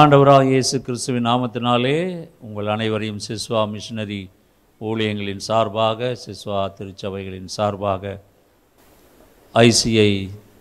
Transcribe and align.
ஆண்டவராக 0.00 0.42
இயேசு 0.50 0.76
கிறிஸ்துவின் 0.86 1.26
நாமத்தினாலே 1.28 1.94
உங்கள் 2.46 2.68
அனைவரையும் 2.74 3.22
சிஸ்வா 3.24 3.62
மிஷினரி 3.72 4.18
ஊழியங்களின் 4.80 5.42
சார்பாக 5.46 6.10
சிஸ்வா 6.24 6.60
திருச்சபைகளின் 6.76 7.48
சார்பாக 7.54 8.12
ஐசிஐ 9.54 10.12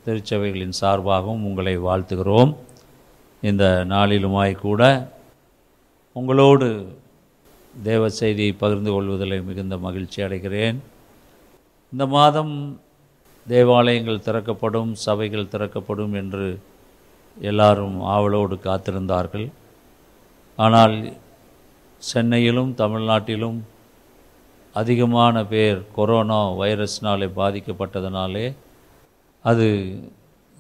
திருச்சபைகளின் 0.06 0.74
சார்பாகவும் 0.82 1.46
உங்களை 1.50 1.76
வாழ்த்துகிறோம். 1.88 2.54
இந்த 3.50 3.66
நாளிலுமாய் 3.94 4.56
கூட 4.66 4.82
உங்களோடு 6.16 6.70
தேவ 7.90 8.10
செய்தியை 8.22 8.56
பகிர்ந்து 8.64 8.92
கொள்வதில் 8.92 9.46
மிகுந்த 9.50 9.78
மகிழ்ச்சி 9.86 10.22
அடைகிறேன். 10.28 10.80
இந்த 11.94 12.08
மாதம் 12.18 12.56
தேவாலயங்கள் 13.48 14.26
திறக்கப்படும் 14.30 14.92
சபைகள் 15.06 15.52
திறக்கப்படும் 15.54 16.18
என்று 16.24 16.50
எல்லாரும் 17.42 18.02
ஆவலோடு 18.02 18.56
காத்திருந்தார்கள். 18.56 19.52
ஆனால் 20.56 21.14
சென்னையிலும் 21.98 22.76
தமிழ்நாட்டிலும் 22.78 23.60
அதிகமான 24.74 25.46
பேர் 25.46 25.86
கொரோனா 25.96 26.52
வைரஸ்னாலே 26.52 27.28
பாதிக்கப்பட்டதனாலே 27.36 28.56
அது 29.44 29.68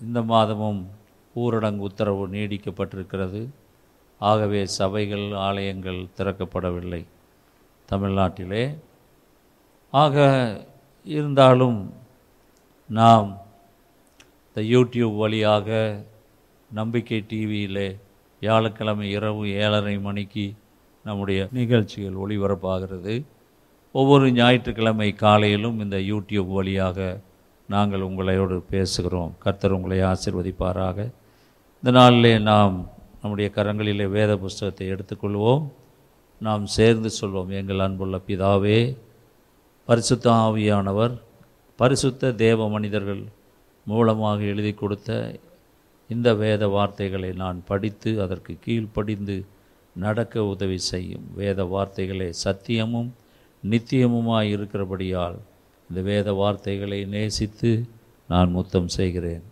இந்த 0.01 0.21
மாதமும் 0.21 0.87
ஊரடங்கு 1.35 1.77
உத்தரவு 1.77 2.27
நீடிக்கப்பட்டிருக்கிறது. 2.27 3.49
ஆகவே 4.19 4.65
சபைகள் 4.65 5.33
ஆலயங்கள் 5.33 6.07
திறக்கப்படவில்லை 6.17 7.05
தமிழ்நாட்டிலே. 7.89 8.77
ஆக 9.91 10.15
இருந்தாலும் 11.03 11.93
நாம் 12.87 13.37
இந்த 14.47 14.77
யூடியூப் 14.77 15.17
வழியாக 15.17 15.69
நம்பிக்கை 16.71 17.25
டிவியிலே 17.29 17.99
வியாழக்கிழமை 18.39 19.09
இரவு 19.09 19.49
ஏழரை 19.49 19.99
மணிக்கு 19.99 20.53
நம்முடைய 21.03 21.47
நிகழ்ச்சிகள் 21.51 22.13
ஒளிபரப்பாகிறது. 22.13 23.25
ஒவ்வொரு 23.91 24.31
ஞாயிற்றுக்கிழமை 24.31 25.13
காலையிலும் 25.13 25.79
இந்த 25.79 25.97
யூடியூப் 25.97 26.47
வழியாக 26.47 27.19
நாங்கள் 27.67 27.99
உங்களையோடு 27.99 28.63
பேசுகிறோம். 28.71 29.31
கர்த்தர் 29.39 29.71
உங்களை 29.71 29.99
ஆசிர்வதிப்பாராக. 29.99 31.11
இந்த 31.75 31.99
நாளிலே 31.99 32.39
நாம் 32.39 32.89
நம்முடைய 33.21 33.51
கரங்களிலே 33.55 34.07
வேத 34.07 34.37
புஸ்தகத்தை 34.37 34.91
எடுத்துக்கொள்வோம். 34.91 35.69
நாம் 36.39 36.65
சேர்ந்து 36.65 37.09
சொல்வோம் 37.21 37.47
எங்கள் 37.47 37.79
அன்புள்ள 37.79 38.21
பிதாவே 38.27 38.97
பரிசுத்த 39.85 40.31
ஆவியானவர் 40.31 41.21
பரிசுத்த 41.75 42.31
தேவ 42.31 42.69
மனிதர்கள் 42.69 43.23
மூலமாக 43.85 44.41
எழுதி 44.41 44.73
கொடுத்த 44.73 45.39
இந்த 46.09 46.33
வேத 46.33 46.67
வார்த்தைகளை 46.67 47.31
நான் 47.31 47.59
படித்து 47.65 48.21
அதற்கு 48.21 48.53
கீழ்ப்படிந்து 48.65 49.45
நடக்க 49.95 50.43
உதவி 50.45 50.77
செய்யும். 50.77 51.25
வேத 51.35 51.63
வார்த்தைகளே 51.63 52.29
சத்தியமும் 52.43 53.09
நித்தியமுமாய் 53.63 54.49
இருக்கிறபடியால் 54.55 55.37
இந்த 55.89 56.01
வேத 56.01 56.33
வார்த்தைகளை 56.33 57.05
நேசித்து 57.05 57.71
நான் 58.27 58.51
முத்தம் 58.51 58.87
செய்கிறேன். 58.87 59.43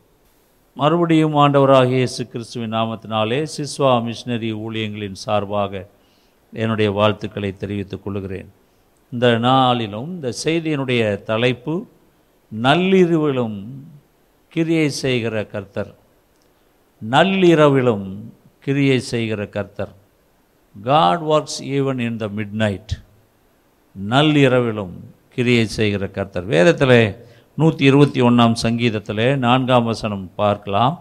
மறுபடியும் 0.73 1.35
ஆண்டவராக 1.35 1.89
இயேசு 1.89 2.27
கிறிஸ்துவின் 2.27 2.73
நாமத்தினாலே 2.73 3.39
சிஸ்வா 3.57 3.91
மிஷினரி 4.07 4.49
ஊழியங்களின் 4.63 5.17
சார்பாக 5.25 5.87
என்னுடைய 6.53 6.91
வாழ்த்துக்களை 6.91 7.51
தெரிவித்துக் 7.57 8.03
கொள்கிறேன். 8.03 8.49
இந்த 9.11 9.37
நாளிலும் 9.37 10.09
இந்த 10.15 10.29
செய்தியினுடைய 10.43 11.23
தலைப்பு 11.23 11.75
நள்ளிரவிலும் 12.51 13.57
கிரியை 14.53 14.89
செய்கிற 14.89 15.45
கர்த்தர். 15.45 15.91
நள்ளிரவிலும் 17.01 18.07
கிரியை 18.65 18.99
செய்கிற 19.11 19.41
கர்த்தர். 19.55 19.93
God 20.75 21.23
works 21.33 21.59
even 21.75 21.99
in 22.07 22.17
the 22.23 22.27
midnight 22.63 22.93
நள்ளிரவிலும் 23.95 24.95
கிரியை 25.35 25.65
செய்கிற 25.77 26.03
கர்த்தர். 26.17 26.45
வேதத்தில் 26.53 26.99
நூற்றி 27.57 27.83
இருபத்தி 27.89 28.19
ஒன்றாம் 28.27 28.55
சங்கீதத்தில் 28.63 29.27
நான்காம் 29.45 29.87
வசனம் 29.91 30.25
பார்க்கலாம். 30.41 30.95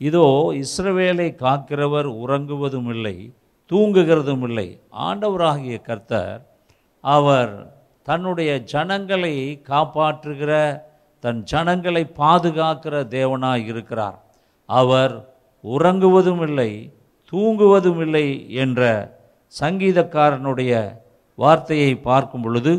இதோ 0.00 0.26
இஸ்ரவேலை 0.62 1.28
காக்கிறவர் 1.44 2.08
உறங்குவதும் 2.22 2.88
இல்லை 2.94 3.16
தூங்குகிறதும் 3.70 4.44
இல்லை 4.48 4.68
ஆண்டவராகிய 5.08 5.76
கர்த்தர் 5.88 6.40
அவர் 7.04 7.52
தன்னுடைய 8.08 8.50
ஜனங்களை 8.72 9.34
காப்பாற்றுகிற 9.70 10.52
தன் 11.24 11.42
ஜனங்களை 11.52 12.02
பாதுகாக்கிற 12.22 12.94
தேவனாக 13.16 13.68
இருக்கிறார். 13.72 14.18
அவர் 14.68 15.14
உறங்குவதும் 15.64 16.42
இல்லை 16.48 16.92
தூங்குவதும் 17.32 18.00
இல்லை 18.00 18.54
என்ற 18.54 18.82
சங்கீதக்காரனுடைய 19.60 20.72
வார்த்தையை 21.34 21.94
பார்க்கும் 21.94 22.42
பொழுது 22.42 22.72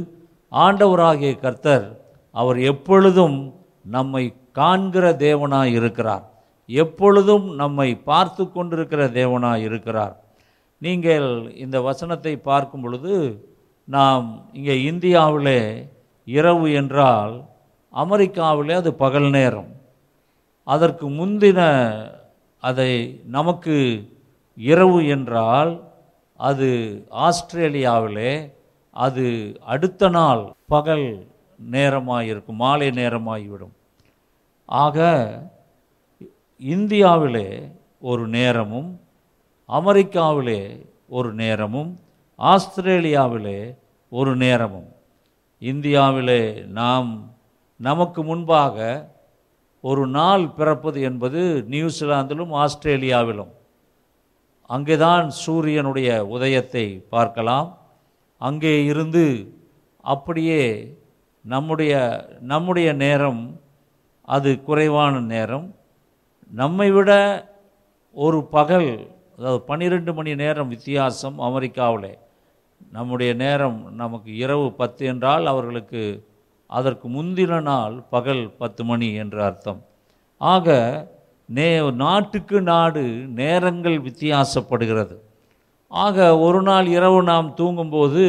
ஆண்டவராகிய 0.51 1.39
கர்த்தர் 1.39 2.01
அவர் 2.31 2.59
எப்பொழுதும் 2.59 3.53
நம்மை 3.83 4.33
காண்கிற 4.51 5.11
தேவனாய் 5.11 5.71
இருக்கிறார் 5.71 6.31
எப்பொழுதும் 6.67 7.55
நம்மை 7.55 7.95
பார்த்து 7.95 8.51
கொண்டிருக்கிற 8.51 9.07
தேவனாய் 9.07 9.61
இருக்கிறார் 9.61 10.21
நீங்கள் 10.77 11.55
இந்த 11.55 11.81
வசனத்தை 11.81 12.37
பார்க்கும் 12.37 12.81
பொழுது 12.81 13.15
நாம் 13.87 14.49
இங்கே 14.53 14.75
இந்தியாவிலே 14.91 15.59
இரவு 16.25 16.73
என்றால் 16.73 17.33
அமெரிக்காவிலே 17.93 18.73
அது 18.73 18.93
பகல் 18.93 19.29
நேரம். 19.29 19.71
அதற்கு 20.63 21.09
முந்தின 21.09 21.61
அதை 22.63 23.21
நமக்கு 23.27 23.75
இரவு 24.57 25.07
என்றால் 25.07 25.71
அது 26.39 26.69
ஆஸ்திரேலியாவிலே 27.09 28.33
அது 28.91 29.25
அடுத்த 29.65 30.09
நாள் 30.09 30.55
பகல் 30.67 31.27
நேரமாயிருக்கும் 31.71 32.59
மாலை 32.63 32.87
நேரமாகிவிடும் 32.89 33.73
ஆக 34.65 34.97
இந்தியாவிலே 36.61 37.47
ஒரு 38.01 38.27
நேரமும் 38.27 38.89
அமெரிக்காவிலே 39.69 40.61
ஒரு 41.09 41.33
நேரமும் 41.33 41.91
ஆஸ்திரேலியாவிலே 42.39 43.59
ஒரு 44.09 44.35
நேரமும். 44.35 44.89
இந்தியாவிலே 45.59 46.41
நாம் 46.61 47.33
நமக்கு 47.79 48.23
முன்பாக 48.23 48.77
ஒரு 49.83 50.03
நாள் 50.07 50.43
பிறப்பது 50.49 50.99
என்பது 51.01 51.41
நியூசிலாந்திலும் 51.69 52.51
ஆஸ்திரேலியாவிலும். 52.63 53.51
அங்கேதான் 54.69 55.29
சூரியனுடைய 55.43 56.09
உதயத்தை 56.25 56.85
பார்க்கலாம். 57.09 57.69
அங்கே 58.41 58.75
இருந்து 58.85 59.25
அப்படியே 60.03 60.61
நம்முடைய 61.45 61.93
நம்முடைய 62.39 62.89
நேரம் 63.05 63.41
அது 64.27 64.49
குறைவான 64.63 65.19
நேரம். 65.33 65.67
நம்மை 66.51 66.89
விட 66.91 67.11
ஒரு 68.15 68.39
பகல் 68.55 68.91
அதாவது 69.37 69.61
பன்னிரெண்டு 69.63 70.11
மணி 70.13 70.31
நேரம் 70.35 70.67
வித்தியாசம் 70.67 71.37
அமெரிக்காவில். 71.39 72.11
நம்முடைய 72.91 73.31
நேரம் 73.33 73.79
நமக்கு 73.95 74.31
இரவு 74.35 74.67
பத்து 74.71 75.03
என்றால் 75.05 75.45
அவர்களுக்கு 75.45 76.01
அதற்கு 76.77 77.07
முந்தின 77.15 77.61
நாள் 77.69 77.95
பகல் 78.13 78.43
பத்து 78.61 78.81
மணி 78.89 79.09
என்று 79.23 79.39
அர்த்தம். 79.47 79.81
ஆக 80.41 80.67
நே 81.57 81.69
நாட்டுக்கு 82.03 82.57
நாடு 82.71 83.03
நேரங்கள் 83.41 83.97
வித்தியாசப்படுகிறது. 84.07 85.15
ஆக 85.91 86.17
ஒரு 86.45 86.61
நாள் 86.69 86.87
இரவு 86.97 87.19
நாம் 87.31 87.49
தூங்கும்போது 87.59 88.23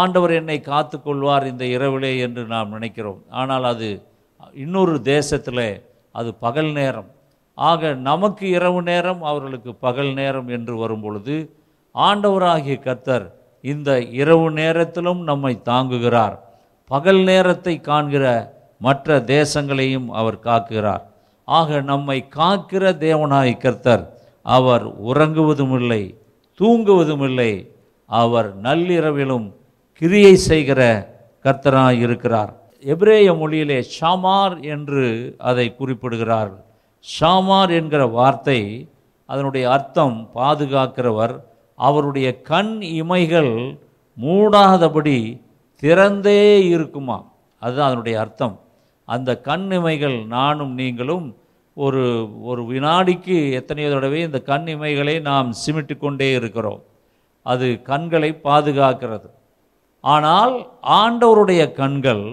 ஆண்டவர் 0.00 0.32
என்னை 0.40 0.58
காத்து 0.68 0.96
கொள்வார் 0.98 1.46
இந்த 1.52 1.64
இரவிலே 1.76 2.12
என்று 2.26 2.42
நாம் 2.54 2.74
நினைக்கிறோம். 2.76 3.20
ஆனால் 3.40 3.66
அது 3.72 3.88
இன்னொரு 4.64 4.94
தேசத்தில் 5.14 5.66
அது 6.18 6.30
பகல் 6.44 6.70
நேரம். 6.80 7.10
ஆக 7.58 7.90
நமக்கு 8.10 8.44
இரவு 8.58 8.80
நேரம் 8.90 9.20
அவர்களுக்கு 9.30 9.70
பகல் 9.84 10.12
நேரம் 10.20 10.48
என்று 10.56 10.74
வரும்பொழுது 10.82 11.34
ஆண்டவராகிய 11.94 12.76
கர்த்தர் 12.86 13.26
இந்த 13.72 13.90
இரவு 14.22 14.46
நேரத்திலும் 14.60 15.20
நம்மை 15.30 15.54
தாங்குகிறார். 15.70 16.36
பகல் 16.92 17.22
நேரத்தை 17.22 17.80
காண்கிற 17.80 18.24
மற்ற 18.80 19.18
தேசங்களையும் 19.26 20.08
அவர் 20.10 20.38
காக்குகிறார் 20.44 21.04
ஆக 21.48 21.80
நம்மை 21.80 22.18
காக்கிற 22.36 22.84
தேவனாய் 22.98 23.54
கர்த்தர் 23.56 24.04
அவர் 24.46 24.84
உறங்குவதும் 25.04 25.74
இல்லை 25.80 26.02
தூங்குவதும் 26.60 27.22
இல்லை 27.22 27.52
அவர் 28.06 28.48
நள்ளிரவிலும் 28.60 29.46
கிரியை 30.00 30.34
செய்கிற 30.34 30.80
கர்த்தராய் 31.44 31.98
இருக்கிறார். 31.98 32.52
எபிரேய 32.84 33.32
மொழியிலே 33.32 33.78
ஷாமார் 33.94 34.54
என்று 34.64 35.04
அதை 35.38 35.74
குறிப்பிடுகிறார்கள் 35.78 36.62
ஷாமார் 37.04 37.70
என்கிற 37.70 38.06
வார்த்தை 38.06 38.60
அதனுடைய 39.28 39.64
அர்த்தம் 39.70 40.16
பாதுகாக்கிறவர் 40.34 41.34
அவருடைய 41.78 42.28
கண் 42.42 42.74
இமைகள் 42.92 43.52
மூடாதபடி 44.16 45.18
திறந்தே 45.82 46.42
இருக்குமா 46.74 47.18
அதுதான் 47.62 47.88
அதனுடைய 47.88 48.16
அர்த்தம். 48.20 48.56
அந்த 49.08 49.30
கண் 49.48 49.68
இமைகள் 49.78 50.16
நானும் 50.26 50.74
நீங்களும் 50.80 51.26
ஒரு 51.76 52.02
ஒரு 52.50 52.62
வினாடிக்கு 52.70 53.36
எத்தனையோ 53.58 53.90
தடவை 53.90 54.20
இந்த 54.20 54.38
கண் 54.50 54.66
இமைகளை 54.74 55.14
நாம் 55.20 55.50
சிமிட்டு 55.62 55.94
கொண்டே 55.98 56.28
இருக்கிறோம். 56.38 56.80
அது 57.46 57.66
கண்களை 57.82 58.30
பாதுகாக்கிறது. 58.44 59.28
ஆனால் 60.04 60.54
ஆண்டவருடைய 61.00 61.62
கண்கள் 61.72 62.24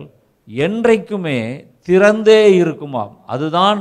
என்றைக்குமே 0.48 1.40
திறந்தே 1.88 2.42
இருக்குமாம். 2.62 3.14
அதுதான் 3.26 3.80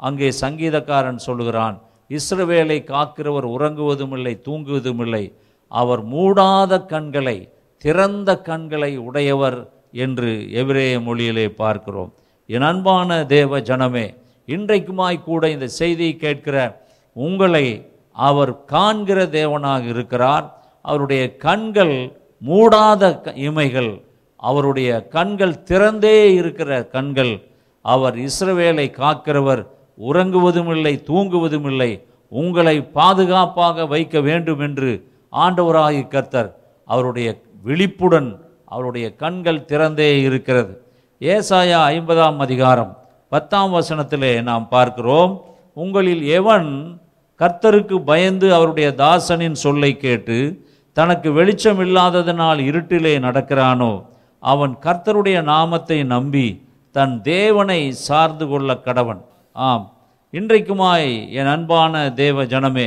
அங்கே 0.00 0.28
சங்கீதக்காரன் 0.40 1.24
சொல்லுகிறான். 1.26 1.76
இஸ்ரவேலை 2.10 2.78
காக்கிறவர் 2.92 3.46
உறங்குவதும் 3.56 4.14
இல்லை 4.16 4.34
தூங்குவதும் 4.46 5.02
இல்லை 5.04 5.24
அவர் 5.72 6.02
மூடாத 6.06 6.72
கண்களை 6.92 7.38
திறந்த 7.84 8.40
கண்களை 8.40 8.96
உடையவர் 8.96 9.68
என்று 9.92 10.52
எபிரேய 10.52 11.00
மொழியிலே 11.00 11.48
பார்க்கிறோம். 11.48 12.12
என் 12.46 12.62
அன்பான 12.62 13.24
தேவ 13.24 13.60
ஜனமே 13.60 14.14
இன்றைக்குமாய் 14.46 15.22
கூட 15.22 15.50
இந்த 15.50 15.68
செய்தியை 15.68 16.16
கேட்கிற 16.16 16.86
உங்களை 17.12 17.90
அவர் 18.12 18.64
காண்கிற 18.64 19.24
தேவனாக 19.24 19.88
இருக்கிறார். 19.88 20.64
அவருடைய 20.82 21.36
கண்கள் 21.36 22.20
மூடாத 22.46 23.20
க- 23.20 23.32
இமைகள் 23.36 24.02
அவருடைய 24.36 25.06
கண்கள் 25.08 25.62
திறந்தே 25.64 26.32
இருக்கிற 26.32 26.84
கண்கள் 26.84 27.48
அவர் 27.82 28.16
இஸ்ரவேலை 28.16 28.90
காக்கிறவர் 28.90 29.66
உறங்குவதும் 30.00 30.70
இல்லை 30.70 31.02
தூங்குவதும் 31.06 31.66
இல்லை 31.66 32.04
உங்களை 32.28 32.82
பாதுகாப்பாக 32.82 33.86
வைக்க 33.86 34.20
வேண்டும் 34.20 34.58
என்று 34.58 35.08
ஆண்டவராகி 35.32 36.08
கர்த்தர் 36.08 36.58
அவருடைய 36.84 37.40
விழிப்புடன் 37.64 38.30
அவருடைய 38.64 39.14
கண்கள் 39.14 39.66
திறந்தே 39.68 40.20
இருக்கிறது. 40.20 40.72
ஏசாயா 41.20 41.78
ஐம்பதாம் 41.90 42.36
அதிகாரம் 42.36 42.92
பத்தாம் 43.32 43.74
வசனத்திலே 43.74 44.42
நாம் 44.42 44.68
பார்க்கிறோம் 44.68 45.32
உங்களில் 45.72 46.22
எவன் 46.28 46.68
கர்த்தருக்கு 47.40 48.04
பயந்து 48.04 48.54
அவருடைய 48.54 48.94
தாசனின் 48.94 49.52
சொல்லை 49.52 49.96
கேட்டு 49.96 50.36
தனக்கு 50.92 51.32
வெளிச்சம் 51.32 51.80
இல்லாததினால் 51.80 52.60
இருட்டிலே 52.70 53.14
நடக்கிறானோ 53.18 53.92
அவன் 54.42 54.76
கர்த்தருடைய 54.82 55.42
நாமத்தை 55.42 56.04
நம்பி 56.04 56.46
தன் 56.94 57.22
தேவனை 57.22 57.92
சார்ந்து 57.92 58.46
கொள்ள 58.46 58.80
கடவன். 58.84 59.20
ஆம். 59.56 59.84
இன்றைக்குமாய் 60.32 61.30
என் 61.30 61.46
அன்பான 61.46 62.10
தேவ 62.10 62.44
ஜனமே 62.44 62.86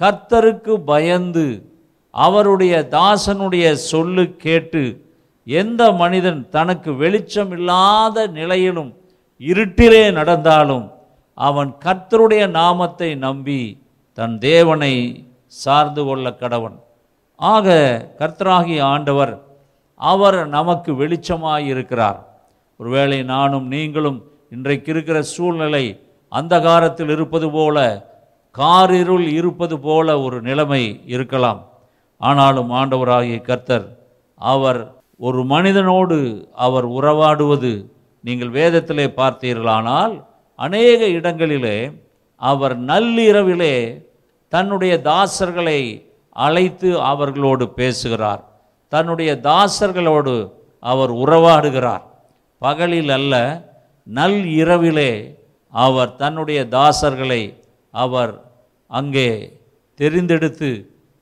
கர்த்தருக்கு 0.00 0.74
பயந்து 0.84 1.71
அவருடைய 2.14 2.88
தாசனுடைய 2.90 3.72
சொல்லு 3.72 4.36
கேட்டு 4.36 5.10
எந்த 5.44 5.92
மனிதன் 5.92 6.48
தனக்கு 6.48 6.96
வெளிச்சம் 6.96 7.50
இல்லாத 7.50 8.26
நிலையிலும் 8.26 8.96
இருட்டிலே 9.38 10.12
நடந்தாலும் 10.12 10.92
அவன் 11.34 11.74
கர்த்தருடைய 11.84 12.50
நாமத்தை 12.50 13.14
நம்பி 13.14 13.82
தன் 14.12 14.38
தேவனை 14.38 15.24
சார்ந்து 15.46 16.04
கொள்ள 16.04 16.30
கடவன். 16.30 16.76
ஆக 17.36 17.68
கர்த்தராகிய 18.18 18.82
ஆண்டவர் 18.82 19.42
அவர் 19.96 20.48
நமக்கு 20.48 20.92
வெளிச்சமாக 20.92 21.58
இருக்கிறார். 21.58 22.28
ஒருவேளை 22.76 23.22
நானும் 23.22 23.66
நீங்களும் 23.66 24.22
இன்றைக்கு 24.50 24.90
இருக்கிற 24.90 25.22
சூழ்நிலை 25.22 25.84
அந்தகாரத்தில் 26.32 27.10
இருப்பது 27.10 27.50
போல 27.50 27.76
காரிருள் 28.50 29.26
இருப்பது 29.26 29.78
போல 29.78 30.20
ஒரு 30.20 30.42
நிலைமை 30.42 31.00
இருக்கலாம். 31.06 31.71
ஆனாலும் 32.22 32.70
ஆண்டவராகிய 32.80 33.38
கர்த்தர் 33.40 33.86
அவர் 34.40 34.80
ஒரு 35.20 35.40
மனிதனோடு 35.44 36.18
அவர் 36.66 36.86
உறவாடுவது 36.98 37.72
நீங்கள் 38.24 38.50
வேதத்திலே 38.50 39.06
பார்த்தீர்களானால் 39.20 40.14
அநேக 40.58 41.00
இடங்களிலே 41.18 41.76
அவர் 42.40 42.74
நள்ளிரவிலே 42.84 43.74
தன்னுடைய 44.52 44.94
தாசர்களை 45.04 45.80
அழைத்து 46.36 46.90
அவர்களோடு 47.02 47.64
பேசுகிறார். 47.78 48.42
தன்னுடைய 48.92 49.30
தாசர்களோடு 49.42 50.34
அவர் 50.82 51.12
உறவாடுகிறார். 51.22 52.04
பகலில் 52.62 53.08
அல்ல 53.08 53.34
நல் 54.06 54.40
இரவிலே 54.60 55.12
அவர் 55.72 56.10
தன்னுடைய 56.16 56.60
தாசர்களை 56.76 57.42
அவர் 57.94 58.32
அங்கே 58.90 59.28
தெரிந்தெடுத்து 60.00 60.70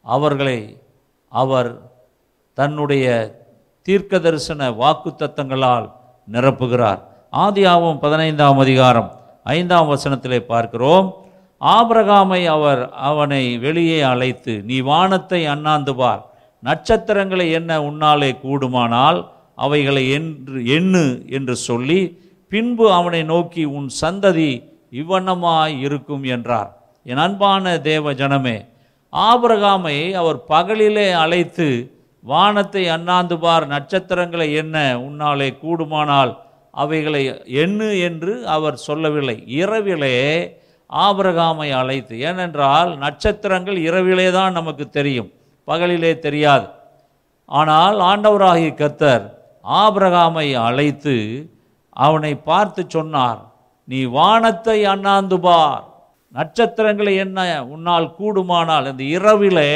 அவர்களை 0.06 0.58
அவர் 1.32 1.70
தன்னுடைய 2.58 3.06
தீர்க்க 3.86 4.18
தரிசன 4.18 4.70
வாக்குத்தத்தங்களால் 4.82 5.86
நிரப்புகிறார். 6.32 7.00
ஆதியாவும் 7.32 7.98
பதினைந்தாம் 8.04 8.58
அதிகாரம் 8.58 9.10
ஐந்தாம் 9.56 9.90
வசனத்திலே 9.90 10.40
பார்க்கிறோம். 10.52 11.06
ஆபிரகாமை 11.60 12.42
அவர் 12.56 12.82
அவனை 13.08 13.42
வெளியே 13.58 14.00
அழைத்து 14.12 14.54
நீ 14.68 14.76
வானத்தை 14.90 15.40
அண்ணாந்து 15.46 15.92
பார். 16.00 16.22
நட்சத்திரங்களை 16.62 17.46
என்ன 17.58 17.70
உன்னாலே 17.90 18.30
கூடுமானால் 18.44 19.20
அவைகளை 19.56 20.04
என்று 20.10 20.58
எண்ணு 20.78 21.04
என்று 21.36 21.54
சொல்லி 21.68 22.00
பின்பு 22.52 22.86
அவனை 22.92 23.22
நோக்கி 23.32 23.64
உன் 23.78 23.88
சந்ததி 24.00 24.52
இவ்வண்ணமாய் 25.00 25.74
இருக்கும் 25.86 26.24
என்றார். 26.34 26.70
என் 27.06 27.22
அன்பான 27.26 27.64
தேவ 27.90 28.12
ஜனமே 28.20 28.56
ஆபிரகாமை 29.12 29.96
அவர் 30.20 30.38
பகலிலே 30.48 31.08
அழைத்து 31.22 31.68
வானத்தை 32.24 32.82
அண்ணாந்து 32.88 33.36
பார் 33.38 33.64
நட்சத்திரங்களை 33.66 34.46
என்ன? 34.62 34.76
உன்னாலே 35.06 35.48
கூடுமானால் 35.62 36.32
அவைகளை 36.74 37.22
எண்ணு 37.62 37.88
என்று 38.08 38.32
அவர் 38.46 38.76
சொல்லவில்லை. 38.86 39.36
இரவிலே 39.46 40.16
ஆபிரகாமை 40.90 41.68
அழைத்து 41.80 42.14
ஏனென்றால் 42.28 42.90
நட்சத்திரங்கள் 42.98 43.78
இரவிலே 43.88 44.28
தான் 44.32 44.52
நமக்கு 44.52 44.88
தெரியும் 44.88 45.30
பகலிலே 45.68 46.12
தெரியாது. 46.18 46.66
ஆனால் 47.48 47.98
ஆண்டவராகிய 48.10 48.72
கத்தர் 48.80 49.24
ஆபிரகாமை 49.82 50.48
அழைத்து 50.68 51.16
அவனை 51.96 52.32
பார்த்து 52.48 52.82
சொன்னார் 52.88 53.40
நீ 53.88 54.00
வானத்தை 54.18 54.78
அண்ணாந்து 54.92 55.38
பார் 55.40 55.84
நட்சத்திரங்களை 56.34 57.14
என்ன 57.16 57.38
உன்னால் 57.66 58.08
கூடுமானால் 58.18 58.90
இந்த 58.90 59.04
இரவிலே 59.16 59.70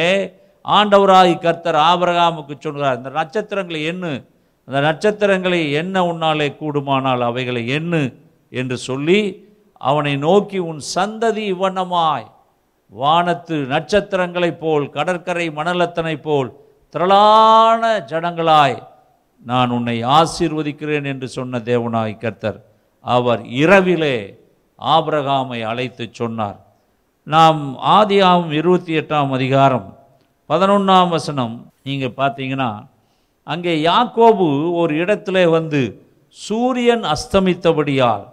ஆண்டவராகி 0.65 1.35
கர்த்தர் 1.39 1.79
ஆபரகாமுக்கு 1.87 2.55
சொல்கிறார் 2.57 2.99
இந்த 2.99 3.11
நட்சத்திரங்களை 3.11 3.81
எண்ணு 3.93 4.13
அந்த 4.69 4.79
நட்சத்திரங்களை 4.81 5.61
என்ன 5.73 5.97
உன்னாலே 6.05 6.49
கூடுமானால் 6.57 7.23
அவைகளை 7.23 7.63
எண்ணு 7.71 8.03
என்று 8.53 8.77
சொல்லி 8.81 9.19
அவனை 9.81 10.15
நோக்கி 10.19 10.59
உன் 10.65 10.81
சந்ததி 10.95 11.43
இவ்வண்ணமாய் 11.47 12.27
வானத்து 12.93 13.57
நட்சத்திரங்களைப் 13.67 14.61
போல் 14.61 14.85
கடற்கரை 14.91 15.47
மணலத்தனைப் 15.51 16.25
போல் 16.25 16.51
திரளான 16.95 17.83
ஜனங்களாய் 18.07 18.79
நான் 19.47 19.71
உன்னை 19.71 19.97
ஆசீர்வதிக்கிறேன் 20.13 21.07
என்று 21.07 21.29
சொன்ன 21.29 21.61
தேவனாய் 21.65 22.15
கர்த்தர் 22.19 22.59
அவர் 23.07 23.41
இரவிலே 23.55 24.17
ஆபிரகாமை 24.79 25.61
அழைத்து 25.71 26.05
சொன்னார். 26.21 26.59
நாம் 27.27 27.61
ஆதி 27.97 28.17
ஆகும் 28.31 28.53
இருபத்தி 28.61 28.93
எட்டாம் 29.01 29.31
அதிகாரம் 29.37 29.87
பதினொன்றாம் 30.51 31.13
வசனம் 31.17 31.55
நீங்கள் 31.89 32.19
பார்த்தீங்கன்னா 32.21 32.71
அங்கே 33.53 33.75
யாக்கோபு 33.91 34.49
ஒரு 34.81 34.93
இடத்துல 35.05 35.39
வந்து 35.57 35.81
சூரியன் 36.37 37.05
அஸ்தமித்தபடியால் 37.15 38.25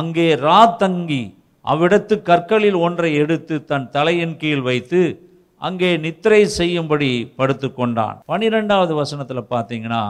அங்கே 0.00 0.28
ரா 0.46 0.60
தங்கி 0.82 1.22
அவ்விடத்து 1.64 2.14
கற்களில் 2.28 2.78
ஒன்றை 2.86 3.10
எடுத்து 3.22 3.54
தன் 3.70 3.86
தலையின் 3.96 4.36
கீழ் 4.42 4.64
வைத்து 4.68 5.02
அங்கே 5.62 5.90
நித்திரை 6.04 6.40
செய்யும்படி 6.58 7.10
படுத்து 7.38 7.68
கொண்டான். 7.74 8.16
பனிரெண்டாவது 8.32 8.94
வசனத்தில் 9.02 9.50
பார்த்தீங்கன்னா 9.54 10.02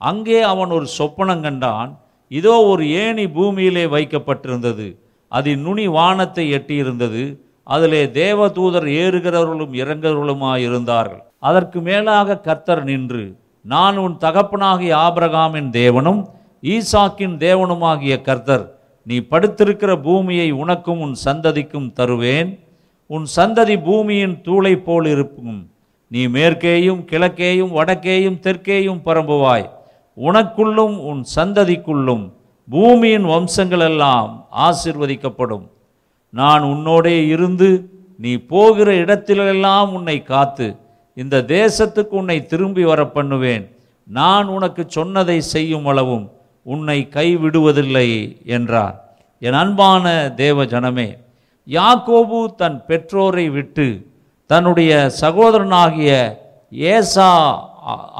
அங்கே 0.00 0.40
அவன் 0.52 0.72
ஒரு 0.78 0.86
சொப்பனம் 0.98 1.44
கண்டான். 1.46 1.90
இதோ 2.30 2.54
ஒரு 2.72 2.84
ஏணி 3.04 3.24
பூமியிலே 3.36 3.84
வைக்கப்பட்டிருந்தது. 3.94 4.88
அதின் 5.32 5.62
நுனி 5.66 5.86
வானத்தை 5.98 6.44
எட்டியிருந்தது. 6.52 7.22
அதிலே 7.64 8.02
தேவதூதர் 8.20 8.86
ஏறுகிறவர்களும் 9.00 9.74
இறங்குகிறவர்களுமாய் 9.80 10.62
இருந்தார்கள் 10.68 11.22
அதற்கு 11.38 11.80
மேலாக 11.80 12.38
கர்த்தர் 12.46 12.84
நின்று 12.84 13.24
நான் 13.64 13.96
உன் 13.96 14.16
தகப்பனாகிய 14.20 14.92
ஆபிரகாமின் 15.06 15.70
தேவனும் 15.70 16.20
ஈசாக்கின் 16.62 17.36
தேவனுமாகிய 17.46 18.14
கர்த்தர் 18.20 18.64
நீ 19.06 19.16
படுத்திருக்கிற 19.30 19.92
பூமியை 20.02 20.48
உனக்கும் 20.62 21.00
உன் 21.00 21.14
சந்ததிக்கும் 21.24 21.92
தருவேன். 21.92 22.50
உன் 23.10 23.26
சந்ததி 23.36 23.76
பூமியின் 23.84 24.34
தூளை 24.44 24.74
போல் 24.86 25.06
இருக்கும். 25.06 25.56
நீ 26.10 26.22
மேற்கேயும் 26.26 27.00
கிழக்கேயும் 27.10 27.72
வடக்கேயும் 27.78 28.38
தெற்கேயும் 28.44 29.00
பரம்புவாய். 29.06 29.66
உனக்குள்ளும் 30.16 30.96
உன் 31.10 31.22
சந்ததிக்குள்ளும் 31.36 32.24
பூமியின் 32.70 33.26
வம்சங்கள் 33.32 33.84
எல்லாம் 33.90 34.30
ஆசிர்வதிக்கப்படும். 34.66 35.64
நான் 36.34 36.62
உன்னோடே 36.72 37.16
இருந்து 37.34 37.70
நீ 38.18 38.32
போகிற 38.52 38.88
இடத்திலெல்லாம் 39.02 39.88
உன்னை 39.96 40.16
காத்து 40.22 40.66
இந்த 41.16 41.36
தேசத்துக்கு 41.56 42.14
உன்னை 42.20 42.36
திரும்பி 42.50 42.84
வர 42.90 43.00
பண்ணுவேன் 43.16 43.64
நான் 44.08 44.46
உனக்கு 44.56 44.82
சொன்னதை 44.96 45.38
செய்யும் 45.54 45.88
அளவும் 45.92 46.26
உன்னை 46.66 46.98
கைவிடுவதில்லை 47.16 48.08
என்றார். 48.56 48.96
என் 49.42 49.58
அன்பான 49.62 50.04
தேவ 50.42 50.64
ஜனமே 50.72 51.08
யாக்கோபு 51.68 52.40
தன் 52.60 52.78
பெற்றோரை 52.88 53.46
விட்டு 53.56 53.86
தன்னுடைய 54.50 54.92
சகோதரனாகிய 55.22 56.12
ஏசா 56.94 57.30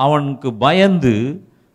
அவனுக்கு 0.05 0.49
பயந்து 0.65 1.15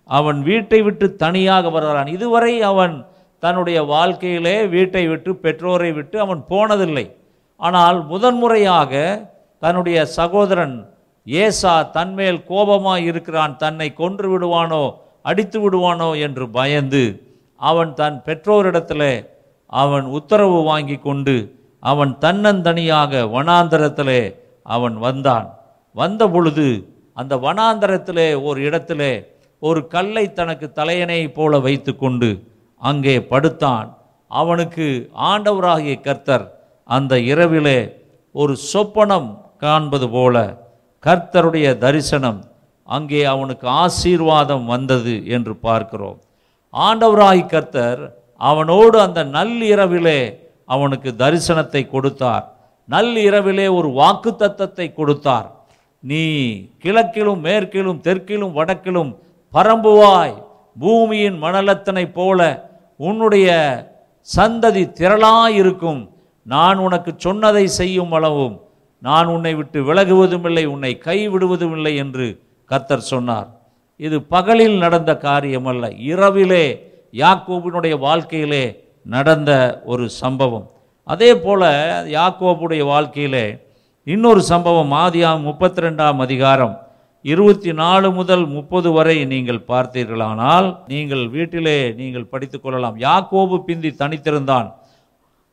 அவன் 0.10 0.40
வீட்டை 0.48 0.80
விட்டு 0.88 1.06
தனியாக 1.24 1.70
வருகிறான் 1.76 2.10
இதுவரை 2.16 2.54
அவன் 2.72 2.96
தன்னுடைய 3.44 3.80
வாழ்க்கையிலே 3.94 4.56
வீட்டை 4.74 5.04
விட்டு 5.12 5.32
பெற்றோரை 5.44 5.90
விட்டு 5.98 6.16
அவன் 6.26 6.42
போனதில்லை. 6.52 7.06
ஆனால் 7.62 8.00
முதன்முறையாக 8.12 8.92
தன்னுடைய 9.62 9.98
சகோதரன் 10.18 10.76
ஏசா 11.28 11.76
தன்மேல் 11.98 12.40
கோபமாக 12.50 13.08
இருக்கிறான். 13.10 13.54
தன்னை 13.64 13.88
கொன்று 14.02 14.28
விடுவானோ 14.32 14.84
அடித்து 15.30 15.60
விடுவானோ 15.64 16.10
என்று 16.26 16.46
பயந்து 16.58 17.04
அவன் 17.62 17.92
தன் 18.00 18.18
பெற்றோரிடத்தில் 18.28 19.10
அவன் 19.74 20.08
உத்தரவு 20.18 20.60
வாங்கி 20.72 20.98
கொண்டு 21.08 21.36
அவன் 21.84 22.12
தன்னந்தனியாக 22.24 23.22
வனாந்தரத்திலே 23.36 24.22
அவன் 24.76 24.98
வந்தான். 25.06 25.48
வந்த 25.96 26.22
பொழுது 26.34 26.68
அந்த 27.18 27.34
வனாந்தரத்திலே 27.46 28.28
ஒரு 28.48 28.60
இடத்திலே 28.68 29.14
ஒரு 29.62 29.82
கல்லை 29.88 30.26
தனக்கு 30.34 30.68
தலையணை 30.72 31.20
போல 31.38 31.60
வைத்துக்கொண்டு 31.60 32.30
அங்கே 32.82 33.16
படுத்தான். 33.32 33.88
அவனுக்கு 34.32 34.86
ஆண்டவராகிய 35.32 35.96
கர்த்தர் 36.02 36.46
அந்த 36.84 37.14
இரவிலே 37.32 37.80
ஒரு 38.32 38.54
சொப்பனம் 38.72 39.30
காண்பது 39.58 40.08
போல 40.10 40.36
கர்த்தருடைய 41.04 41.68
தரிசனம். 41.78 42.40
அங்கே 42.88 43.22
அவனுக்கு 43.34 43.68
ஆசீர்வாதம் 43.84 44.66
வந்தது 44.66 45.14
என்று 45.36 45.54
பார்க்கிறோம். 45.68 46.20
ஆண்டவராகி 46.74 47.44
கர்த்தர் 47.54 48.02
அவனோடு 48.42 48.98
அந்த 49.00 49.20
நள்ளிரவிலே 49.38 50.20
அவனுக்கு 50.66 51.10
தரிசனத்தை 51.24 51.82
கொடுத்தார். 51.90 52.46
நள்ளிரவிலே 52.90 53.68
ஒரு 53.78 53.90
வாக்கு 54.00 54.32
தத்தத்தை 54.40 54.88
கொடுத்தார். 54.94 55.48
நீ 56.04 56.24
கிழக்கிலும் 56.84 57.42
மேற்கிலும் 57.48 58.02
தெற்கிலும் 58.08 58.56
வடக்கிலும் 58.58 59.12
பரம்புவாய் 59.56 60.36
பூமியின் 60.78 61.38
மணலத்தனை 61.44 62.06
போல 62.12 62.40
உன்னுடைய 63.08 63.50
சந்ததி 64.36 64.84
திரளாயிருக்கும். 65.00 66.02
நான் 66.44 66.78
உனக்கு 66.78 67.12
சொன்னதை 67.26 67.68
செய்யும் 67.80 68.12
அளவும் 68.12 68.56
நான் 69.00 69.28
உன்னை 69.28 69.54
விட்டு 69.56 69.80
விலகுவதும் 69.90 70.46
இல்லை 70.50 70.66
உன்னை 70.74 70.92
கைவிடுவதும் 71.08 71.76
இல்லை 71.78 71.94
என்று 72.04 72.28
கர்த்தர் 72.66 73.10
சொன்னார். 73.14 73.48
இது 74.00 74.18
பகலில் 74.22 74.78
நடந்த 74.78 75.12
காரியம் 75.18 75.66
அல்ல 75.66 75.90
இரவிலே 76.12 76.66
யாக்கோபினுடைய 77.14 77.96
வாழ்க்கையிலே 78.00 78.64
நடந்த 79.16 79.82
ஒரு 79.86 80.06
சம்பவம். 80.22 80.68
அதே 81.04 81.32
போல 81.36 81.64
யாக்கோபுடைய 82.18 82.84
வாழ்க்கையிலே 82.94 83.46
இன்னொரு 84.04 84.42
சம்பவம் 84.52 84.92
ஆதியாம் 85.04 85.46
முப்பத்தி 85.50 85.82
ரெண்டாம் 85.82 86.20
அதிகாரம் 86.26 86.76
இருபத்தி 87.32 87.74
நாலு 87.74 88.12
முதல் 88.12 88.48
முப்பது 88.48 88.92
வரை 88.92 89.26
நீங்கள் 89.26 89.62
பார்த்தீர்களானால் 89.68 90.78
நீங்கள் 90.88 91.30
வீட்டிலே 91.30 91.92
நீங்கள் 91.92 92.26
படித்துக் 92.26 92.64
கொள்ளலாம். 92.64 92.98
யாக்கோபு 92.98 93.58
பிந்தி 93.58 93.96
தனித்திருந்தான். 94.00 94.72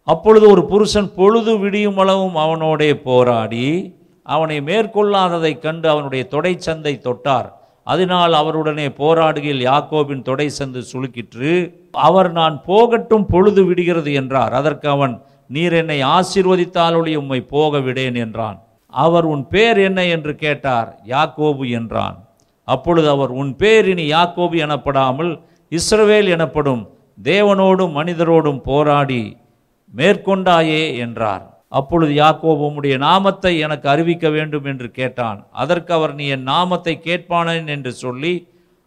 அப்பொழுது 0.05 0.49
ஒரு 0.51 0.65
புருஷன் 0.65 1.15
பொழுது 1.15 1.59
விடியும் 1.59 1.99
அளவும் 1.99 2.37
அவனோடே 2.37 2.95
போராடி 2.95 3.95
அவனை 4.23 4.61
மேற்கொள்ளாததைக் 4.61 5.59
கண்டு 5.59 5.89
அவனுடைய 5.89 6.27
தொடைச்சந்தை 6.31 6.95
தொட்டார். 6.99 7.49
அதனால் 7.85 8.33
அவருடனே 8.33 8.89
போராடுகையில் 8.99 9.65
யாக்கோபின் 9.71 10.23
தொடை 10.23 10.51
சந்து 10.59 11.73
அவர் 11.91 12.33
நான் 12.33 12.63
போகட்டும் 12.67 13.27
பொழுது 13.27 13.65
விடுகிறது 13.65 14.13
என்றார். 14.13 14.53
அதற்கு 14.53 14.89
அவன் 14.89 15.23
நீர் 15.47 15.73
என்னை 15.73 16.03
ஆசீர்வதித்தாலொழி 16.03 17.17
உம்மை 17.17 17.41
போக 17.41 17.79
விடேன் 17.79 18.15
என்றான். 18.15 18.61
அவர் 18.93 19.27
உன் 19.35 19.45
பேர் 19.53 19.79
என்ன 19.89 20.01
என்று 20.15 20.33
கேட்டார் 20.45 20.91
யாக்கோபு 21.13 21.65
என்றான். 21.79 22.17
அப்பொழுது 22.69 23.09
அவர் 23.09 23.33
உன் 23.41 23.53
பேர் 23.61 23.87
இனி 23.93 24.05
யாக்கோபு 24.13 24.57
எனப்படாமல் 24.65 25.31
இஸ்ரவேல் 25.73 26.29
எனப்படும் 26.37 26.83
தேவனோடும் 27.19 27.97
மனிதரோடும் 27.99 28.61
போராடி 28.69 29.23
மேற்கொண்டாயே 29.95 30.83
என்றார். 31.05 31.45
அப்பொழுது 31.79 32.13
யாக்கோபு 32.15 32.63
உம்முடைய 32.69 32.95
நாமத்தை 33.09 33.53
எனக்கு 33.67 33.87
அறிவிக்க 33.89 34.27
வேண்டும் 34.37 34.67
என்று 34.73 34.89
கேட்டான். 34.99 35.39
அதற்கு 35.63 35.93
அவர் 35.99 36.15
நீ 36.15 36.25
என் 36.37 36.49
நாமத்தை 36.55 36.95
கேட்பானேன் 37.09 37.69
என்று 37.77 37.93
சொல்லி 38.05 38.35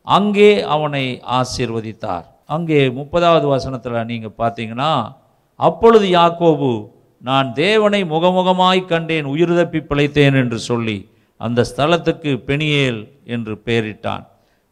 அங்கே 0.08 0.52
அவனை 0.76 1.06
ஆசீர்வதித்தார். 1.40 2.26
அங்கே 2.56 2.80
முப்பதாவது 2.98 3.48
வசனத்தில் 3.54 4.10
நீங்கள் 4.12 4.40
பார்த்தீங்கன்னா 4.42 4.92
அப்பொழுது 5.60 6.08
யாக்கோபு 6.20 6.70
நான் 7.28 7.48
தேவனை 7.54 8.02
முகமுகமாய் 8.14 8.82
கண்டேன் 8.92 9.28
உயிர் 9.34 9.54
தப்பி 9.60 9.80
பிழைத்தேன் 9.90 10.38
என்று 10.42 10.60
சொல்லி 10.70 10.98
அந்த 11.42 11.60
ஸ்தலத்துக்கு 11.70 12.32
பெனியேல் 12.48 13.00
என்று 13.36 13.54
பெயரிட்டான். 13.68 14.26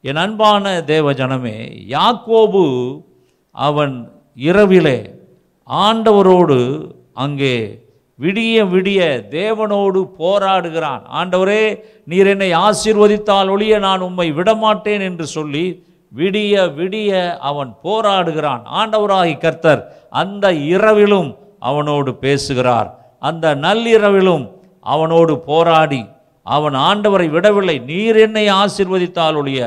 என் 0.04 0.20
அன்பான 0.24 0.74
தேவ 0.92 1.14
ஜனமே 1.20 1.56
யாக்கோபு 1.96 2.66
அவன் 3.56 3.96
இரவிலே 4.50 5.00
ஆண்டவரோடு 5.70 6.60
அங்கே 7.24 7.56
விடிய 8.20 8.56
விடிய 8.74 9.02
தேவனோடு 9.38 10.00
போராடுகிறான். 10.20 11.04
ஆண்டவரே 11.20 11.64
நீர் 12.12 12.30
என்னை 12.34 12.50
ஆசீர்வதித்தால் 12.66 13.52
ஒழிய 13.56 13.80
நான் 13.88 14.06
உம்மை 14.08 14.28
விடமாட்டேன் 14.40 15.04
என்று 15.10 15.28
சொல்லி 15.36 15.66
விடிய 16.12 16.66
விடிய 16.80 17.12
அவன் 17.50 17.72
போராடுகிறான். 17.86 18.64
ஆண்டவராகி 18.82 19.36
கர்த்தர் 19.46 19.82
அந்த 20.22 20.46
இரவிலும் 20.74 21.32
அவனோடு 21.70 22.12
பேசுகிறார். 22.26 22.90
அந்த 23.30 23.46
நள்ளிரவிலும் 23.66 24.46
அவனோடு 24.94 25.34
போராடி 25.50 26.02
அவன் 26.46 26.76
ஆண்டவரை 26.88 27.28
விடவில்லை. 27.36 27.78
நீர் 27.90 28.18
என்னை 28.26 28.46
ஆசிர்வதித்தால் 28.62 29.38
ஒழிய 29.42 29.62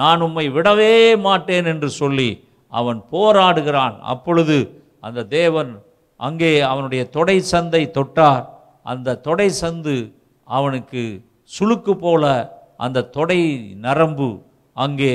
நான் 0.00 0.20
உம்மை 0.26 0.46
விடவே 0.56 0.94
மாட்டேன் 1.26 1.68
என்று 1.72 1.88
சொல்லி 2.00 2.30
அவன் 2.72 3.00
போராடுகிறான். 3.12 3.96
அப்பொழுது 4.12 4.56
அந்த 5.06 5.26
தேவன் 5.38 5.70
அங்கே 6.20 6.52
அவனுடைய 6.72 7.02
தொடை 7.16 7.36
சந்தை 7.52 7.82
தொட்டார். 7.96 8.44
அந்த 8.92 9.18
தொடை 9.28 9.48
சந்து 9.60 9.96
அவனுக்கு 10.56 11.02
சுளுக்கு 11.50 11.92
போல 12.04 12.24
அந்த 12.84 13.08
தொடை 13.16 13.40
நரம்பு 13.86 14.28
அங்கே 14.76 15.14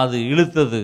அது 0.00 0.16
இழுத்தது. 0.32 0.80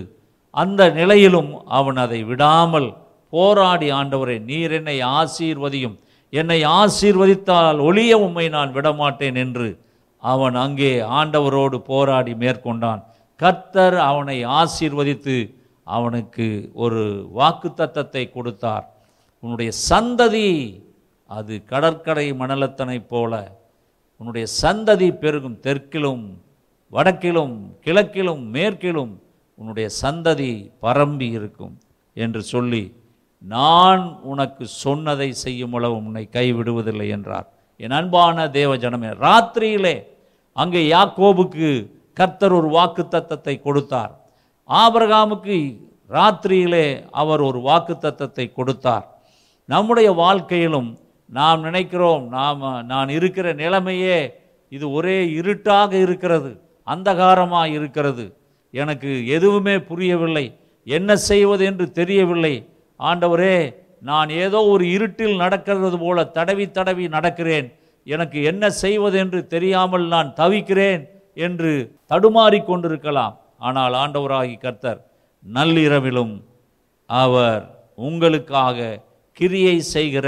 அந்த 0.53 0.81
நிலையிலும் 0.99 1.51
அவன் 1.77 1.99
அதை 2.05 2.19
விடாமல் 2.29 2.89
போராடி 3.33 3.87
ஆண்டவரே 3.99 4.37
நீர் 4.49 4.73
என்னை 4.79 4.97
ஆசீர்வதியும். 5.19 5.97
என்னை 6.33 6.59
ஆசீர்வதித்தால் 6.79 7.79
ஒளிய 7.87 8.13
உம்மை 8.25 8.45
நான் 8.55 8.71
விடமாட்டேன் 8.71 9.37
என்று 9.43 9.67
அவன் 10.23 10.55
அங்கே 10.63 10.91
ஆண்டவரோடு 11.19 11.77
போராடி 11.91 12.33
மேற்கொண்டான். 12.43 13.01
கர்த்தர் 13.39 13.97
அவனை 14.09 14.37
ஆசீர்வதித்து 14.59 15.35
அவனுக்கு 15.87 16.47
ஒரு 16.83 17.01
வாக்குத்தத்தத்தை 17.39 18.23
கொடுத்தார். 18.29 18.85
உன்னுடைய 19.43 19.71
சந்ததி 19.89 20.49
அது 21.29 21.53
கடற்கரை 21.71 22.27
மணலத்தனை 22.41 22.97
போல. 23.13 23.33
உன்னுடைய 24.21 24.45
சந்ததி 24.61 25.09
பெருகும் 25.23 25.57
தெற்கிலும் 25.65 26.25
வடக்கிலும் 26.93 27.55
கிழக்கிலும் 27.85 28.43
மேற்கிலும் 28.55 29.13
உன்னுடைய 29.59 29.87
சந்ததி 30.01 30.51
பரம்பி 30.85 31.27
இருக்கும் 31.37 31.75
என்று 32.15 32.41
சொல்லி 32.53 32.83
நான் 33.41 34.03
உனக்கு 34.23 34.63
சொன்னதை 34.83 35.29
செய்யும் 35.43 35.75
அளவு 35.77 35.95
உன்னை 35.95 36.23
கைவிடுவதில்லை 36.35 37.07
என்றார். 37.17 37.47
என் 37.79 37.95
அன்பான 37.99 38.47
தேவ 38.59 38.71
ஜனமே 38.83 39.09
ராத்திரியிலே 39.25 39.95
அங்கே 40.55 40.81
யாக்கோபுக்கு 40.95 41.69
கர்த்தர் 42.13 42.55
ஒரு 42.59 42.69
வாக்கு 42.77 43.03
தத்தத்தை 43.15 43.55
கொடுத்தார். 43.61 44.13
ஆபிரகாமுக்கு 44.69 45.57
ராத்திரியிலே 46.09 46.85
அவர் 47.21 47.41
ஒரு 47.41 47.59
வாக்கு 47.67 47.93
தத்தத்தை 48.05 48.45
கொடுத்தார். 48.53 49.05
நம்முடைய 49.65 50.09
வாழ்க்கையிலும் 50.23 50.89
நாம் 51.29 51.61
நினைக்கிறோம் 51.61 52.23
நாம் 52.29 52.61
நான் 52.91 53.09
இருக்கிற 53.17 53.47
நிலைமையே 53.53 54.19
இது 54.71 54.85
ஒரே 54.91 55.17
இருட்டாக 55.39 55.91
இருக்கிறது 56.05 56.51
அந்தகாரமாக 56.87 57.67
இருக்கிறது. 57.77 58.25
எனக்கு 58.73 59.11
எதுவுமே 59.35 59.75
புரியவில்லை 59.89 60.45
என்ன 60.87 61.09
செய்வது 61.29 61.63
என்று 61.65 61.85
தெரியவில்லை. 61.91 62.55
ஆண்டவரே 62.99 63.57
நான் 64.09 64.29
ஏதோ 64.43 64.59
ஒரு 64.73 64.85
இருட்டில் 64.95 65.41
நடக்கிறது 65.43 65.97
போல 66.03 66.25
தடவி 66.37 66.65
தடவி 66.77 67.05
நடக்கிறேன். 67.15 67.67
எனக்கு 68.07 68.39
என்ன 68.51 68.63
செய்வது 68.83 69.17
என்று 69.23 69.39
தெரியாமல் 69.53 70.05
நான் 70.13 70.29
தவிக்கிறேன் 70.41 71.01
என்று 71.47 71.71
தடுமாறி 72.11 72.59
கொண்டிருக்கலாம். 72.65 73.35
ஆனால் 73.67 73.95
ஆண்டவராகி 74.03 74.55
கர்த்தர் 74.65 74.99
நள்ளிரவிலும் 75.45 76.33
அவர் 77.09 77.63
உங்களுக்காக 78.07 78.99
கிரியை 79.37 79.77
செய்கிற 79.95 80.27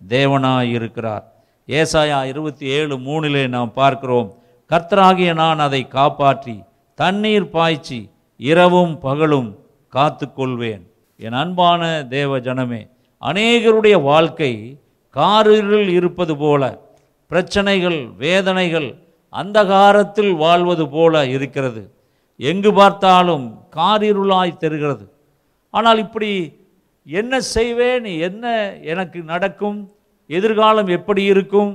தேவனாயிருக்கிறார். 0.00 1.24
ஏசாயா 1.68 2.18
இருபத்தி 2.32 2.66
ஏழு 2.78 2.94
மூணிலே 3.06 3.44
நாம் 3.54 3.72
பார்க்கிறோம் 3.80 4.28
கர்த்தராகிய 4.70 5.30
நான் 5.42 5.60
அதை 5.66 5.80
காப்பாற்றி 5.96 6.56
தண்ணீர் 6.98 7.48
பாய்ச்சி 7.54 8.00
இரவும் 8.40 8.94
பகலும் 9.06 9.50
காத்துக்கொள்வேன். 9.92 10.84
என் 11.16 11.38
அன்பான 11.42 11.82
தேவ 12.08 12.38
ஜனமே 12.38 12.80
அநேகருடைய 13.22 13.96
வாழ்க்கை 14.02 14.52
காரில் 15.16 15.88
இருப்பது 15.88 16.36
போல 16.36 16.62
பிரச்சனைகள் 17.30 17.98
வேதனைகள் 18.18 18.88
அந்தகாரத்தில் 19.32 20.32
வாழ்வது 20.36 20.84
போல 20.88 21.24
இருக்கிறது. 21.26 21.82
எங்கு 22.40 22.70
பார்த்தாலும் 22.72 23.46
காரிருளாய் 23.76 24.52
தெரிகிறது. 24.56 25.04
ஆனால் 25.70 25.98
இப்படி 25.98 26.30
என்ன 27.06 27.40
செய்வேன் 27.40 28.04
என்ன 28.28 28.44
எனக்கு 28.82 29.18
நடக்கும் 29.22 29.78
எதிர்காலம் 30.26 30.88
எப்படி 30.88 31.22
இருக்கும் 31.22 31.72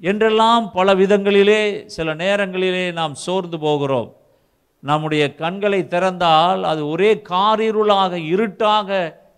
என்றெல்லாம் 0.00 0.64
பல 0.72 0.94
விதங்களிலே 0.94 1.86
சில 1.86 2.14
நேரங்களிலே 2.14 2.92
நாம் 2.92 3.14
சோர்ந்து 3.14 3.58
போகிறோம். 3.58 4.10
நம்முடைய 4.88 5.24
கண்களை 5.34 5.80
திறந்தால் 5.84 6.62
அது 6.70 6.82
ஒரே 6.88 7.10
காரிருளாக 7.28 8.12
இருட்டாக 8.32 8.88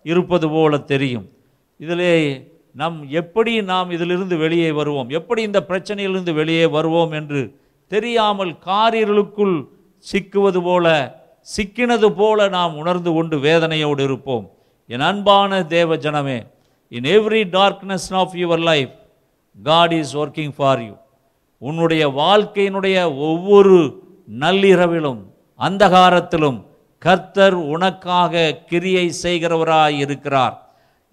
இருப்பது 0.03 0.47
போல 0.49 0.77
தெரியும். 0.91 1.27
இதிலே 1.83 2.13
நம் 2.81 2.97
எப்படி 3.21 3.53
நாம் 3.61 3.89
இதிலிருந்து 3.95 4.35
வெளியே 4.37 4.71
வருவோம்? 4.71 5.09
எப்படி 5.09 5.41
இந்த 5.41 5.59
பிரச்சனையிலிருந்து 5.69 6.33
வெளியே 6.33 6.65
வருவோம் 6.65 7.13
என்று 7.19 7.41
தெரியாமல் 7.91 8.53
காரிருளுக்குள் 8.65 9.55
சிக்குவது 10.05 10.61
போல 10.63 10.85
சிக்கினது 11.47 12.09
போல 12.09 12.47
நாம் 12.57 12.75
உணர்ந்து 12.75 13.11
கொண்டு 13.13 13.35
வேதனையோடு 13.37 14.03
இருப்போம். 14.09 14.45
என் 14.89 15.05
அன்பான 15.09 15.51
தேவ 15.75 15.95
ஜனமே 16.05 16.39
in 16.97 17.07
every 17.17 17.41
darkness 17.57 18.09
of 18.21 18.35
your 18.43 18.63
life 18.71 18.93
God 19.63 19.95
is 20.01 20.13
working 20.17 20.53
for 20.57 20.83
you 20.87 20.93
உன்னுடைய 21.61 22.03
வாழ்க்கையினுடைய 22.21 22.97
ஒவ்வொரு 23.29 23.77
நள்ளிரவிலும் 24.39 25.21
அந்தகாரத்திலும் 25.59 26.59
கர்த்தர் 27.01 27.57
உனக்காக 27.73 28.51
கிரியை 28.69 29.05
செய்கிறவராய் 29.23 29.97
இருக்கிறார் 30.03 30.55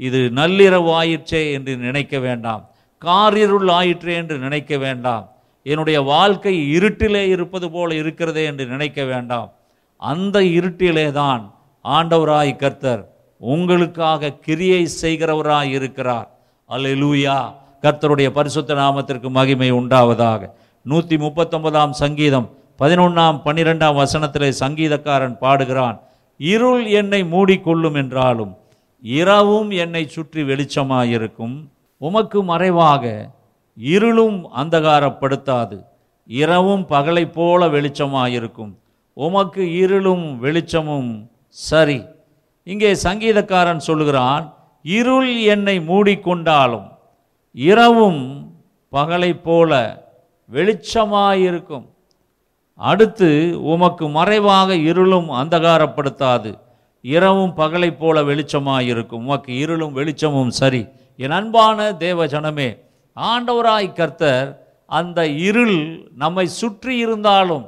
இது 0.01 0.21
நள்ளிரவு 0.39 0.91
ஆயிற்றே 1.01 1.43
என்று 1.53 1.73
நினைக்க 1.77 2.19
வேண்டாம். 2.19 2.63
காரிருள் 3.03 3.71
ஆயிற்றே 3.79 4.15
என்று 4.23 4.37
நினைக்க 4.39 4.77
வேண்டாம். 4.85 5.25
என்னுடைய 5.67 5.99
வாழ்க்கை 6.13 6.55
இருட்டிலே 6.77 7.23
இருப்பது 7.35 7.67
போல 7.71 7.95
இருக்கிறதே 7.95 8.45
என்று 8.51 8.65
நினைக்க 8.67 9.01
வேண்டாம். 9.05 9.49
அந்த 10.03 10.37
இருட்டிலே 10.59 11.07
தான் 11.13 11.43
ஆண்டவராய் 11.85 12.53
கர்த்தர் 12.57 13.03
உங்களுக்காக 13.41 14.33
கிரியை 14.47 14.83
செய்கிறவராய் 15.03 15.71
இருக்கிறார் 15.79 16.29
அல்லூயா 16.71 17.39
கர்த்தருடைய 17.85 18.29
பரிசுத்த 18.39 18.75
நாமத்திற்கு 18.75 19.29
மகிமை 19.39 19.71
உண்டாவதாக. 19.81 20.43
நூற்றி 20.87 21.17
முப்பத்தொன்பதாம் 21.17 21.95
சங்கீதம் 22.03 22.49
பதினொன்றாம் 22.81 23.37
பன்னிரெண்டாம் 23.45 23.99
வசனத்திலே 24.01 24.49
சங்கீதக்காரன் 24.61 25.37
பாடுகிறான் 25.39 25.99
இருள் 26.41 26.87
என்னை 26.87 27.21
மூடிக்கொள்ளும் 27.25 27.97
என்றாலும் 28.03 28.53
இரவும் 29.03 29.71
என்னை 29.71 30.03
சுற்றி 30.07 30.43
வெளிச்சமாயிருக்கும். 30.43 31.55
உமக்கு 32.01 32.43
மறைவாக 32.43 33.31
இருளும் 33.79 34.39
அந்தகாரப்படுத்தாது 34.57 35.79
இரவும் 36.29 36.85
பகலை 36.89 37.25
போல 37.33 37.69
வெளிச்சமாயிருக்கும். 37.69 38.73
உமக்கு 39.17 39.65
இருளும் 39.75 40.27
வெளிச்சமும் 40.39 41.31
சரி. 41.49 42.01
இங்கே 42.67 42.93
சங்கீதக்காரன் 43.07 43.87
சொல்லுகிறான் 43.89 44.45
இருள் 44.83 45.33
என்னை 45.55 45.77
மூடிக்கொண்டாலும் 45.79 46.89
இரவும் 47.53 48.23
பகலைப் 48.93 49.45
போல 49.45 49.73
வெளிச்சமாயிருக்கும். 50.51 51.87
அடுத்து 52.81 53.29
உமக்கு 53.63 54.09
மறைவாக 54.09 54.75
இருளும் 54.75 55.29
அந்தகாரப்படுத்தாது. 55.31 56.51
இரவும் 57.01 57.55
பகலைப் 57.55 57.99
போல 57.99 58.23
வெளிச்சமாயிருக்கும். 58.23 59.23
உமக்கு 59.27 59.53
இருளும் 59.59 59.93
வெளிச்சமும் 59.93 60.51
சரி. 60.51 60.83
என் 61.17 61.31
அன்பான 61.31 61.79
தேவ 61.95 62.27
ஜனமே 62.27 62.69
ஆண்டவராய் 63.17 63.91
கர்த்தர் 63.93 64.49
அந்த 64.89 65.21
இருள் 65.27 66.09
நம்மை 66.15 66.47
சுற்றி 66.47 66.97
இருந்தாலும் 66.97 67.65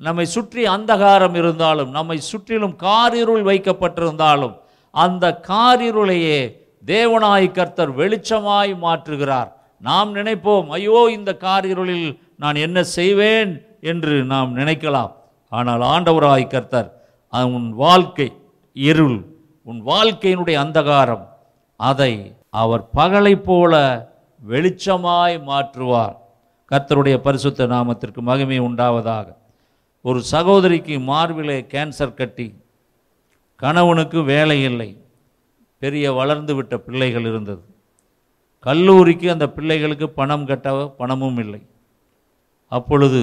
நம்மை 0.00 0.24
சுற்றி 0.26 0.62
அந்தகாரம் 0.66 1.34
இருந்தாலும் 1.34 1.90
நம்மை 1.90 2.18
சுற்றிலும் 2.18 2.76
காரிருள் 2.76 3.42
வைக்கப்பட்டிருந்தாலும் 3.42 4.54
அந்த 4.94 5.40
காரிருளையே 5.48 6.38
தேவனாய் 6.86 7.48
கர்த்தர் 7.50 7.92
வெளிச்சமாய் 7.96 8.72
மாற்றுகிறார். 8.84 9.50
நாம் 9.78 10.10
நினைப்போம் 10.14 10.68
ஐயோ 10.68 11.00
இந்த 11.10 11.30
காரிருளில் 11.40 12.08
நான் 12.36 12.54
என்ன 12.54 12.82
செய்வேன்? 12.82 13.52
என்று 13.80 14.14
நாம் 14.32 14.50
நினைக்கலாம். 14.56 15.12
ஆனால் 15.52 15.82
ஆண்டவராய் 15.94 16.52
கர்த்தர் 16.54 16.88
உன் 17.56 17.68
வாழ்க்கை 17.82 18.28
இருள் 18.76 19.18
உன் 19.66 19.80
வாழ்க்கையினுடைய 19.86 20.56
அந்தகாரம் 20.64 21.24
அதை 21.80 22.12
அவர் 22.62 22.84
பகலைப் 22.98 23.44
போல 23.48 23.74
வெளிச்சமாய் 24.40 25.36
மாற்றுவார். 25.50 26.16
கர்த்தருடைய 26.70 27.16
பரிசுத்த 27.26 27.66
நாமத்திற்கு 27.66 28.20
மகிமை 28.28 28.58
உண்டாவதாக. 28.60 29.26
ஒரு 30.04 30.20
சகோதரிக்கு 30.32 30.94
மார்பிலே 31.10 31.58
கேன்சர் 31.72 32.18
கட்டி 32.20 32.48
கணவனுக்கு 33.62 34.18
வேலை 34.24 34.58
இல்லை 34.62 34.90
பெரிய 35.82 36.06
வளர்ந்து 36.18 36.52
விட்ட 36.54 36.74
பிள்ளைகள் 36.86 37.26
இருந்தது. 37.30 37.62
கல்லூரிக்கு 38.66 39.26
அந்த 39.34 39.46
பிள்ளைகளுக்கு 39.56 40.06
பணம் 40.20 40.46
கட்ட 40.50 40.68
பணமும் 41.00 41.38
இல்லை. 41.44 41.60
அப்பொழுது 42.72 43.20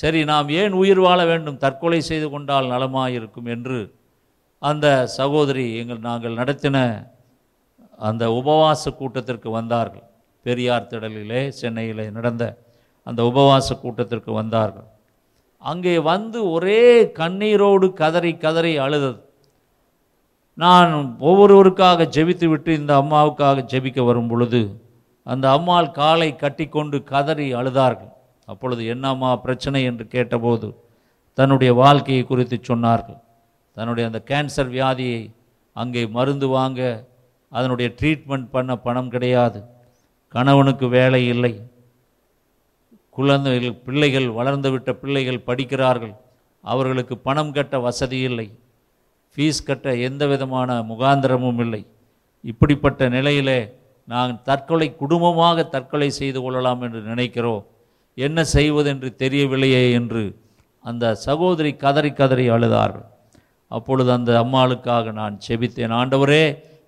சரி 0.00 0.20
நாம் 0.30 0.48
ஏன் 0.60 0.74
உயிர் 0.80 1.00
வாழ 1.04 1.20
வேண்டும்? 1.30 1.60
தற்கொலை 1.64 2.00
செய்து 2.08 2.26
கொண்டால் 2.30 2.72
நலமாயிருக்கும் 2.72 3.48
என்று 3.54 3.78
அந்த 4.62 4.86
சகோதரி 5.18 5.64
எங்கள் 5.80 6.06
நாங்கள் 6.08 6.38
நடத்தின 6.40 6.78
அந்த 8.08 8.24
உபவாச 8.40 8.92
கூட்டத்திற்கு 8.98 9.48
வந்தார்கள். 9.58 10.06
பெரியார் 10.46 10.90
திடலிலே 10.90 11.42
சென்னையிலே 11.60 12.06
நடந்த 12.16 12.44
அந்த 13.06 13.20
உபவாச 13.30 13.68
கூட்டத்திற்கு 13.84 14.32
வந்தார்கள். 14.40 14.88
அங்கே 15.62 15.94
வந்து 16.10 16.38
ஒரே 16.56 16.82
கண்ணீரோடு 17.20 17.86
கதறி 18.00 18.32
கதறி 18.44 18.72
அழுதது. 18.86 19.20
நான் 20.58 20.92
ஒவ்வொருவருக்காக 21.28 22.08
ஜெபித்து 22.16 22.46
விட்டு 22.52 22.70
இந்த 22.80 22.92
அம்மாவுக்காக 23.02 23.64
ஜெபிக்க 23.72 24.04
வரும் 24.04 24.28
பொழுது 24.32 24.60
அந்த 25.26 25.46
அம்மாள் 25.56 25.90
காலை 26.00 26.28
கட்டிக்கொண்டு 26.42 26.98
கதறி 27.12 27.48
அழுதார்கள். 27.60 28.12
அப்பொழுது 28.46 28.86
என்னம்மா 28.86 29.36
பிரச்சனை 29.36 29.82
என்று 29.84 30.06
கேட்டபோது 30.06 30.68
தன்னுடைய 31.34 31.72
வாழ்க்கையை 31.74 32.24
குறித்து 32.24 32.60
சொன்னார்கள். 32.62 33.20
தன்னுடைய 33.72 34.08
அந்த 34.10 34.22
கேன்சர் 34.30 34.70
வியாதியை 34.76 35.32
அங்கே 35.72 36.06
மருந்து 36.06 36.48
வாங்க 36.48 36.80
அதனுடைய 37.48 37.88
ட்ரீட்மெண்ட் 38.00 38.46
பண்ண 38.50 38.76
பணம் 38.76 39.10
கிடையாது. 39.10 39.58
கணவனுக்கு 40.28 40.88
வேலை 40.88 41.26
இல்லை. 41.26 41.52
குழந்தைகள் 43.10 43.74
பிள்ளைகள் 43.74 44.28
வளர்ந்துவிட்ட 44.28 44.92
பிள்ளைகள் 44.92 45.40
படிக்கிறார்கள். 45.40 46.14
அவர்களுக்கு 46.60 47.18
பணம் 47.18 47.52
கட்ட 47.52 47.78
வசதி 47.78 48.18
இல்லை. 48.18 48.58
ஃபீஸ் 49.32 49.64
கட்ட 49.64 49.94
எந்த 50.08 50.26
விதமான 50.26 50.78
முகாந்திரமும் 50.80 51.60
இல்லை. 51.60 51.86
இப்படிப்பட்ட 52.40 53.08
நிலையிலே 53.08 53.60
நான் 54.04 54.42
தற்கொலை 54.42 54.88
குடும்பமாக 54.96 55.64
தற்கொலை 55.64 56.10
செய்து 56.10 56.42
கொள்ளலாம் 56.42 56.80
என்று 56.80 57.00
நினைக்கிறோம். 57.00 57.64
என்ன 58.24 58.44
செய்வதென்று 58.44 59.08
தெரியவில்லையே 59.22 59.82
என்று 59.98 60.24
அந்த 60.84 61.14
சகோதரி 61.26 61.70
கதறி 61.76 62.10
கதறி 62.12 62.46
அழுதார் 62.56 62.96
அப்பொழுது 63.70 64.10
அந்த 64.12 64.32
அம்மாளுக்காக 64.44 65.12
நான் 65.12 65.36
செபித்தேன். 65.46 65.94
ஆண்டவரே 66.00 66.44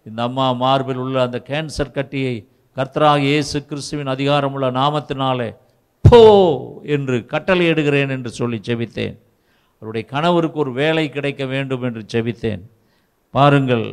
இந்த 0.09 0.21
அம்மா 0.29 0.47
மார்பில் 0.63 1.01
உள்ள 1.05 1.17
அந்த 1.23 1.39
கேன்சர் 1.49 1.97
கட்டியை 1.97 2.35
கர்த்தராக 2.77 3.21
இயேசு 3.31 3.59
கிறிஸ்துவின் 3.71 4.13
அதிகாரமுள்ள 4.15 4.67
நாமத்தினாலே 4.81 5.49
போ 6.05 6.21
என்று 6.95 7.17
கட்டளையிடுகிறேன் 7.33 8.13
என்று 8.17 8.31
சொல்லி 8.31 8.61
செபித்தேன். 8.69 9.17
அவருடைய 9.83 10.05
கணவருக்கு 10.15 10.59
ஒரு 10.65 10.73
வேலை 10.73 11.05
கிடைக்க 11.17 11.43
வேண்டும் 11.55 11.85
என்று 11.89 12.05
செபித்தேன். 12.15 12.63
பாருங்கள் 13.35 13.87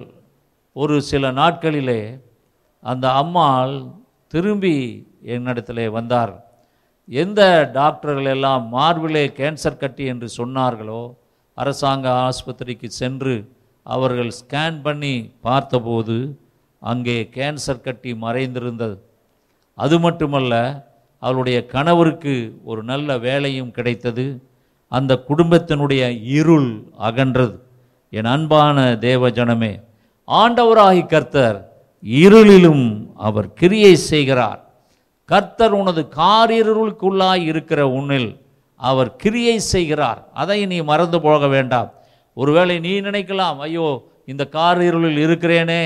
ஒரு 0.76 0.96
சில 1.02 1.32
நாட்களிலே 1.32 2.02
அந்த 2.84 3.06
அம்மாள் 3.22 3.76
திரும்பி 4.34 4.76
என்னிடத்திலே 5.36 5.86
வந்தார். 5.98 6.34
எந்த 7.10 7.70
டாக்டர்கள் 7.74 8.26
எல்லாம் 8.26 8.68
மார்பிலே 8.68 9.28
கேன்சர் 9.28 9.78
கட்டி 9.78 10.06
என்று 10.06 10.28
சொன்னார்களோ 10.38 11.16
அரசாங்க 11.54 12.10
ஆஸ்பத்திரிக்கு 12.10 12.86
சென்று 12.86 13.50
அவர்கள் 13.84 14.32
ஸ்கேன் 14.42 14.82
பண்ணி 14.82 15.32
பார்த்தபோது 15.42 16.40
அங்கே 16.80 17.30
கேன்சர் 17.34 17.82
கட்டி 17.82 18.14
மறைந்திருந்தது. 18.14 18.98
அது 19.74 20.00
மட்டுமல்ல 20.00 20.54
அவளுடைய 21.20 21.66
கணவருக்கு 21.66 22.60
ஒரு 22.64 22.84
நல்ல 22.84 23.18
வேலையும் 23.18 23.72
கிடைத்தது. 23.72 24.42
அந்த 24.88 25.24
குடும்பத்தினுடைய 25.28 26.22
இருள் 26.22 26.92
அகன்றது. 27.00 27.60
என் 28.10 28.26
அன்பான 28.26 28.98
தேவ 28.98 29.30
ஜனமே 29.30 29.82
ஆண்டவராகி 30.28 31.06
கர்த்தர் 31.06 31.72
இருளிலும் 32.04 33.08
அவர் 33.16 33.54
கிரியை 33.54 33.96
செய்கிறார். 33.96 34.65
கர்த்தர் 35.32 35.76
உனது 35.82 36.02
காரிருளுக்குள்ளாய் 36.22 37.44
இருக்கிற 37.52 37.82
உன்னில் 37.98 38.30
அவர் 38.80 39.10
கிரியை 39.22 39.58
செய்கிறார். 39.74 40.20
அதை 40.42 40.60
நீ 40.72 40.78
மறந்து 40.90 41.18
போக 41.28 41.48
வேண்டாம். 41.56 41.90
ஒருவேளை 42.38 42.76
நீ 42.86 42.94
நினைக்கலாம் 43.08 43.58
ஐயோ 43.68 43.88
இந்த 44.32 44.44
காரிருளில் 44.58 45.20
இருக்கிறேனே 45.26 45.84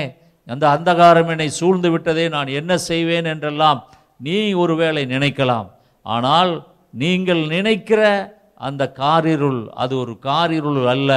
அந்த 0.48 0.64
அந்தகாரம் 0.76 1.30
என்னை 1.34 1.48
சூழ்ந்து 1.58 1.88
விட்டதே 1.94 2.24
நான் 2.34 2.50
என்ன 2.60 2.72
செய்வேன் 2.88 3.28
என்றெல்லாம் 3.32 3.80
நீ 4.26 4.36
ஒருவேளை 4.62 5.02
நினைக்கலாம். 5.14 5.68
ஆனால் 6.06 6.52
நீங்கள் 6.94 7.42
நினைக்கிற 7.54 8.02
அந்த 8.68 8.82
காரிருள் 9.02 9.60
அது 9.82 9.94
ஒரு 10.02 10.14
காரிருள் 10.28 10.82
அல்ல. 10.94 11.10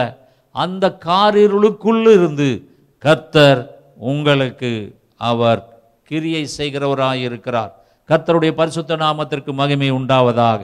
அந்த 0.56 0.86
காரிருளுக்குள் 1.08 2.04
இருந்து 2.18 2.50
கர்த்தர் 3.04 3.62
உங்களுக்கு 4.12 4.74
அவர் 5.32 5.62
கிரியை 6.12 6.44
செய்கிறவராக 6.58 7.26
இருக்கிறார் 7.28 7.72
கர்த்தருடைய 8.10 8.52
பரிசுத்த 8.60 8.96
நாமத்திற்கு 9.06 9.52
மகிமை 9.62 9.90
உண்டாவதாக. 10.00 10.62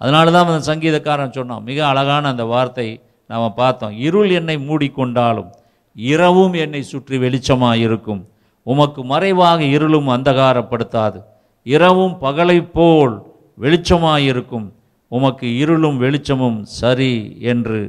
அதனால 0.00 0.30
தான் 0.34 0.50
அந்த 0.50 0.64
சங்கீதக்காரன் 0.72 1.36
சொன்னான் 1.36 1.66
மிக 1.68 1.78
அழகான 1.92 2.24
அந்த 2.32 2.44
வார்த்தை 2.52 2.88
நாம் 3.30 3.56
பார்த்தோம். 3.60 3.94
இருள் 4.06 4.30
என்னை 4.38 4.56
மூடிக்கொண்டாலும் 4.68 5.50
இரவும் 5.96 6.54
என்னை 6.64 6.82
சுற்றி 6.92 7.16
வெளிச்சமாக 7.24 7.82
இருக்கும் 7.86 8.22
உமக்கு 8.66 9.00
மறைவாக 9.12 9.60
இருளும் 9.76 10.08
அந்தகாரப்படுத்தாது. 10.14 11.18
இரவும் 11.66 12.14
பகலைப் 12.24 12.72
போல் 12.76 13.14
வெளிச்சமாக 13.58 14.26
இருக்கும் 14.30 14.66
உமக்கு 15.12 15.46
இருளும் 15.62 15.98
வெளிச்சமும் 16.04 16.58
சரி 16.80 17.12
என்று 17.52 17.80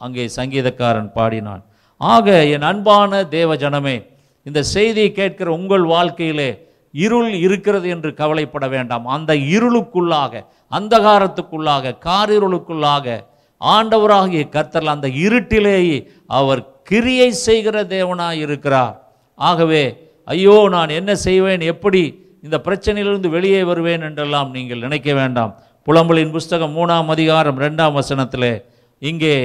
அங்கே 0.00 0.24
சங்கீதக்காரன் 0.38 1.10
பாடினான். 1.16 1.62
ஆக 2.00 2.26
என் 2.54 2.66
அன்பான 2.70 3.22
தேவ 3.36 3.56
ஜனமே 3.62 3.96
இந்த 4.46 4.60
செய்தியை 4.74 5.10
கேட்கிற 5.18 5.48
உங்கள் 5.58 5.84
வாழ்க்கையிலே 5.94 6.50
இருள் 6.94 7.32
இருக்கிறது 7.44 7.86
என்று 7.94 8.10
கவலைப்பட 8.20 8.66
வேண்டாம். 8.68 9.04
அந்த 9.16 9.32
இருளுக்குள்ளாக 9.56 10.42
அந்தகாரத்துக்குள்ளாக 10.72 11.96
காரிருளுக்குள்ளாக 12.08 13.06
ஆண்டவராகிய 13.60 14.44
கர்த்தர் 14.48 14.92
அந்த 14.94 15.08
இருட்டிலேயே 15.24 15.98
அவர் 16.38 16.62
கிரியை 16.90 17.28
செய்கிற 17.46 17.76
தேவனாய் 17.96 18.40
இருக்கிறார். 18.44 18.96
ஆகவே 19.38 19.84
ஐயோ 20.28 20.56
நான் 20.74 20.96
என்ன 20.98 21.12
செய்வேன் 21.26 21.62
எப்படி 21.72 22.02
இந்த 22.46 22.56
பிரச்சனையிலிருந்து 22.66 23.28
வெளியே 23.36 23.60
வருவேன் 23.70 24.04
என்றெல்லாம் 24.08 24.50
நீங்கள் 24.56 24.84
நினைக்க 24.86 25.10
வேண்டாம். 25.20 25.52
புலம்பலின் 25.86 26.34
புஸ்தகம் 26.36 26.74
மூணாம் 26.78 27.08
அதிகாரம் 27.14 27.60
ரெண்டாம் 27.64 27.96
வசனத்தில் 28.00 28.50
இங்கே 29.02 29.36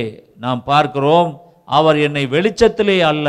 நாம் 0.43 0.61
பார்க்கிறோம் 0.63 1.29
அவர் 1.77 1.97
என்னை 2.07 2.23
வெளிச்சத்திலே 2.33 2.97
அல்ல 3.11 3.27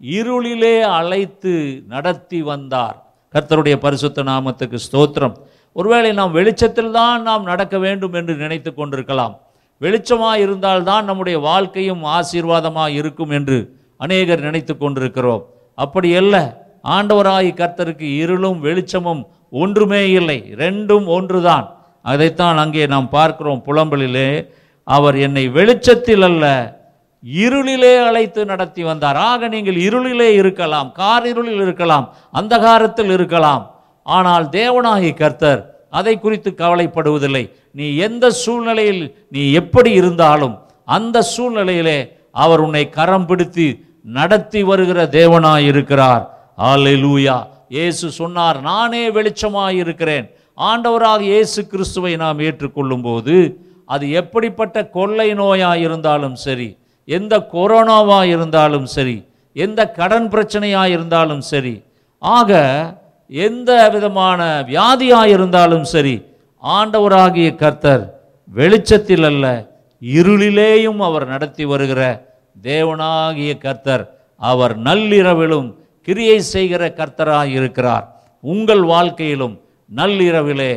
இருளிலே 0.00 0.76
அழைத்து 0.98 1.54
நடத்தி 1.92 2.40
வந்தார். 2.42 2.96
கர்த்தருடைய 3.34 3.76
பரிசுத்த 3.76 4.22
நாமத்துக்கு 4.22 4.78
ஸ்தோத்திரம். 4.86 5.34
ஒருவேளை 5.72 6.12
நாம் 6.12 6.32
வெளிச்சத்தில் 6.32 6.90
தான் 6.90 7.22
நாம் 7.22 7.42
நடக்க 7.42 7.78
வேண்டும் 7.78 8.12
என்று 8.12 8.34
நினைத்து 8.34 8.74
கொண்டிருக்கலாம். 8.74 9.34
வெளிச்சமாக 9.80 10.36
இருந்தால்தான் 10.36 11.04
நம்முடைய 11.04 11.38
வாழ்க்கையும் 11.38 12.04
ஆசீர்வாதமாக 12.04 12.88
இருக்கும் 12.88 13.30
என்று 13.30 13.78
அநேகர் 13.96 14.40
நினைத்து 14.40 14.76
கொண்டிருக்கிறோம். 14.76 15.42
அப்படி 15.74 16.14
அல்ல. 16.16 16.64
ஆண்டவராகி 16.84 17.50
கர்த்தருக்கு 17.54 18.16
இருளும் 18.16 18.60
வெளிச்சமும் 18.60 19.28
ஒன்றுமே 19.50 20.10
இல்லை. 20.10 20.54
ரெண்டும் 20.56 21.06
ஒன்றுதான். 21.06 21.66
அதைத்தான் 22.02 22.56
அங்கே 22.56 22.86
நாம் 22.86 23.08
பார்க்கிறோம் 23.08 23.62
புலம்பலிலே. 23.66 24.48
அவர் 24.84 25.16
என்னை 25.16 25.48
வெளிச்சத்தில் 25.48 26.22
அல்ல 26.22 26.44
இருளிலே 27.24 27.94
அழைத்து 28.08 28.40
நடத்தி 28.50 28.82
வந்தார். 28.90 29.18
ஆக 29.30 29.48
நீங்கள் 29.54 29.78
இருளிலே 29.86 30.28
இருக்கலாம் 30.40 30.88
கார் 31.00 31.26
இருளில் 31.32 31.62
இருக்கலாம் 31.66 32.06
அந்தகாரத்தில் 32.40 33.12
இருக்கலாம். 33.16 33.64
ஆனால் 34.06 34.44
தேவனாகி 34.58 35.10
கர்த்தர் 35.22 35.62
அதை 35.98 36.14
குறித்து 36.18 36.50
கவலைப்படுவதில்லை. 36.62 37.44
நீ 37.78 37.86
எந்த 38.06 38.24
சூழ்நிலையில் 38.42 39.02
நீ 39.34 39.42
எப்படி 39.60 39.90
இருந்தாலும் 40.00 40.54
அந்த 40.88 41.16
சூழ்நிலையிலே 41.34 41.98
அவர் 42.44 42.60
உன்னை 42.66 42.84
கரம் 42.96 43.26
பிடித்து 43.28 43.66
நடத்தி 44.18 44.60
வருகிற 44.70 44.98
தேவனாய் 45.18 45.66
இருக்கிறார் 45.70 46.24
ஆலைலூயா 46.70 47.36
இயேசு 47.76 48.06
சொன்னார் 48.20 48.58
நானே 48.62 49.04
வெளிச்சமாய் 49.16 49.78
இருக்கிறேன் 49.82 50.26
ஆண்டவராக 50.58 51.22
இயேசு 51.30 51.60
கிறிஸ்துவை 51.72 52.12
நாம் 52.22 52.42
ஏற்றுக்கொள்ளும் 52.48 53.04
போது 53.06 53.36
அது 53.94 54.04
எப்படிப்பட்ட 54.20 54.76
கொள்ளை 54.96 55.28
நோயாக 55.40 55.82
இருந்தாலும் 55.86 56.36
சரி 56.44 56.68
எந்த 57.14 57.34
கொரோனாவாக 57.52 58.24
இருந்தாலும் 58.24 58.86
சரி 58.86 59.16
எந்த 59.52 59.80
கடன் 59.98 60.28
பிரச்சனையாக 60.28 60.88
இருந்தாலும் 60.88 61.44
சரி 61.52 61.74
ஆக 62.18 62.60
எந்த 63.30 63.70
விதமான 63.94 64.40
வியாதியாக 64.68 65.32
இருந்தாலும் 65.36 65.84
சரி 65.84 66.16
ஆண்டவராகிய 66.62 67.48
கர்த்தர் 67.54 68.04
வெளிச்சத்தில் 68.58 69.22
அல்ல 69.22 69.46
இருளிலேயும் 70.02 71.00
அவர் 71.08 71.26
நடத்தி 71.26 71.64
வருகிற 71.64 72.02
தேவனாகிய 72.62 73.52
கர்த்தர் 73.58 74.04
அவர் 74.40 74.74
நள்ளிரவிலும் 74.78 75.68
கிரியை 76.02 76.38
செய்கிற 76.54 76.82
கர்த்தராக 76.98 77.48
இருக்கிறார். 77.58 78.04
உங்கள் 78.40 78.82
வாழ்க்கையிலும் 78.82 79.54
நள்ளிரவிலே 79.94 80.72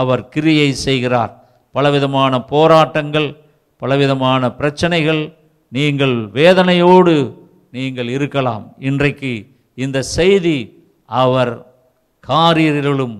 அவர் 0.00 0.28
கிரியை 0.28 0.68
செய்கிறார். 0.86 1.32
பலவிதமான 1.74 2.42
போராட்டங்கள் 2.52 3.28
பலவிதமான 3.82 4.52
பிரச்சனைகள் 4.52 5.22
நீங்கள் 5.74 6.16
வேதனையோடு 6.38 7.14
நீங்கள் 7.76 8.10
இருக்கலாம். 8.16 8.64
இன்றைக்கு 8.88 9.32
இந்த 9.78 9.98
செய்தி 10.16 10.58
அவர் 11.08 11.52
காரிருளும் 12.24 13.16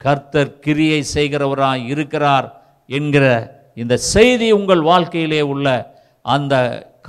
கர்த்தர் 0.00 0.52
கிரியை 0.64 1.00
செய்கிறவராய் 1.14 1.82
இருக்கிறார் 1.92 2.46
என்கிற 2.88 3.24
இந்த 3.74 3.94
செய்தி 4.12 4.48
உங்கள் 4.58 4.82
வாழ்க்கையிலே 4.90 5.42
உள்ள 5.52 5.66
அந்த 6.24 6.54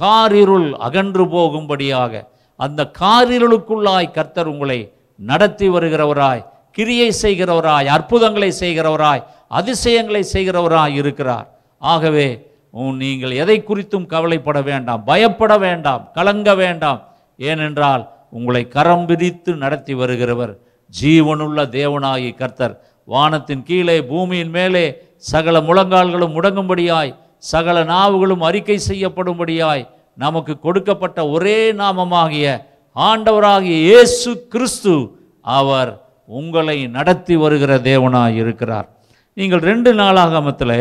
காரிருள் 0.02 0.70
அகன்று 0.88 1.26
போகும்படியாக 1.36 2.22
அந்த 2.60 2.82
காரிருளுக்குள்ளாய் 3.02 4.14
கர்த்தர் 4.18 4.52
உங்களை 4.54 4.80
நடத்தி 5.20 5.68
வருகிறவராய் 5.70 6.46
கிரியை 6.78 7.10
செய்கிறவராய் 7.24 7.88
அற்புதங்களை 7.96 8.52
செய்கிறவராய் 8.62 9.26
அதிசயங்களை 9.60 10.24
செய்கிறவராய் 10.34 10.96
இருக்கிறார். 11.02 11.48
ஆகவே 11.82 12.28
நீங்கள் 12.74 13.32
எதை 13.32 13.64
குறித்தும் 13.68 14.06
கவலைப்பட 14.06 14.62
வேண்டாம் 14.62 15.04
பயப்பட 15.04 15.58
வேண்டாம் 15.58 16.10
கலங்க 16.14 16.56
வேண்டாம். 16.56 17.00
ஏனென்றால் 17.38 18.10
உங்களை 18.30 18.68
கரம் 18.68 19.06
பிரித்து 19.06 19.56
நடத்தி 19.56 19.94
வருகிறவர் 19.96 20.54
ஜீவனுள்ள 21.02 21.60
தேவனாகி 21.78 22.36
கர்த்தர். 22.36 22.82
வானத்தின் 23.04 23.64
கீழே 23.64 24.02
பூமியின் 24.02 24.50
மேலே 24.50 25.02
சகல 25.18 25.60
முழங்கால்களும் 25.60 26.36
முடங்கும்படியாய் 26.36 27.16
சகல 27.38 27.84
நாவுகளும் 27.84 28.42
அறிக்கை 28.42 28.80
செய்யப்படும்படியாய் 28.88 29.88
நமக்கு 30.14 30.60
கொடுக்கப்பட்ட 30.60 31.30
ஒரே 31.30 31.72
நாமமாகிய 31.72 32.48
ஆண்டவராகிய 32.96 33.78
இயேசு 33.90 34.48
கிறிஸ்து 34.48 35.18
அவர் 35.42 35.92
உங்களை 36.26 36.88
நடத்தி 36.88 37.36
வருகிற 37.36 37.78
தேவனாய் 37.78 38.36
இருக்கிறார். 38.36 38.88
நீங்கள் 39.34 39.60
ரெண்டு 39.60 39.94
நாளாக 39.94 40.14
நாளாகமத்தில் 40.14 40.78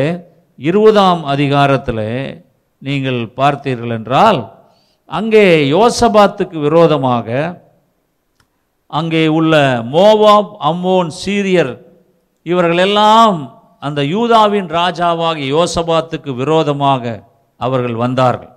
இருபதாம் 0.58 1.24
அதிகாரத்தில் 1.24 2.46
நீங்கள் 2.78 3.32
பார்த்தீர்கள் 3.36 3.90
என்றால் 3.90 4.40
அங்கே 5.04 5.68
யோசபாத்துக்கு 5.68 6.58
விரோதமாக 6.60 7.28
அங்கே 8.86 9.26
உள்ள 9.28 9.82
மோவாப் 9.92 10.52
அம்மோன் 10.58 11.10
சீரியர் 11.24 11.72
இவர்களெல்லாம் 12.42 13.56
அந்த 13.78 14.02
யூதாவின் 14.04 14.68
ராஜாவாகிய 14.68 15.48
யோசபாத்துக்கு 15.56 16.34
விரோதமாக 16.34 17.22
அவர்கள் 17.56 17.94
வந்தார்கள். 17.94 18.52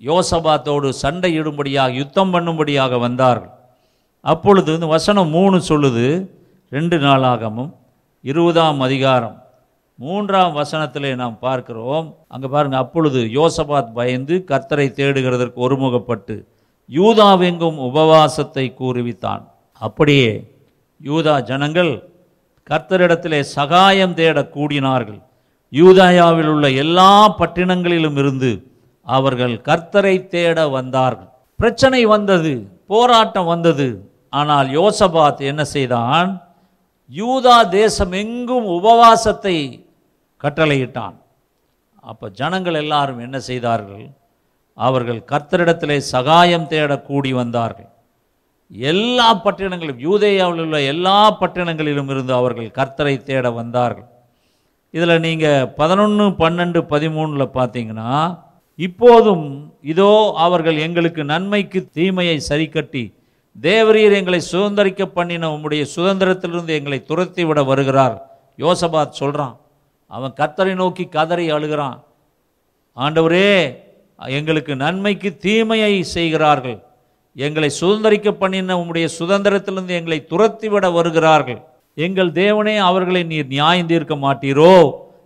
யோசபாத்தோடு 0.00 0.88
சண்டையிடும்படியாக 1.02 1.92
யுத்தம் 1.92 2.32
பண்ணும்படியாக 2.34 2.98
வந்தார்கள். 2.98 3.52
அப்பொழுது 4.20 4.86
வசனம் 4.86 5.28
மூணு 5.28 5.60
சொல்லுது 5.68 6.06
ரெண்டு 6.68 6.98
நாளாகமும் 6.98 7.72
இருபதாம் 8.20 8.80
அதிகாரம் 8.80 9.45
மூன்றாம் 9.98 10.56
வசனத்திலே 10.56 11.14
நாம் 11.14 11.38
பார்க்கிறோம். 11.38 12.14
அங்கே 12.28 12.46
பாருங்க 12.46 12.76
அப்பொழுது 12.76 13.20
யோசபாத் 13.20 13.92
பயந்து 13.92 14.44
கர்த்தரை 14.48 14.86
தேடுகிறதற்கு 14.98 15.58
ஒருமுகப்பட்டு 15.66 16.44
யூதாவெங்கும் 16.90 17.78
உபவாசத்தை 17.88 18.74
கூறுவித்தான். 18.74 19.48
அப்படியே 19.72 20.56
யூதா 21.04 21.42
ஜனங்கள் 21.42 22.08
கர்த்தரிடத்திலே 22.70 23.40
சகாயம் 23.40 24.14
தேட 24.14 24.40
கூடினார்கள். 24.40 25.20
யூதாயாவில் 25.72 26.46
உள்ள 26.46 26.70
எல்லா 26.70 27.38
பட்டினங்களிலும் 27.38 28.16
இருந்து 28.16 28.70
அவர்கள் 29.02 29.60
கர்த்தரை 29.64 30.26
தேட 30.26 30.68
வந்தார்கள். 30.68 31.28
பிரச்சனை 31.56 32.04
வந்தது 32.04 32.52
போராட்டம் 32.86 33.46
வந்தது. 33.46 34.10
ஆனால் 34.30 34.68
யோசபாத் 34.68 35.38
என்ன 35.38 35.64
செய்தான்? 35.64 36.30
யூதா 37.16 37.68
தேசம் 37.68 38.12
எங்கும் 38.12 38.64
உபவாசத்தை 38.64 39.85
கட்டளையிட்டான். 40.42 41.16
அப்போ 42.10 42.26
ஜனங்கள் 42.40 42.80
எல்லாரும் 42.82 43.20
என்ன 43.26 43.36
செய்தார்கள்? 43.50 44.06
அவர்கள் 44.78 45.20
கர்த்தரிடத்திலே 45.30 45.96
சகாயம் 46.14 46.68
தேட 46.72 46.92
கூடி 47.08 47.30
வந்தார்கள். 47.40 47.90
எல்லா 48.70 49.28
பட்டினங்களும் 49.44 50.02
யூதேயாவில் 50.06 50.62
உள்ள 50.64 50.78
எல்லா 50.92 51.18
பட்டினங்களிலும் 51.40 52.10
இருந்து 52.12 52.32
அவர்கள் 52.40 52.76
கர்த்தரை 52.78 53.14
தேட 53.28 53.50
வந்தார்கள். 53.60 54.08
இதில் 54.94 55.24
நீங்கள் 55.26 55.68
பதினொன்று 55.78 56.26
பன்னெண்டு 56.42 56.80
பதிமூணில் 56.92 57.54
பார்த்தீங்கன்னா 57.58 58.12
இப்போதும் 58.78 59.44
இதோ 59.92 60.12
அவர்கள் 60.46 60.78
எங்களுக்கு 60.86 61.22
நன்மைக்கு 61.32 61.80
தீமையை 61.98 62.38
சரிக்கட்டி 62.50 63.04
தேவரீர் 63.56 64.16
எங்களை 64.20 64.40
சுதந்திரிக்க 64.52 65.02
பண்ணின 65.18 65.50
உம்முடைய 65.54 65.82
சுதந்திரத்திலிருந்து 65.94 66.72
எங்களை 66.78 66.98
துரத்தி 67.10 67.44
விட 67.44 67.60
வருகிறார். 67.70 68.16
யோசபாத் 68.64 69.18
சொல்கிறான் 69.20 69.54
அவன் 70.06 70.36
கத்தரை 70.40 70.74
நோக்கி 70.74 71.04
கதறி 71.16 71.46
அழுகிறான். 71.52 71.98
ஆண்டவரே 72.96 73.50
எங்களுக்கு 74.38 74.76
நன்மைக்கு 74.76 75.30
தீமையை 75.36 76.02
செய்கிறார்கள். 76.02 76.78
எங்களை 77.36 77.70
சுதந்திரிக்க 77.80 78.30
பண்ணின 78.30 78.76
உம்முடைய 78.80 79.06
சுதந்திரத்திலிருந்து 79.18 79.94
எங்களை 79.98 80.18
துரத்திவிட 80.30 80.92
வருகிறார்கள். 80.92 81.60
எங்கள் 81.94 82.30
தேவனே 82.42 82.76
அவர்களை 82.76 83.22
நீர் 83.22 83.46
நியாயம் 83.46 83.90
தீர்க்க 83.92 84.14
மாட்டீரோ? 84.16 84.72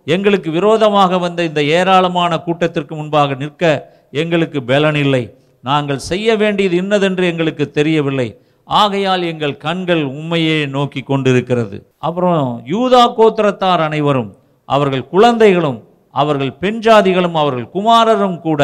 எங்களுக்கு 0.05 0.51
விரோதமாக 0.51 1.17
வந்த 1.17 1.43
இந்த 1.43 1.61
ஏராளமான 1.77 2.41
கூட்டத்திற்கு 2.45 2.95
முன்பாக 2.95 3.33
நிற்க 3.33 3.63
எங்களுக்கு 4.11 4.59
பலன் 4.63 4.95
இல்லை 4.95 5.23
நாங்கள் 5.63 6.05
செய்ய 6.11 6.35
வேண்டியது 6.35 6.75
இன்னதென்று 6.75 7.25
எங்களுக்கு 7.27 7.65
தெரியவில்லை. 7.71 8.29
ஆகையால் 8.63 9.23
எங்கள் 9.23 9.55
கண்கள் 9.57 10.03
உண்மையே 10.03 10.65
நோக்கி 10.65 11.01
கொண்டிருக்கிறது. 11.01 11.77
அப்புறம் 11.97 12.63
யூதா 12.71 13.03
கோத்திரத்தார் 13.17 13.83
அனைவரும் 13.87 14.31
அவர்கள் 14.75 15.05
குழந்தைகளும் 15.13 15.79
அவர்கள் 16.15 16.51
பெண் 16.63 16.81
ஜாதிகளும் 16.87 17.37
அவர்கள் 17.41 17.67
குமாரரும் 17.75 18.39
கூட 18.39 18.61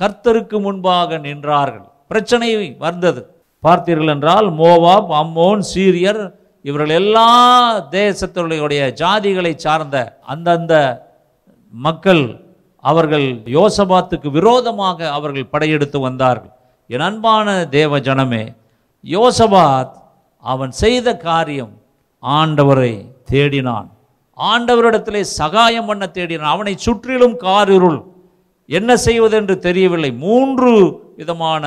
கர்த்தருக்கு 0.00 0.56
முன்பாக 0.66 1.18
நின்றார்கள். 1.26 1.86
பிரச்சனை 2.10 2.48
வந்தது. 2.84 3.20
பார்த்தீர்கள் 3.66 4.12
என்றால் 4.14 4.46
மோவாப் 4.60 5.10
அம்மோன் 5.20 5.62
சீரியர் 5.72 6.22
இவர்கள் 6.68 6.92
எல்லா 7.00 7.28
தேசத்தினுடைய 7.90 8.80
ஜாதிகளை 9.02 9.52
சார்ந்த 9.64 9.96
அந்தந்த 10.32 10.74
மக்கள் 11.72 12.24
அவர்கள் 12.84 13.26
யோசபாத்துக்கு 13.58 14.28
விரோதமாக 14.38 14.98
அவர்கள் 15.18 15.52
படையெடுத்து 15.54 15.98
வந்தார்கள். 16.00 16.52
என் 16.90 17.06
அன்பான 17.08 17.48
தேவ 17.76 17.98
ஜனமே 18.08 18.44
யோசபாத் 19.04 19.94
அவன் 20.44 20.72
செய்த 20.82 21.16
காரியம் 21.28 21.74
ஆண்டவரை 22.22 22.92
தேடினான். 23.30 23.88
ஆண்டவரிடத்திலே 24.52 25.22
சகாயம் 25.40 25.88
பண்ண 25.90 26.04
தேடினான். 26.16 26.54
அவனை 26.56 26.74
சுற்றிலும் 26.86 27.36
காரிருள். 27.46 28.00
என்ன 28.68 28.90
செய்வதென்று 29.06 29.54
தெரியவில்லை. 29.58 30.10
மூன்று 30.24 30.72
விதமான 31.20 31.64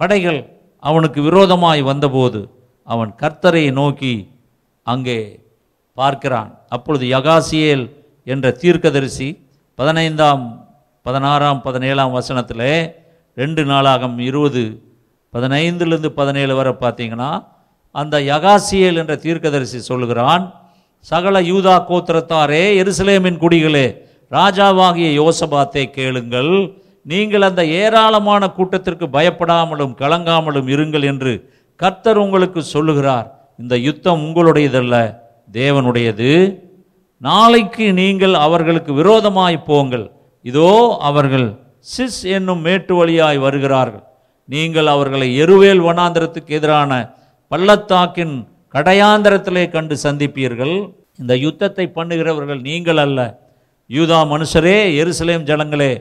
படைகள் 0.00 0.40
அவனுக்கு 0.82 1.20
விரோதமாய் 1.22 1.82
வந்தபோது 1.90 2.40
அவன் 2.88 3.10
கர்த்தரை 3.22 3.64
நோக்கி 3.80 4.14
அங்கே 4.86 5.18
பார்க்கிறான். 5.98 6.50
அப்பொழுது 6.68 7.04
யகாசியேல் 7.16 7.84
என்ற 8.26 8.46
தீர்க்கதரிசி 8.62 9.28
பதினைந்தாம் 9.78 10.44
பதினாறாம் 11.06 11.60
பதினேழாம் 11.62 12.12
வசனத்தில் 12.12 12.68
ரெண்டு 13.36 13.62
நாளாகம் 13.64 14.16
இருபது 14.28 14.62
பதினைந்துலேருந்து 15.32 16.10
பதினேழு 16.18 16.54
வரை 16.54 16.72
பார்த்தீங்கன்னா 16.82 17.30
அந்த 17.94 18.16
யகாசியேல் 18.32 19.00
என்ற 19.02 19.14
தீர்க்கதரிசி 19.24 19.78
சொல்லுகிறான் 19.90 20.44
சகல 21.10 21.40
யூதா 21.50 21.74
கோத்திரத்தாரே 21.88 22.62
எருசலேமின் 22.82 23.40
குடிகளே 23.42 23.86
ராஜாவாகிய 24.36 25.08
யோசபாத்தை 25.20 25.84
கேளுங்கள். 25.96 26.52
நீங்கள் 27.12 27.46
அந்த 27.48 27.62
ஏராளமான 27.80 28.42
கூட்டத்திற்கு 28.58 29.06
பயப்படாமலும் 29.16 29.92
கலங்காமலும் 30.02 30.68
இருங்கள் 30.74 31.04
என்று 31.10 31.32
கர்த்தர் 31.80 32.20
உங்களுக்கு 32.24 32.60
சொல்லுகிறார். 32.74 33.26
இந்த 33.62 33.74
யுத்தம் 33.88 34.22
உங்களுடையதல்ல 34.26 34.94
தேவனுடையது. 35.58 36.30
நாளைக்கு 37.28 37.86
நீங்கள் 38.00 38.34
அவர்களுக்கு 38.46 38.92
விரோதமாய் 39.00 39.58
போங்கள். 39.68 40.06
இதோ 40.44 40.70
அவர்கள் 41.10 41.46
சிஸ் 41.92 42.22
என்னும் 42.36 42.64
மேட்டு 42.66 42.94
வழியாய் 43.00 43.38
வருகிறார்கள். 43.44 44.04
நீங்கள் 44.48 44.88
அவர்களை 44.94 45.28
எருவேல் 45.42 45.84
வனாந்திரத்துக்கு 45.88 46.52
எதிரான 46.58 46.92
பள்ளத்தாக்கின் 47.52 48.34
கடையாந்திரத்திலே 48.74 49.64
கண்டு 49.74 49.96
சந்திப்பீர்கள். 50.04 50.76
இந்த 51.20 51.32
யுத்தத்தை 51.44 51.84
பண்ணுகிறவர்கள் 51.98 52.60
நீங்கள் 52.68 53.00
அல்ல. 53.04 53.20
யூதா 53.90 54.18
மனுஷரே 54.32 54.78
எருசலேம் 55.00 55.44
ஜனங்களே 55.50 55.92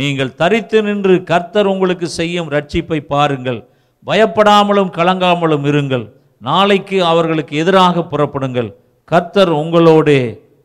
நீங்கள் 0.00 0.36
தரித்து 0.40 0.78
நின்று 0.86 1.14
கர்த்தர் 1.30 1.70
உங்களுக்கு 1.72 2.06
செய்யும் 2.18 2.48
ரட்சிப்பை 2.54 2.98
பாருங்கள். 3.14 3.60
பயப்படாமலும் 4.06 4.92
கலங்காமலும் 4.98 5.66
இருங்கள். 5.72 6.06
நாளைக்கு 6.48 6.98
அவர்களுக்கு 7.10 7.54
எதிராக 7.62 8.04
புறப்படுங்கள். 8.12 8.70
கர்த்தர் 9.04 9.52
உங்களோடே 9.62 10.20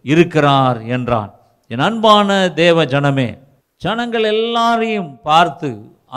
இருக்கிறார் 0.05 0.79
என்றான். 0.95 1.31
என் 1.71 1.85
அன்பான 1.87 2.29
தேவ 2.61 2.85
ஜனமே 2.93 3.29
ஜனங்கள் 3.81 4.25
எல்லாரையும் 4.35 5.11
பார்த்து 5.29 5.69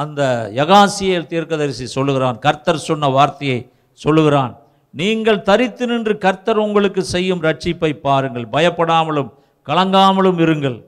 அந்த 0.02 0.22
யகாசியல் 0.60 1.30
தீர்க்கதரிசி 1.32 1.86
சொல்லுகிறான். 1.96 2.38
கர்த்தர் 2.46 2.86
சொன்ன 2.88 3.08
வார்த்தையை 3.18 3.60
சொல்லுகிறான். 4.00 4.52
நீங்கள் 4.94 5.44
தரித்து 5.48 5.84
நின்று 5.86 6.14
கர்த்தர் 6.18 6.60
உங்களுக்கு 6.66 7.02
செய்யும் 7.14 7.42
ரட்சிப்பை 7.46 7.90
பாருங்கள். 8.06 8.46
பயப்படாமலும் 8.54 9.30
கலங்காமலும் 9.68 10.38
இருங்கள். 10.44 10.78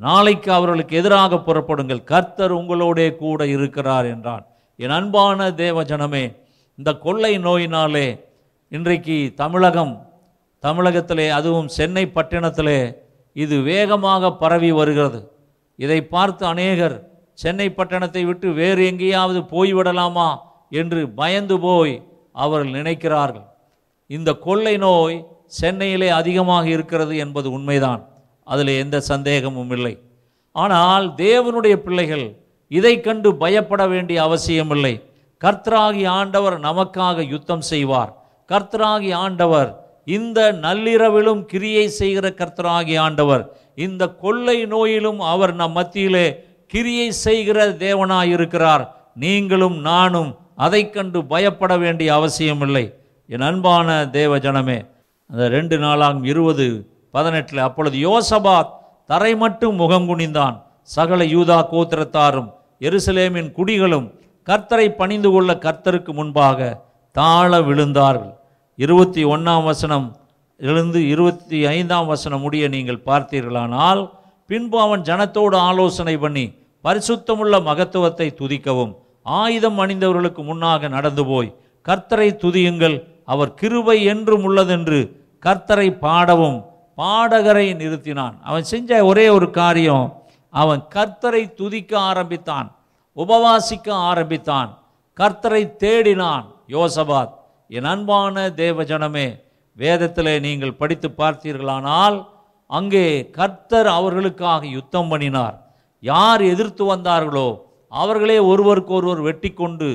நாளைக்கு 0.00 0.48
அவர்களுக்கு 0.52 0.94
எதிராக 1.00 1.40
புறப்படுங்கள். 1.46 2.00
கர்த்தர் 2.12 2.52
உங்களோடே 2.60 3.08
கூட 3.16 3.46
இருக்கிறார் 3.56 4.06
என்றான். 4.14 4.44
என் 4.78 4.94
அன்பான 4.98 5.48
தேவஜனமே 5.62 6.24
இந்த 6.78 6.90
கொள்ளை 7.04 7.32
நோயினாலே 7.38 8.06
இன்றைக்கு 8.72 9.16
தமிழகம் 9.42 9.94
தமிழகத்திலே 10.64 11.26
அதுவும் 11.38 11.68
சென்னை 11.76 12.04
பட்டினத்திலே 12.16 12.80
இது 13.36 13.56
வேகமாக 13.62 14.32
பரவி 14.42 14.70
வருகிறது. 14.78 15.20
இதை 15.78 15.98
பார்த்து 16.14 16.42
அநேகர் 16.46 16.96
சென்னை 17.42 17.66
பட்டணத்தை 17.70 18.22
விட்டு 18.24 18.48
வேறு 18.60 18.82
எங்கேயாவது 18.90 19.40
போய்விடலாமா 19.52 20.28
என்று 20.80 21.00
பயந்து 21.20 21.56
போய் 21.60 21.94
அவர்கள் 22.32 22.76
நினைக்கிறார்கள். 22.80 23.46
இந்த 24.06 24.32
கொள்ளை 24.32 24.76
நோய் 24.76 25.26
சென்னையிலே 25.46 26.08
அதிகமாக 26.08 26.68
இருக்கிறது 26.68 27.16
என்பது 27.16 27.50
உண்மைதான். 27.50 28.08
அதில் 28.44 28.78
எந்த 28.78 29.00
சந்தேகமும் 29.00 29.70
இல்லை. 29.70 29.94
ஆனால் 30.52 31.14
தேவனுடைய 31.16 31.76
பிள்ளைகள் 31.76 32.26
இதை 32.68 33.00
கண்டு 33.00 33.36
பயப்பட 33.36 33.86
வேண்டிய 33.86 34.22
அவசியமில்லை 34.22 34.94
கர்த்தராகி 35.40 36.06
ஆண்டவர் 36.08 36.60
நமக்காக 36.60 37.28
யுத்தம் 37.28 37.60
செய்வார். 37.60 38.10
கர்த்தராகி 38.48 39.14
ஆண்டவர் 39.14 39.70
இந்த 40.04 40.52
நள்ளிரவிலும் 40.52 41.44
கிரியை 41.44 41.88
செய்கிற 41.88 42.28
கர்த்தராகி 42.28 42.98
ஆண்டவர் 42.98 43.56
இந்த 43.74 44.08
கொள்ளை 44.08 44.66
நோயிலும் 44.66 45.20
அவர் 45.20 45.54
நம் 45.54 45.72
மத்தியிலே 45.72 46.26
கிரியை 46.66 47.12
செய்கிற 47.12 47.68
தேவனாயிருக்கிறார். 47.68 48.84
நீங்களும் 49.14 49.78
நானும் 49.80 50.30
அதை 50.64 50.82
கண்டு 50.90 51.18
பயப்பட 51.32 51.72
வேண்டிய 51.84 52.08
அவசியமில்லை. 52.18 52.84
என் 53.28 53.46
அன்பான 53.48 53.88
தேவ 54.18 54.38
ஜனமே 54.46 54.78
அந்த 55.30 55.44
ரெண்டு 55.56 55.76
நாளாம் 55.84 56.20
இருபது 56.30 56.66
பதினெட்டில் 57.14 57.66
அப்பொழுது 57.66 57.96
யோசபாத் 58.08 58.72
தரை 59.10 59.32
மட்டும் 59.42 59.76
முகம் 59.82 60.08
குனிந்தான். 60.10 60.56
சகல 60.96 61.24
யூதா 61.34 61.58
கோத்திரத்தாரும் 61.72 62.50
எருசலேமின் 62.86 63.50
குடிகளும் 63.58 64.06
கர்த்தரை 64.48 64.86
பணிந்து 65.00 65.30
கொள்ள 65.34 65.50
கர்த்தருக்கு 65.64 66.12
முன்பாக 66.18 66.70
தாழ 67.16 67.60
விழுந்தார்கள். 67.68 68.32
இருபத்தி 68.78 69.22
ஒன்றாம் 69.34 69.64
வசனம் 69.70 70.06
எழுந்து 70.60 71.00
இருபத்தி 71.12 71.58
ஐந்தாம் 71.76 72.08
வசனம் 72.12 72.42
முடிய 72.46 72.64
நீங்கள் 72.74 73.04
பார்த்தீர்களானால் 73.08 74.02
பின்பு 74.50 74.78
அவன் 74.86 75.06
ஜனத்தோடு 75.08 75.56
ஆலோசனை 75.68 76.14
பண்ணி 76.24 76.44
பரிசுத்தமுள்ள 76.84 77.56
மகத்துவத்தை 77.68 78.28
துதிக்கவும். 78.40 78.92
ஆயுதம் 79.22 79.78
அணிந்தவர்களுக்கு 79.78 80.42
முன்னாக 80.44 80.88
நடந்து 80.88 81.26
போய் 81.26 81.56
கர்த்தரை 81.88 82.28
துதியுங்கள். 82.44 83.06
அவர் 83.24 83.54
கிருபை 83.54 84.04
என்றும் 84.04 84.50
உள்ளதென்று 84.50 85.16
கர்த்தரை 85.46 85.98
பாடவும் 85.98 86.64
பாடகரை 86.96 87.66
நிறுத்தினான். 87.82 88.34
அவன் 88.42 88.62
செஞ்ச 88.62 89.04
ஒரே 89.04 89.28
ஒரு 89.28 89.50
காரியம் 89.50 90.24
அவன் 90.50 90.82
கர்த்தரை 90.94 91.54
துதிக்க 91.54 91.98
ஆரம்பித்தான் 91.98 92.76
உபவாசிக்க 93.16 93.90
ஆரம்பித்தான் 93.90 94.78
கர்த்தரை 95.20 95.62
தேடினான். 95.84 96.44
யோசபாத் 96.68 97.32
என் 97.68 97.84
அன்பான 97.84 98.48
தேவஜனமே 98.48 99.40
வேதத்தில் 99.76 100.26
வேதத்திலே 100.26 100.40
நீங்கள் 100.40 100.74
படித்து 100.74 101.08
பார்த்தீர்களானால் 101.18 102.26
அங்கே 102.66 103.30
கர்த்தர் 103.30 103.86
அவர்களுக்காக 103.86 104.66
யுத்தம் 104.66 105.08
பண்ணினார். 105.08 105.56
யார் 106.00 106.42
எதிர்த்து 106.42 106.96
வந்தார்களோ 106.96 107.48
அவர்களே 107.92 108.38
ஒருவருக்கொருவர் 108.50 109.20
வெட்டி 109.28 109.50
கொண்டு 109.52 109.88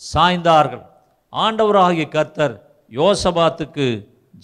சாய்ந்தார்கள். 0.00 0.84
ஆண்டவராகிய 1.32 2.06
கர்த்தர் 2.16 2.54
யோசபாத்துக்கு 2.92 3.86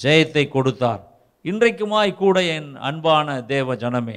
ஜெயத்தை 0.02 0.44
கொடுத்தார். 0.54 1.02
இன்றைக்குமாய் 1.44 2.12
கூட 2.22 2.36
என் 2.56 2.70
அன்பான 2.88 3.36
தேவ 3.52 3.74
ஜனமே 3.82 4.16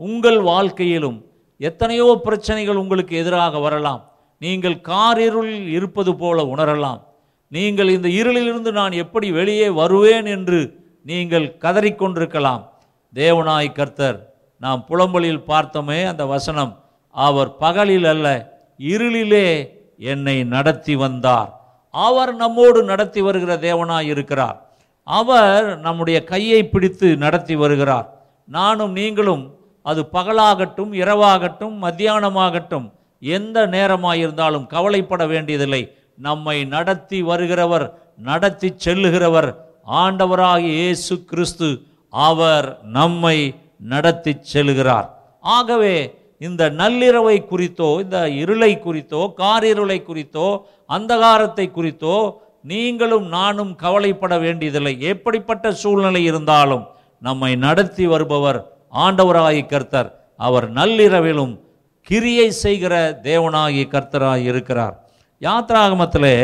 உங்கள் 0.00 0.40
வாழ்க்கையிலும் 0.50 1.18
எத்தனையோ 1.60 2.06
பிரச்சனைகள் 2.26 2.80
உங்களுக்கு 2.82 3.14
எதிராக 3.22 3.58
வரலாம். 3.66 4.02
நீங்கள் 4.40 4.78
காரிருளில் 4.90 5.68
இருப்பது 5.76 6.12
போல 6.22 6.38
உணரலாம். 6.54 7.00
நீங்கள் 7.52 7.90
இந்த 7.96 8.08
இருளிலிருந்து 8.20 8.70
நான் 8.80 8.94
எப்படி 9.02 9.28
வெளியே 9.38 9.68
வருவேன் 9.80 10.28
என்று 10.36 10.60
நீங்கள் 11.10 11.46
கதறிக்கொண்டிருக்கலாம். 11.64 12.62
தேவனாய் 13.14 13.76
கர்த்தர் 13.78 14.18
நாம் 14.60 14.80
புலம்பலில் 14.88 15.44
பார்த்தோமே 15.50 15.98
அந்த 16.12 16.24
வசனம் 16.34 16.72
அவர் 17.14 17.56
பகலில் 17.56 18.04
அல்ல 18.04 18.26
இருளிலே 18.78 19.46
என்னை 19.98 20.44
நடத்தி 20.44 20.94
வந்தார். 20.96 21.50
அவர் 21.90 22.34
நம்மோடு 22.34 22.84
நடத்தி 22.84 23.20
வருகிற 23.20 23.56
தேவனாய் 23.56 24.10
இருக்கிறார். 24.14 24.56
அவர் 25.02 25.78
நம்முடைய 25.78 26.24
கையை 26.24 26.60
பிடித்து 26.68 27.16
நடத்தி 27.16 27.54
வருகிறார். 27.54 28.06
நானும் 28.44 28.92
நீங்களும் 28.92 29.44
அது 29.82 30.02
பகலாகட்டும் 30.12 30.92
இரவாகட்டும் 31.02 31.76
மத்தியானமாகட்டும் 31.82 32.86
எந்த 33.20 33.66
நேரமாயிருந்தாலும் 33.66 34.66
கவலைப்பட 34.66 35.26
வேண்டியதில்லை. 35.26 35.82
நம்மை 36.18 36.64
நடத்தி 36.64 37.22
வருகிறவர் 37.22 37.86
நடத்தி 38.18 38.68
செல்லுகிறவர் 38.84 39.48
ஆண்டவராக 40.02 40.58
இயேசு 40.58 41.24
கிறிஸ்து 41.24 41.68
அவர் 42.10 42.66
நம்மை 42.98 43.38
நடத்தி 43.78 44.32
செல்கிறார் 44.52 45.08
ஆகவே 45.40 45.96
இந்த 46.40 46.62
நள்ளிரவை 46.80 47.36
குறித்தோ 47.46 47.88
இந்த 48.04 48.18
இருளை 48.42 48.72
குறித்தோ 48.86 49.20
காரிருளை 49.42 49.98
குறித்தோ 50.08 50.48
அந்தகாரத்தை 50.96 51.66
குறித்தோ 51.70 52.16
நீங்களும் 52.72 53.26
நானும் 53.36 53.72
கவலைப்பட 53.84 54.34
வேண்டியதில்லை. 54.44 54.94
எப்படிப்பட்ட 55.12 55.72
சூழ்நிலை 55.82 56.22
இருந்தாலும் 56.30 56.84
நம்மை 57.22 57.50
நடத்தி 57.66 58.04
வருபவர் 58.12 58.60
ஆண்டவராகி 59.04 59.62
கர்த்தர். 59.72 60.08
அவர் 60.40 60.66
நள்ளிரவிலும் 60.78 61.54
கிரியை 62.08 62.48
செய்கிற 62.64 62.94
தேவனாகி 63.28 63.82
கர்த்தராக 63.94 64.48
இருக்கிறார். 64.50 64.94
யாத்ராகமத்திலே 65.42 66.36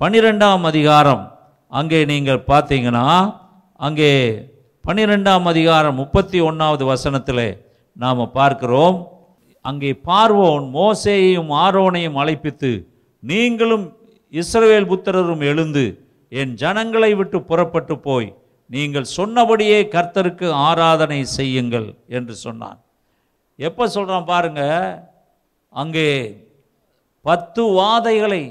பன்னிரெண்டாம் 0.00 0.64
அதிகாரம் 0.70 1.24
அங்கே 1.72 2.00
நீங்கள் 2.12 2.46
பார்த்தீங்கன்னா 2.50 3.06
அங்கே 3.80 4.12
பன்னிரெண்டாம் 4.84 5.46
அதிகாரம் 5.52 5.98
முப்பத்தி 6.02 6.38
ஒன்றாவது 6.48 6.84
வசனத்தில் 6.92 7.46
நாம் 7.96 8.22
பார்க்கிறோம். 8.38 8.96
அங்கே 9.64 9.90
பார்வோன் 10.08 10.66
மோசேயையும் 10.76 11.50
ஆரோனையும் 11.64 12.20
அழைப்பித்து 12.22 12.70
நீங்களும் 13.22 13.86
இஸ்ரவேல் 14.32 14.90
புத்திரரும் 14.90 15.42
எழுந்து 15.50 15.84
என் 16.32 16.52
ஜனங்களை 16.54 17.10
விட்டு 17.20 17.38
புறப்பட்டு 17.42 17.94
போய் 17.98 18.28
நீங்கள் 18.70 19.12
சொன்னபடியே 19.16 19.78
கர்த்தருக்கு 19.94 20.48
ஆராதனை 20.68 21.20
செய்யுங்கள் 21.38 21.88
என்று 22.16 22.34
சொன்னான். 22.44 22.78
எப்போ 23.58 23.84
சொல்கிறான் 23.88 24.30
பாருங்க 24.32 24.62
அங்கே 25.72 26.08
பத்து 27.24 27.62
வாதைகளை 27.78 28.42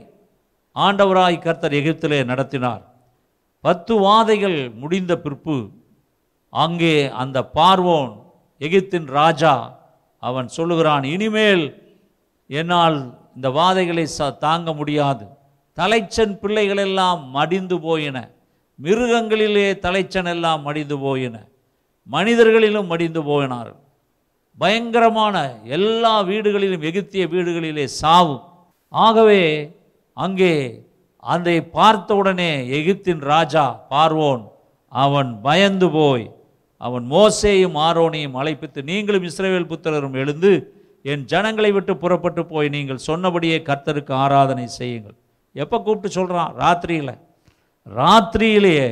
ஆண்டவராய் 0.75 1.37
கர்த்தர் 1.45 1.77
எகிப்திலே 1.79 2.19
நடத்தினார். 2.31 2.83
பத்து 3.63 3.93
வாதைகள் 4.05 4.59
முடிந்த 4.81 5.13
பிற்பு 5.23 5.57
அங்கே 6.53 6.95
அந்த 7.21 7.37
பார்வோன் 7.57 8.13
எகிப்தின் 8.61 9.09
ராஜா 9.19 9.53
அவன் 10.23 10.47
சொல்லுகிறான் 10.47 11.03
இனிமேல் 11.03 11.65
என்னால் 12.49 12.97
இந்த 13.35 13.47
வாதைகளை 13.49 14.05
ச 14.17 14.37
தாங்க 14.37 14.73
முடியாது. 14.73 15.25
தலைச்சன் 15.77 16.33
பிள்ளைகள் 16.41 16.81
எல்லாம் 16.87 17.21
மடிந்து 17.29 17.79
போயின. 17.79 18.17
மிருகங்களிலே 18.79 19.67
தலைச்சன் 19.85 20.29
எல்லாம் 20.33 20.61
மடிந்து 20.61 20.97
போயின. 20.99 21.35
மனிதர்களிலும் 22.09 22.89
மடிந்து 22.91 23.21
போயினார்கள். 23.29 23.79
பயங்கரமான 24.59 25.35
எல்லா 25.77 26.13
வீடுகளிலும் 26.29 26.85
எகிப்திய 26.89 27.25
வீடுகளிலே 27.33 27.85
சாவு. 28.01 28.35
ஆகவே 28.93 29.43
அங்கே 30.13 30.53
அதை 31.23 31.55
பார்த்தவுடனே 31.77 32.51
எகிப்தின் 32.79 33.21
ராஜா 33.33 33.65
பார்வோன் 33.89 34.43
அவன் 34.91 35.31
பயந்து 35.41 35.87
போய் 35.89 36.25
அவன் 36.81 37.05
மோசேயும் 37.13 37.77
ஆரோனையும் 37.87 38.37
அழைப்பித்து 38.41 38.79
நீங்களும் 38.91 39.25
இஸ்ரவேல் 39.29 39.69
புத்திரரும் 39.71 40.17
எழுந்து 40.21 40.51
என் 41.11 41.23
ஜனங்களை 41.31 41.71
விட்டு 41.75 41.93
புறப்பட்டு 42.03 42.41
போய் 42.51 42.69
நீங்கள் 42.75 43.05
சொன்னபடியே 43.07 43.57
கர்த்தருக்கு 43.69 44.13
ஆராதனை 44.23 44.65
செய்யுங்கள். 44.79 45.17
எப்போ 45.55 45.77
கூப்பிட்டு 45.85 46.09
சொல்கிறான் 46.17 46.51
ராத்திரியில். 46.61 47.15
ராத்திரியிலேயே 47.87 48.89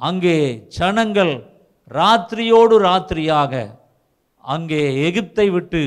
அங்கே 0.00 0.36
ஜனங்கள் 0.78 1.34
ராத்திரியோடு 1.90 2.76
ராத்திரியாக 2.88 3.62
அங்கே 4.44 4.82
எகிப்தை 5.08 5.46
விட்டு 5.56 5.82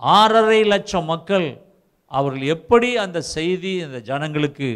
ஆறரை 0.00 0.60
லட்சம் 0.72 1.08
மக்கள் 1.12 1.48
அவர்கள் 2.12 2.44
எப்படி 2.56 2.88
அந்த 3.04 3.18
செய்தி 3.36 3.72
அந்த 3.86 3.98
ஜனங்களுக்கு 4.10 4.68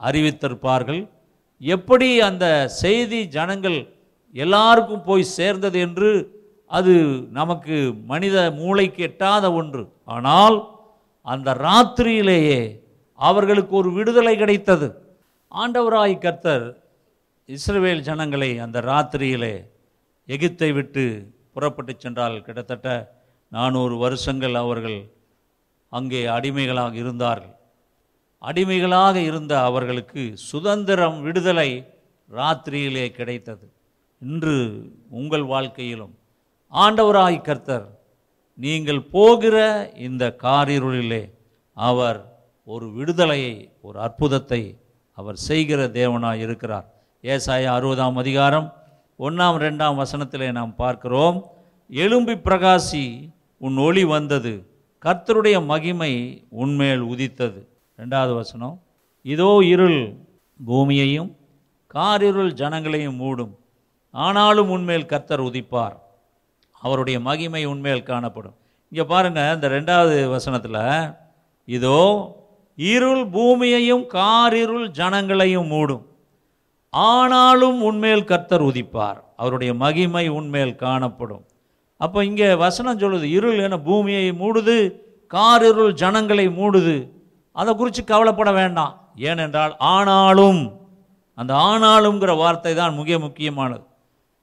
அறிவித்திருப்பார்கள்? 0.00 1.02
எப்படி 1.60 2.08
அந்த 2.28 2.46
செய்தி 2.82 3.20
ஜனங்கள் 3.36 3.78
எல்லாருக்கும் 4.34 5.04
போய் 5.04 5.32
சேர்ந்தது 5.38 5.78
என்று 5.80 6.10
அது 6.66 6.94
நமக்கு 7.30 7.76
மனித 8.12 8.36
மூளைக்கு 8.60 9.02
எட்டாத 9.02 9.52
ஒன்று. 9.52 9.82
ஆனால் 10.04 10.56
அந்த 11.22 11.54
ராத்திரியிலேயே 11.66 12.60
அவர்களுக்கு 13.18 13.76
ஒரு 13.76 13.90
விடுதலை 13.92 14.36
கிடைத்தது. 14.36 14.88
ஆண்டவராய் 15.52 16.16
கர்த்தர் 16.18 16.64
இஸ்ரவேல் 17.48 18.00
ஜனங்களை 18.00 18.58
அந்த 18.58 18.78
ராத்திரியிலே 18.80 19.54
எகிப்தை 20.28 20.70
விட்டு 20.72 21.04
புறப்பட்டு 21.54 21.92
சென்றால் 21.98 22.36
கிட்டத்தட்ட 22.42 22.88
நானூறு 23.48 23.96
வருஷங்கள் 23.96 24.54
அவர்கள் 24.54 25.00
அங்கே 25.88 26.26
அடிமைகளாக 26.36 26.94
இருந்தார்கள். 26.94 27.52
அடிமைகளாக 28.38 29.16
இருந்த 29.20 29.52
அவர்களுக்கு 29.62 30.22
சுதந்திரம் 30.50 31.22
விடுதலை 31.22 31.70
ராத்திரியிலே 32.30 33.06
கிடைத்தது. 33.18 33.66
இன்று 34.24 34.56
உங்கள் 35.18 35.44
வாழ்க்கையிலும் 35.44 36.14
ஆண்டவராய் 36.72 37.38
கர்த்தர் 37.40 37.86
நீங்கள் 38.58 39.00
போகிற 39.14 39.56
இந்த 40.06 40.24
காரிருளிலே 40.42 41.22
அவர் 41.76 42.20
ஒரு 42.68 42.86
விடுதலையை 42.96 43.54
ஒரு 43.80 43.98
அற்புதத்தை 44.06 44.60
அவர் 45.18 45.38
செய்கிற 45.48 45.80
தேவனாய் 45.98 46.42
இருக்கிறார். 46.44 46.86
ஏசாயா 47.24 47.72
அறுபதாம் 47.78 48.18
அதிகாரம் 48.22 48.68
ஒன்றாம் 49.20 49.58
ரெண்டாம் 49.64 49.98
வசனத்திலே 50.02 50.48
நாம் 50.52 50.72
பார்க்கிறோம் 50.74 51.36
எலும்பி 51.90 52.36
பிரகாசி 52.46 53.04
உன் 53.60 53.76
ஒளி 53.86 54.04
வந்தது 54.04 54.54
கர்த்தருடைய 55.04 55.56
மகிமை 55.70 56.12
உன்மேல் 56.62 57.04
உதித்தது. 57.12 57.60
ரெண்டாவது 57.98 58.34
வசனம் 58.34 58.76
இதோ 59.24 59.50
இருள் 59.72 60.00
பூமியையும் 60.60 61.30
காரிருள் 61.94 62.52
ஜனங்களையும் 62.62 63.20
மூடும் 63.20 63.52
ஆனாலும் 64.14 64.70
உன்மேல் 64.74 65.10
கர்த்தர் 65.12 65.42
உதிப்பார். 65.48 65.96
அவருடைய 66.84 67.18
மகிமை 67.28 67.62
உண்மையில் 67.72 68.08
காணப்படும். 68.10 68.56
இங்கே 68.92 69.04
பாருங்கள் 69.12 69.54
இந்த 69.56 69.68
ரெண்டாவது 69.76 70.16
வசனத்தில் 70.34 70.82
இதோ 71.76 72.00
இருள் 72.78 73.24
பூமியையும் 73.34 74.04
காரிருள் 74.16 74.86
ஜனங்களையும் 74.98 75.70
மூடும். 75.72 76.04
ஆனாலும் 76.92 77.78
உண்மையில் 77.88 78.28
கர்த்தர் 78.30 78.64
உதிப்பார். 78.70 79.18
அவருடைய 79.40 79.72
மகிமை 79.82 80.26
உண்மையில் 80.38 80.80
காணப்படும். 80.84 81.44
அப்போ 82.00 82.18
இங்கே 82.28 82.48
வசனம் 82.64 83.00
சொல்லுது 83.02 83.26
இருள் 83.38 83.58
என 83.66 83.78
பூமியை 83.88 84.26
மூடுது 84.42 84.76
காரிருள் 85.30 85.92
ஜனங்களை 86.02 86.46
மூடுது. 86.58 86.96
அதை 87.56 87.72
குறித்து 87.74 88.02
கவலைப்பட 88.04 88.50
வேண்டாம். 88.60 88.94
ஏனென்றால் 89.30 89.74
ஆனாலும் 89.94 90.62
அந்த 91.38 91.52
ஆனாலுங்கிற 91.68 92.32
வார்த்தை 92.42 92.72
தான் 92.74 92.96
மிக 93.00 93.18
முக்கியமானது. 93.26 93.84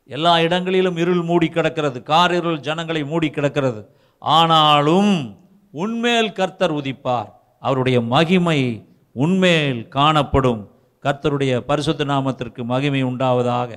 எல்லா 0.05 0.39
இடங்களிலும் 0.39 0.97
இருள் 0.97 1.21
மூடி 1.21 1.47
கிடக்கிறது 1.47 2.03
கார் 2.03 2.33
இருள் 2.33 2.59
ஜனங்களை 2.59 3.03
மூடி 3.03 3.29
கிடக்கிறது. 3.29 3.95
ஆனாலும் 4.19 5.39
உன்மேல் 5.71 6.31
கர்த்தர் 6.31 6.73
உதிப்பார். 6.73 7.29
அவருடைய 7.59 8.01
மகிமை 8.01 8.87
உன்மேல் 9.11 9.87
காணப்படும். 9.87 10.69
கர்த்தருடைய 11.03 11.57
பரிசுத்த 11.57 12.05
நாமத்திற்கு 12.05 12.63
மகிமை 12.63 13.03
உண்டாவதாக. 13.03 13.71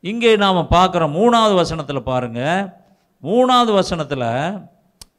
இங்கே 0.00 0.36
நாம் 0.36 0.66
பார்க்குற 0.70 1.04
மூணாவது 1.18 1.54
வசனத்தில் 1.54 2.02
பாருங்க. 2.02 2.40
மூணாவது 3.22 3.72
வசனத்தில் 3.72 4.28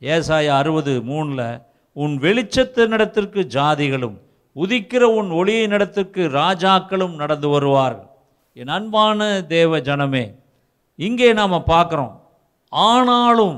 ஏசாய 0.02 0.48
அறுபது 0.48 1.02
மூணில் 1.02 1.62
உன் 1.92 2.20
வெளிச்சத்தினிடத்திற்கு 2.20 3.42
ஜாதிகளும் 3.58 4.18
உதிக்கிற 4.56 5.04
உன் 5.20 5.32
ஒளியினிடத்திற்கு 5.32 6.22
ராஜாக்களும் 6.30 7.16
நடந்து 7.16 7.50
வருவார்கள். 7.50 8.10
என் 8.54 8.68
அன்பான 8.68 9.42
தேவ 9.42 9.80
ஜனமே 9.80 10.36
இங்கே 10.96 11.30
நாம் 11.40 11.54
பார்க்குறோம். 11.74 12.14
ஆனாலும் 12.70 13.58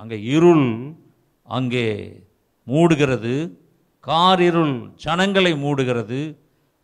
அங்கே 0.00 0.18
இருள் 0.36 0.68
அங்கே 1.56 1.86
மூடுகிறது. 2.66 3.34
காரிருள் 4.04 4.76
ஜனங்களை 5.04 5.52
மூடுகிறது. 5.64 6.20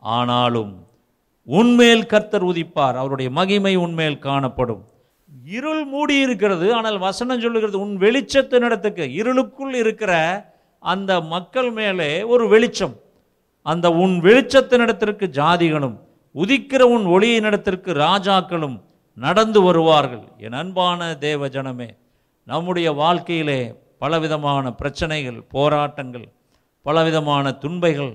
ஆனாலும் 0.02 0.72
உன்மேல் 1.44 2.04
கர்த்தர் 2.06 2.46
உதிப்பார். 2.50 2.96
அவருடைய 3.00 3.30
மகிமை 3.38 3.74
உண்மேல் 3.76 4.18
காணப்படும். 4.28 4.82
இருள் 5.56 5.84
மூடி 5.84 6.16
இருக்கிறது 6.20 6.66
ஆனால் 6.74 6.98
வசனம் 6.98 7.40
சொல்லுகிறது 7.40 7.78
உன் 7.80 7.96
வெளிச்சத்தினிடத்துக்கு 8.04 9.04
இருளுக்குள் 9.20 9.74
இருக்கிற 9.74 10.12
அந்த 10.82 11.20
மக்கள் 11.34 11.70
மேலே 11.70 12.10
ஒரு 12.22 12.44
வெளிச்சம். 12.48 12.94
அந்த 13.62 13.86
உன் 14.02 14.14
வெளிச்சத்தினிடத்திற்கு 14.26 15.26
ஜாதிகளும் 15.38 15.96
உதிக்கிற 16.34 16.82
உன் 16.94 17.06
ஒளியினிடத்திற்கு 17.14 17.90
ராஜாக்களும் 18.06 18.76
நடந்து 19.24 19.60
வருவார்கள். 19.62 20.24
என் 20.38 20.58
அன்பான 20.62 21.00
தேவ 21.26 21.48
ஜனமே 21.56 21.90
நம்முடைய 22.48 22.88
வாழ்க்கையிலே 23.02 23.60
பலவிதமான 23.98 24.72
பிரச்சனைகள் 24.80 25.38
போராட்டங்கள் 25.54 26.26
பலவிதமான 26.82 27.50
துன்பைகள் 27.62 28.12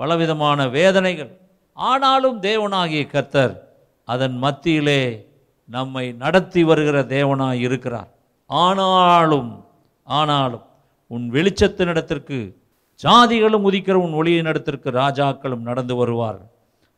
பலவிதமான 0.00 0.68
வேதனைகள் 0.68 1.32
ஆனாலும் 1.72 2.38
தேவனாகிய 2.42 3.02
கர்த்தர் 3.06 3.54
அதன் 4.08 4.36
மத்தியிலே 4.36 5.00
நம்மை 5.68 6.04
நடத்தி 6.22 6.62
வருகிற 6.64 6.98
தேவனாய் 7.16 7.60
இருக்கிறார். 7.66 8.10
ஆனாலும் 8.46 9.50
ஆனாலும் 10.18 10.64
உன் 11.14 11.26
வெளிச்சத்தினிடத்திற்கு 11.32 12.38
ஜாதிகளும் 13.02 13.66
உதிக்கிற 13.68 13.96
உன் 14.04 14.16
ஒளியினிடத்திற்கு 14.20 14.88
ராஜாக்களும் 15.00 15.66
நடந்து 15.68 15.94
வருவார்கள். 15.96 16.52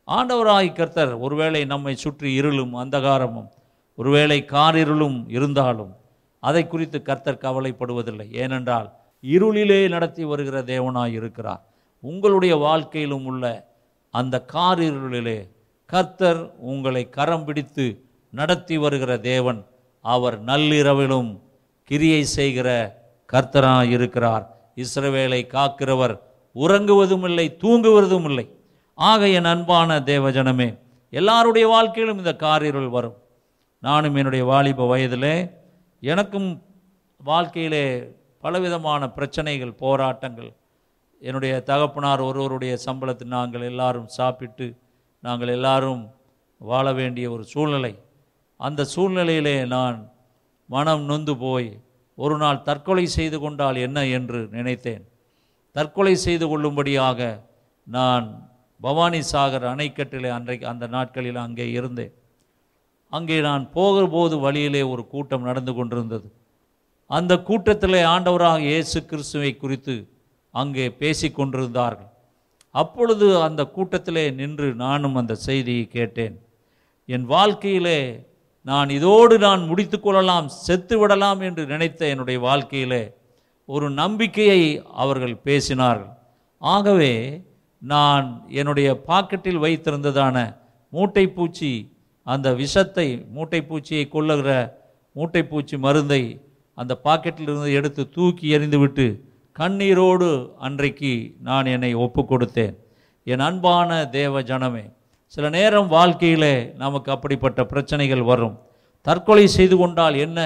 ஆண்டவராய் 0.07 0.69
கர்த்தர் 0.73 1.17
ஒருவேளை 1.17 1.65
நம்மை 1.65 1.95
சுற்றி 1.95 2.33
இருளும் 2.33 2.75
அந்தகாரமும் 2.75 3.49
ஒருவேளை 3.95 4.45
காரிருளும் 4.47 5.23
இருந்தாலும் 5.27 5.93
அதை 6.39 6.67
குறித்து 6.67 7.01
கர்த்தர் 7.01 7.43
கவலைப்படுவதில்லை. 7.45 8.33
ஏனென்றால் 8.33 8.87
இருளிலே 9.23 9.89
நடத்தி 9.89 10.23
வருகிற 10.23 10.61
தேவனாய் 10.61 11.13
இருக்கிறார். 11.13 11.61
உங்களுடைய 11.99 12.55
வாழ்க்கையிலும் 12.55 13.25
உள்ள 13.25 13.73
அந்த 14.09 14.45
காரிருளிலே 14.53 15.39
கர்த்தர் 15.85 16.53
உங்களை 16.57 17.09
கரம் 17.09 17.45
பிடித்து 17.45 17.85
நடத்தி 18.29 18.77
வருகிற 18.77 19.17
தேவன் 19.17 19.65
அவர் 20.05 20.43
நள்ளிரவிலும் 20.43 21.41
கிரியை 21.83 22.23
செய்கிற 22.23 22.69
கர்த்தராக 23.33 23.89
இருக்கிறார். 23.89 24.45
இஸ்ரவேலை 24.75 25.41
காக்கிறவர் 25.55 26.15
உறங்குவதும் 26.55 27.23
இல்லை 27.23 27.57
தூங்குவதும் 27.63 28.23
இல்லை 28.23 28.45
ஆக 29.09 29.27
என் 29.37 29.49
அன்பான 29.51 29.99
தேவஜனமே 29.99 30.67
எல்லாருடைய 31.09 31.65
வாழ்க்கையிலும் 31.67 32.19
இந்த 32.21 32.33
காரிருள் 32.43 32.89
வரும். 32.89 33.15
நானும் 33.79 34.15
என்னுடைய 34.15 34.43
வாலிப 34.45 34.87
வயதிலே 34.91 35.35
எனக்கும் 35.99 36.49
வாழ்க்கையிலே 37.21 37.85
பலவிதமான 38.43 39.09
பிரச்சனைகள் 39.09 39.79
போராட்டங்கள். 39.83 40.51
என்னுடைய 41.21 41.53
தகப்பனார் 41.69 42.21
ஒருவருடைய 42.21 42.73
சம்பளத்தில் 42.85 43.35
நாங்கள் 43.37 43.61
எல்லாரும் 43.61 44.07
சாப்பிட்டு 44.17 44.67
நாங்கள் 45.19 45.47
எல்லாரும் 45.47 46.03
வாழ 46.57 46.93
வேண்டிய 46.93 47.31
ஒரு 47.31 47.43
சூழ்நிலை. 47.43 47.93
அந்த 48.59 48.87
சூழ்நிலையிலே 48.95 49.57
நான் 49.75 49.97
மனம் 50.65 51.03
நொந்து 51.03 51.35
போய் 51.37 51.69
ஒரு 52.15 52.37
நாள் 52.37 52.65
தற்கொலை 52.69 53.05
செய்து 53.17 53.39
கொண்டால் 53.39 53.75
என்ன 53.87 53.99
என்று 54.05 54.41
நினைத்தேன். 54.51 55.03
தற்கொலை 55.75 56.15
செய்து 56.27 56.45
கொள்ளும்படியாக 56.47 57.19
நான் 57.87 58.27
பவானி 58.83 59.19
சாகர் 59.31 59.65
அணைக்கட்டிலே 59.71 60.29
அன்றைக்கு 60.37 60.65
அந்த 60.73 60.85
நாட்களில் 60.95 61.39
அங்கே 61.45 61.65
இருந்தேன். 61.77 62.13
அங்கே 63.13 63.37
நான் 63.47 63.63
போகும்போது 63.75 64.35
வழியிலே 64.45 64.81
ஒரு 64.93 65.03
கூட்டம் 65.13 65.47
நடந்து 65.49 65.73
கொண்டிருந்தது. 65.77 66.27
அந்த 67.09 67.33
கூட்டத்தில் 67.49 67.99
ஆண்டவராக 68.13 68.61
இயேசு 68.71 68.99
கிறிஸ்துவை 69.09 69.51
குறித்து 69.63 69.95
அங்கே 70.53 70.85
பேசிக் 71.01 71.37
கொண்டிருந்தார்கள். 71.39 72.09
அப்பொழுது 72.75 73.27
அந்த 73.47 73.61
கூட்டத்திலே 73.75 74.25
நின்று 74.39 74.67
நானும் 74.83 75.17
அந்த 75.21 75.33
செய்தியை 75.47 75.85
கேட்டேன். 75.97 76.35
என் 77.09 77.27
வாழ்க்கையிலே 77.35 77.99
நான் 78.69 78.89
இதோடு 78.97 79.35
நான் 79.45 79.61
முடித்து 79.69 79.97
கொள்ளலாம் 79.99 80.47
செத்து 80.65 80.95
விடலாம் 80.99 81.39
என்று 81.47 81.63
நினைத்த 81.73 82.01
என்னுடைய 82.13 82.39
வாழ்க்கையிலே 82.47 83.03
ஒரு 83.69 83.87
நம்பிக்கையை 84.01 84.61
அவர்கள் 85.03 85.35
பேசினார்கள். 85.47 86.13
ஆகவே 86.61 87.13
நான் 87.81 88.45
என்னுடைய 88.49 89.03
பாக்கெட்டில் 89.07 89.63
வைத்திருந்ததான 89.63 90.37
மூட்டைப்பூச்சி 90.93 91.91
அந்த 92.23 92.53
விஷத்தை 92.53 93.25
மூட்டைப்பூச்சியை 93.35 94.07
கொள்ளுகிற 94.07 94.79
மூட்டைப்பூச்சி 95.15 95.77
மருந்தை 95.77 96.41
அந்த 96.73 96.99
பாக்கெட்டில் 97.03 97.41
இருந்து 97.41 97.73
எடுத்து 97.73 98.09
தூக்கி 98.09 98.57
எறிந்துவிட்டு 98.57 99.05
கண்ணீரோடு 99.59 100.51
அன்றைக்கு 100.57 101.33
நான் 101.41 101.65
என்னை 101.65 101.93
ஒப்பு 101.93 102.21
கொடுத்தேன் 102.21 102.75
என் 103.23 103.39
அன்பான 103.39 104.05
தேவ 104.05 104.41
ஜனமே 104.41 104.91
சில 105.25 105.49
நேரம் 105.49 105.87
வாழ்க்கையிலே 105.87 106.73
நமக்கு 106.77 107.11
அப்படிப்பட்ட 107.11 107.65
பிரச்சனைகள் 107.65 108.21
வரும். 108.21 108.59
தற்கொலை 109.01 109.47
செய்து 109.47 109.77
கொண்டால் 109.77 110.15
என்ன? 110.15 110.39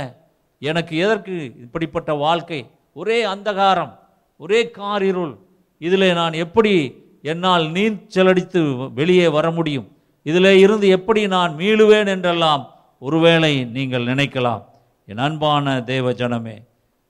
எனக்கு 0.60 0.98
எதற்கு 0.98 1.54
இப்படிப்பட்ட 1.62 2.14
வாழ்க்கை? 2.14 2.66
ஒரே 2.94 3.26
அந்தகாரம் 3.26 4.00
ஒரே 4.38 4.72
காரிருள் 4.78 5.34
இதில் 5.78 6.14
நான் 6.14 6.34
எப்படி 6.34 7.04
என்னால் 7.32 7.66
நீச்சலடித்து 7.76 8.94
வெளியே 8.94 9.28
வர 9.28 9.52
முடியும். 9.52 9.88
இதிலே 10.24 10.60
இருந்து 10.60 10.88
எப்படி 10.98 11.28
நான் 11.28 11.54
மீளுவேன் 11.58 12.08
என்றெல்லாம் 12.08 12.64
ஒருவேளை 13.00 13.66
நீங்கள் 13.78 14.06
நினைக்கலாம். 14.06 14.64
என் 15.06 15.18
அன்பான 15.18 15.82
தேவ 15.84 16.12
ஜனமே 16.12 16.58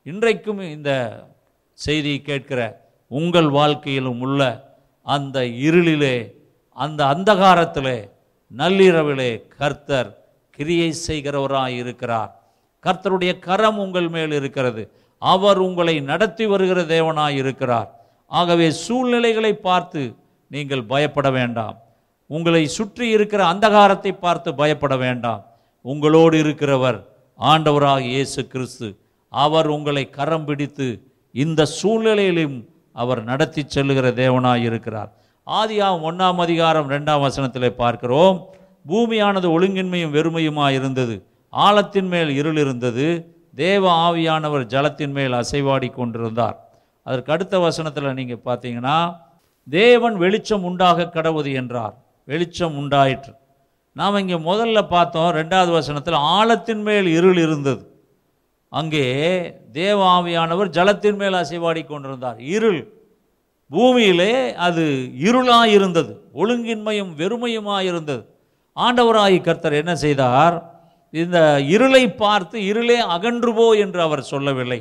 இன்றைக்கும் 0.03 0.59
இந்த 0.59 0.91
செய்தி 1.73 2.21
கேட்கிற 2.21 2.87
உங்கள் 3.07 3.49
வாழ்க்கையிலும் 3.49 4.21
உள்ள 4.21 4.41
அந்த 5.01 5.39
இருளிலே 5.41 6.15
அந்த 6.71 7.01
அந்தகாரத்திலே 7.05 7.97
நள்ளிரவிலே 8.57 9.31
கர்த்தர் 9.57 10.09
கிரியை 10.51 10.89
செய்கிறவராய் 11.07 11.75
இருக்கிறார். 11.81 12.31
கர்த்தருடைய 12.83 13.39
கரம் 13.39 13.77
உங்கள் 13.77 14.09
மேல் 14.09 14.31
இருக்கிறது. 14.31 14.83
அவர் 15.17 15.57
உங்களை 15.57 15.99
நடத்தி 15.99 16.45
வருகிற 16.45 16.81
தேவனாய் 16.95 17.37
இருக்கிறார். 17.43 17.89
ஆகவே 18.31 18.67
சூழ்நிலைகளை 18.83 19.53
பார்த்து 19.67 20.01
நீங்கள் 20.51 20.83
பயப்பட 20.91 21.27
வேண்டாம். 21.31 21.75
உங்களை 22.29 22.63
சுற்றி 22.67 23.05
இருக்கிற 23.09 23.41
அந்தகாரத்தை 23.53 24.11
பார்த்து 24.25 24.49
பயப்பட 24.55 24.95
வேண்டாம். 24.97 25.41
உங்களோடு 25.85 26.35
இருக்கிறவர் 26.43 26.99
ஆண்டவராக 27.39 28.01
இயேசு 28.01 28.41
கிறிஸ்து. 28.47 28.87
அவர் 29.33 29.67
உங்களை 29.67 30.03
கரம் 30.09 30.45
பிடித்து 30.45 30.87
இந்த 31.31 31.61
சூழ்நிலையிலும் 31.79 32.57
அவர் 32.95 33.21
நடத்தி 33.23 33.61
செல்லுகிற 33.67 34.09
தேவனாய் 34.23 34.65
இருக்கிறார். 34.69 35.09
ஆதியாம் 35.47 36.03
ஒன்றாம் 36.09 36.39
அதிகாரம் 36.45 36.89
ரெண்டாம் 36.89 37.23
வசனத்திலே 37.25 37.69
பார்க்கிறோம். 37.81 38.37
பூமியானது 38.85 39.47
ஒழுங்கின்மையும் 39.55 40.15
வெறுமையுமாக 40.17 40.77
இருந்தது. 40.79 41.15
ஆழத்தின் 41.53 42.09
மேல் 42.13 42.31
இருள் 42.39 42.59
இருந்தது 42.63 43.07
தேவ 43.55 43.83
ஆவியானவர் 44.07 44.63
ஜலத்தின் 44.73 45.13
மேல் 45.17 45.35
அசைவாடி 45.41 45.89
கொண்டிருந்தார். 45.91 46.57
அதற்கு 47.07 47.31
அடுத்த 47.35 47.55
வசனத்தில் 47.59 48.15
நீங்கள் 48.19 48.45
பார்த்தீங்கன்னா 48.45 48.97
தேவன் 49.67 50.15
வெளிச்சம் 50.17 50.63
உண்டாக 50.63 51.09
கடவுது 51.15 51.51
என்றார். 51.61 51.95
வெளிச்சம் 52.27 52.77
உண்டாயிற்று. 52.81 53.33
நாம் 53.95 54.19
இங்கே 54.21 54.37
முதல்ல 54.51 54.79
பார்த்தோம் 54.87 55.29
ரெண்டாவது 55.39 55.71
வசனத்தில் 55.71 56.17
ஆழத்தின் 56.35 56.81
மேல் 56.81 57.07
இருள் 57.17 57.37
இருந்தது. 57.37 57.83
அங்கே 58.71 59.05
தேவ 59.71 59.99
ஆவியானவர் 60.15 60.69
ஜலத்தின் 60.77 61.15
மேல் 61.15 61.37
அசைவாடி 61.41 61.81
கொண்டிருந்தார். 61.85 62.39
இருள். 62.55 62.81
பூமியிலே 63.71 64.33
அது 64.67 64.83
இருளாக 65.27 65.67
இருந்தது. 65.77 66.11
ஒழுங்கின்மையும் 66.33 67.11
வெறுமையுமாக 67.21 67.81
இருந்தது. 67.81 68.23
ஆண்டவராகி 68.77 69.39
கர்த்தர் 69.41 69.79
என்ன 69.81 69.93
செய்தார்? 69.95 70.55
இந்த 71.13 71.37
இருளை 71.75 72.03
பார்த்து 72.23 72.57
இருளே 72.71 72.99
அகன்றுவோ 73.15 73.67
என்று 73.83 74.01
அவர் 74.01 74.29
சொல்லவில்லை. 74.33 74.79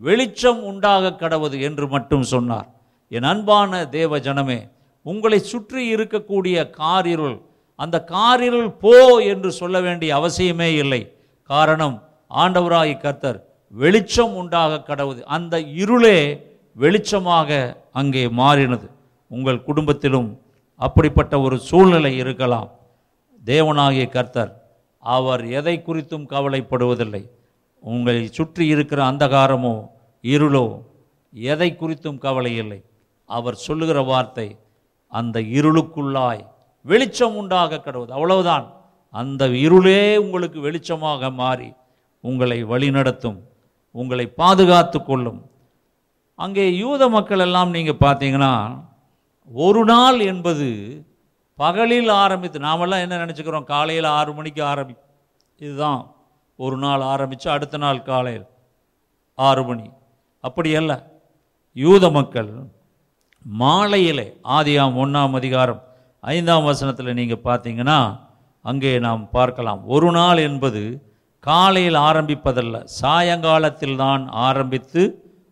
வெளிச்சம் 0.00 0.62
உண்டாக 0.62 1.12
கடவுது 1.22 1.56
என்று 1.68 1.84
மட்டும் 1.88 2.24
சொன்னார். 2.32 2.68
என் 3.12 3.28
அன்பான 3.32 3.70
தேவ 3.98 4.18
ஜனமே 4.26 4.58
உங்களை 5.06 5.38
சுற்றி 5.52 5.82
இருக்கக்கூடிய 5.94 6.56
காரிருள் 6.80 7.36
அந்த 7.78 7.96
காரிருள் 8.12 8.70
போ 8.84 8.94
என்று 9.32 9.50
சொல்ல 9.60 9.76
வேண்டிய 9.80 10.10
அவசியமே 10.18 10.68
இல்லை. 10.82 11.02
காரணம் 11.50 11.96
ஆண்டவராகி 12.30 12.94
கர்த்தர் 13.00 13.38
வெளிச்சம் 13.72 14.34
உண்டாக 14.34 14.82
கடவுது 14.88 15.20
அந்த 15.36 15.54
இருளே 15.82 16.18
வெளிச்சமாக 16.76 17.50
அங்கே 18.00 18.24
மாறினது. 18.40 18.86
உங்கள் 19.30 19.64
குடும்பத்திலும் 19.68 20.28
அப்படிப்பட்ட 20.80 21.34
ஒரு 21.40 21.56
சூழ்நிலை 21.68 22.12
இருக்கலாம். 22.16 22.68
தேவனாகிய 23.44 24.04
கர்த்தர் 24.08 24.52
அவர் 25.02 25.42
எதை 25.58 25.74
குறித்தும் 25.86 26.26
கவலைப்படுவதில்லை. 26.32 27.22
உங்களை 27.86 28.22
சுற்றி 28.36 28.64
இருக்கிற 28.74 29.00
அந்தகாரமோ 29.10 29.74
இருளோ 30.24 30.66
எதை 31.32 31.68
குறித்தும் 31.72 32.22
கவலை 32.24 32.52
இல்லை. 32.62 32.80
அவர் 33.30 33.56
சொல்லுகிற 33.66 33.98
வார்த்தை 34.10 34.48
அந்த 35.12 35.36
இருளுக்குள்ளாய் 35.58 36.42
வெளிச்சம் 36.84 37.36
உண்டாக 37.40 37.80
கடவுது 37.84 38.12
அவ்வளவுதான். 38.16 38.66
அந்த 39.14 39.44
இருளே 39.66 40.00
உங்களுக்கு 40.24 40.58
வெளிச்சமாக 40.66 41.30
மாறி 41.40 41.68
உங்களை 42.24 42.58
வழிநடத்தும் 42.72 43.38
உங்களை 43.94 44.26
பாதுகாத்து 44.40 44.98
கொள்ளும். 45.02 45.40
அங்கே 46.38 46.64
யூத 46.82 47.02
மக்கள் 47.16 47.44
எல்லாம் 47.46 47.70
நீங்கள் 47.76 48.02
பார்த்தீங்கன்னா 48.04 48.52
ஒரு 49.50 49.82
நாள் 49.92 50.18
என்பது 50.32 50.68
பகலில் 51.58 52.10
ஆரம்பித்து 52.22 52.58
நாமெல்லாம் 52.66 53.02
என்ன 53.04 53.18
நினச்சிக்கிறோம்? 53.22 53.70
காலையில் 53.74 54.08
ஆறு 54.18 54.32
மணிக்கு 54.38 54.62
ஆரம்பி 54.72 54.94
இதுதான். 55.60 56.02
ஒரு 56.58 56.76
நாள் 56.84 57.02
ஆரம்பித்து 57.12 57.48
அடுத்த 57.54 57.76
நாள் 57.84 58.06
காலையில் 58.10 58.46
ஆறு 59.38 59.62
மணி. 59.64 59.86
அப்படி 60.44 60.70
அல்ல 60.80 60.92
யூத 61.76 62.04
மக்கள் 62.10 62.50
மாலையிலே 63.62 64.28
ஆதியாம் 64.58 64.94
ஒன்றாம் 65.02 65.34
அதிகாரம் 65.40 65.82
ஐந்தாம் 66.24 66.68
வசனத்தில் 66.68 67.18
நீங்கள் 67.18 67.44
பார்த்தீங்கன்னா 67.48 67.98
அங்கே 68.64 68.92
நாம் 69.06 69.22
பார்க்கலாம். 69.30 69.82
ஒரு 69.94 70.08
நாள் 70.18 70.40
என்பது 70.48 70.82
காலையில் 71.44 71.98
ஆரம்பிப்பதல்ல 72.08 72.76
சாயங்காலத்தில் 73.00 73.98
தான் 74.04 74.22
ஆரம்பித்து 74.46 75.02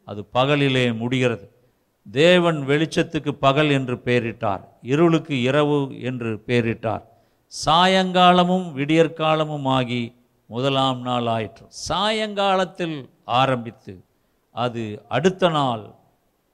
அது 0.04 0.20
பகலிலே 0.36 0.86
முடிகிறது. 1.02 1.44
தேவன் 2.06 2.58
வெளிச்சத்துக்கு 2.70 3.32
பகல் 3.44 3.70
என்று 3.70 3.94
பெயரிட்டார் 4.06 4.62
இருளுக்கு 4.92 5.34
இரவு 5.42 5.78
என்று 6.10 6.30
பெயரிட்டார். 6.48 7.04
சாயங்காலமும் 7.52 8.66
விடியற்காலமும் 8.78 9.68
ஆகி 9.78 10.02
முதலாம் 10.46 11.00
நாள் 11.00 11.26
ஆயிற்று. 11.26 11.66
சாயங்காலத்தில் 11.68 13.10
ஆரம்பித்து 13.24 14.04
அது 14.50 15.04
அடுத்த 15.08 15.48
நாள் 15.48 15.94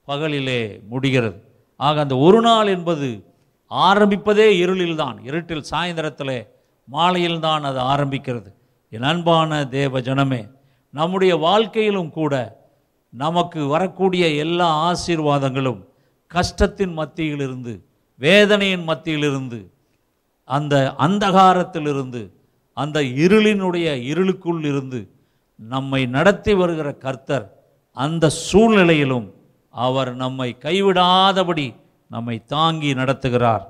பகலிலே 0.07 0.87
முடிகிறது. 0.87 1.43
ஆக 1.77 1.99
அந்த 1.99 2.17
ஒரு 2.17 2.41
நாள் 2.41 2.67
என்பது 2.67 3.33
ஆரம்பிப்பதே 3.69 4.47
இருளில்தான். 4.65 5.17
இருட்டில் 5.23 5.65
சாயந்தரத்தில் 5.71 6.47
மாலையில்தான் 6.91 7.61
அது 7.61 7.79
ஆரம்பிக்கிறது. 7.79 8.53
என் 8.89 9.03
அன்பான 9.03 9.65
தேவ 9.67 9.99
ஜனமே 9.99 10.51
நம்முடைய 10.89 11.35
வாழ்க்கையிலும் 11.35 12.11
கூட 12.11 12.59
நமக்கு 13.09 13.67
வரக்கூடிய 13.67 14.27
எல்லா 14.27 14.91
ஆசீர்வாதங்களும் 14.91 15.85
கஷ்டத்தின் 16.27 16.93
மத்தியிலிருந்து 16.93 17.85
வேதனையின் 18.15 18.83
மத்தியிலிருந்து 18.83 19.71
அந்த 20.45 20.93
அந்தகாரத்திலிருந்து 20.97 22.21
அந்த 22.73 23.01
இருளினுடைய 23.01 24.01
இருளுக்குள் 24.01 24.63
இருந்து 24.63 25.09
நம்மை 25.55 26.05
நடத்தி 26.05 26.53
வருகிற 26.53 26.93
கர்த்தர் 26.93 27.59
அந்த 27.91 28.29
சூழ்நிலையிலும் 28.29 29.33
அவர் 29.69 30.15
நம்மை 30.15 30.55
கைவிடாதபடி 30.59 31.75
நம்மை 32.09 32.45
தாங்கி 32.45 32.93
நடத்துகிறார். 32.93 33.61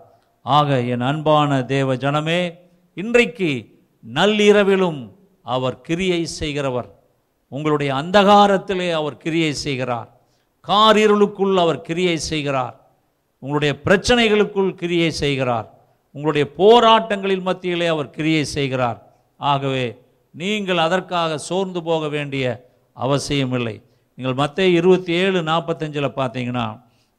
ஆக 0.42 0.82
என் 0.82 1.02
அன்பான 1.02 1.64
தேவ 1.64 1.96
ஜனமே 1.96 2.54
இன்றைக்கு 2.94 3.80
நள்ளிரவிலும் 4.14 5.10
அவர் 5.44 5.82
கிரியை 5.82 6.26
செய்கிறவர். 6.26 7.00
உங்களுடைய 7.48 7.94
அந்தகாரத்திலே 7.94 8.92
அவர் 8.92 9.18
கிரியை 9.18 9.54
செய்கிறார். 9.54 10.22
காரிருளுக்குள் 10.68 11.56
அவர் 11.56 11.82
கிரியை 11.82 12.18
செய்கிறார். 12.18 12.92
உங்களுடைய 13.40 13.80
பிரச்சனைகளுக்குள் 13.86 14.74
கிரியை 14.74 15.12
செய்கிறார். 15.12 15.81
உங்களுடைய 16.12 16.46
போராட்டங்களின் 16.58 17.42
மத்தியிலே 17.42 17.88
அவர் 17.88 18.10
கிரியை 18.10 18.44
செய்கிறார். 18.46 19.00
ஆகவே 19.38 19.86
நீங்கள் 20.32 20.78
அதற்காக 20.78 21.38
சோர்ந்து 21.38 21.84
போக 21.84 22.08
வேண்டிய 22.08 22.46
அவசியமில்லை. 22.94 23.82
நீங்கள் 24.16 24.40
மற்ற 24.42 24.66
இருபத்தி 24.66 25.14
ஏழு 25.14 25.42
நாற்பத்தஞ்சில் 25.42 26.18
பார்த்தீங்கன்னா 26.20 26.66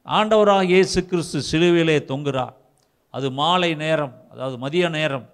ஆண்டவராக 0.05 0.63
இயேசு 0.63 1.05
கிறிஸ்து 1.05 1.39
சிலுவிலே 1.51 1.97
தொங்குகிறார். 2.11 2.53
அது 3.09 3.31
மாலை 3.31 3.75
நேரம் 3.75 4.13
அதாவது 4.31 4.57
மதிய 4.57 4.89
நேரம். 4.89 5.25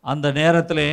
அந்த 0.00 0.32
நேரத்தில் 0.32 0.86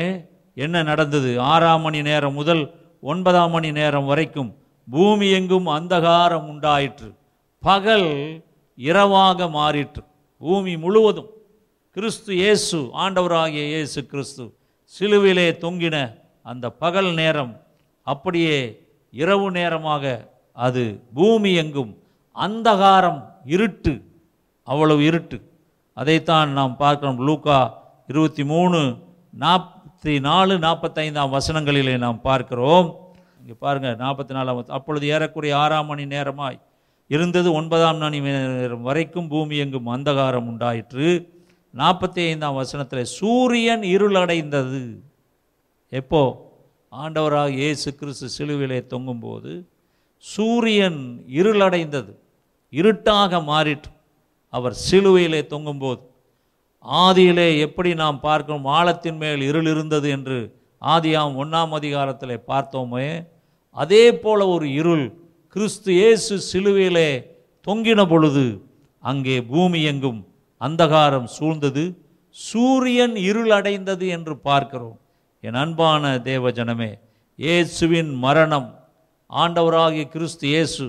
என்ன 0.53 0.83
நடந்தது? 0.83 1.39
ஆறாம் 1.39 1.81
மணி 1.81 2.01
நேரம் 2.01 2.33
முதல் 2.33 2.63
ஒன்பதாம் 3.01 3.51
மணி 3.51 3.71
நேரம் 3.71 4.05
வரைக்கும் 4.05 4.55
பூமி 4.91 5.31
எங்கும் 5.31 5.67
அந்தகாரம் 5.67 6.47
உண்டாயிற்று. 6.47 7.09
பகல் 7.59 8.09
இரவாக 8.75 9.45
மாறிற்று. 9.45 10.03
பூமி 10.37 10.77
முழுவதும். 10.77 11.29
கிறிஸ்து 11.97 12.31
இயேசு 12.41 12.77
ஆண்டவராகிய 13.03 13.61
இயேசு 13.73 13.99
கிறிஸ்து 14.09 14.43
சிலுவிலே 14.93 15.45
தொங்கின 15.61 15.95
அந்த 16.51 16.65
பகல் 16.81 17.07
நேரம் 17.19 17.53
அப்படியே 18.07 18.57
இரவு 19.13 19.47
நேரமாக 19.55 20.03
அது 20.65 20.83
பூமி 21.17 21.51
எங்கும் 21.61 21.93
அந்தகாரம் 22.35 23.21
இருட்டு 23.55 23.93
அவ்வளவு 24.63 25.01
இருட்டு. 25.09 25.37
அதைத்தான் 25.97 26.51
நாம் 26.57 26.75
பார்க்கிறோம். 26.83 27.17
லூக்கா 27.29 27.57
இருபத்தி 28.11 28.43
மூணு 28.51 28.81
நாற்பத்தி 29.43 30.13
நாலு 30.27 30.57
நாற்பத்தைந்தாம் 30.65 31.33
வசனங்களிலே 31.37 31.95
நாம் 32.05 32.19
பார்க்கிறோம். 32.29 32.89
இங்கே 33.41 33.57
பாருங்கள் 33.65 33.97
நாற்பத்தி 34.03 34.35
நாலாம் 34.37 34.61
அப்பொழுது 34.79 35.07
ஏறக்குறைய 35.13 35.55
ஆறாம் 35.63 35.89
மணி 35.93 36.05
நேரமாய் 36.13 36.59
இருந்தது 37.15 37.51
ஒன்பதாம் 37.61 38.03
மணி 38.05 38.21
நேரம் 38.27 38.85
வரைக்கும் 38.91 39.31
பூமி 39.33 39.57
எங்கும் 39.65 39.91
அந்தகாரம் 39.95 40.51
உண்டாயிற்று. 40.53 41.09
நாற்பத்தி 41.77 42.21
ஐந்தாம் 42.31 42.55
வசனத்தில் 42.55 43.11
சூரியன் 43.19 43.83
இருளடைந்தது. 43.95 44.81
எப்போ? 45.91 46.21
ஆண்டவராக 46.91 47.49
இயேசு 47.49 47.89
கிறிஸ்து 47.95 48.27
சிலுவிலே 48.37 48.79
தொங்கும்போது 48.93 49.51
சூரியன் 50.23 51.01
இருளடைந்தது 51.39 52.13
இருட்டாக 52.73 53.39
மாறிற்று. 53.41 53.91
அவர் 54.53 54.75
சிலுவையிலே 54.89 55.41
தொங்கும்போது 55.53 56.01
ஆதியிலே 56.85 57.59
எப்படி 57.59 57.93
நாம் 57.93 58.19
பார்க்கிறோம் 58.19 58.65
ஆழத்தின் 58.77 59.17
மேல் 59.17 59.41
இருள் 59.41 59.65
இருந்தது? 59.65 60.07
என்று 60.09 60.39
ஆதியாம் 60.81 61.35
ஒன்றாம் 61.41 61.73
அதிகாரத்தில் 61.73 62.45
பார்த்தோமே 62.47 63.07
அதே 63.75 64.03
போல 64.15 64.39
ஒரு 64.47 64.67
இருள் 64.73 65.05
கிறிஸ்து 65.55 65.91
இயேசு 65.93 66.33
சிலுவையிலே 66.51 67.09
தொங்கின 67.67 68.01
பொழுது 68.09 68.45
அங்கே 69.03 69.35
பூமி 69.41 69.79
எங்கும் 69.83 70.21
அந்தகாரம் 70.61 71.27
சூழ்ந்தது 71.37 71.83
சூரியன் 72.37 73.15
இருளடைந்தது 73.29 74.05
என்று 74.17 74.33
பார்க்கிறோம். 74.47 74.97
என் 75.43 75.59
அன்பான 75.63 76.03
தேவ 76.29 76.51
ஜனமே 76.57 76.91
இயேசுவின் 77.39 78.11
மரணம் 78.25 78.69
ஆண்டவராகிய 79.29 80.05
கிறிஸ்து 80.13 80.45
இயேசு 80.47 80.85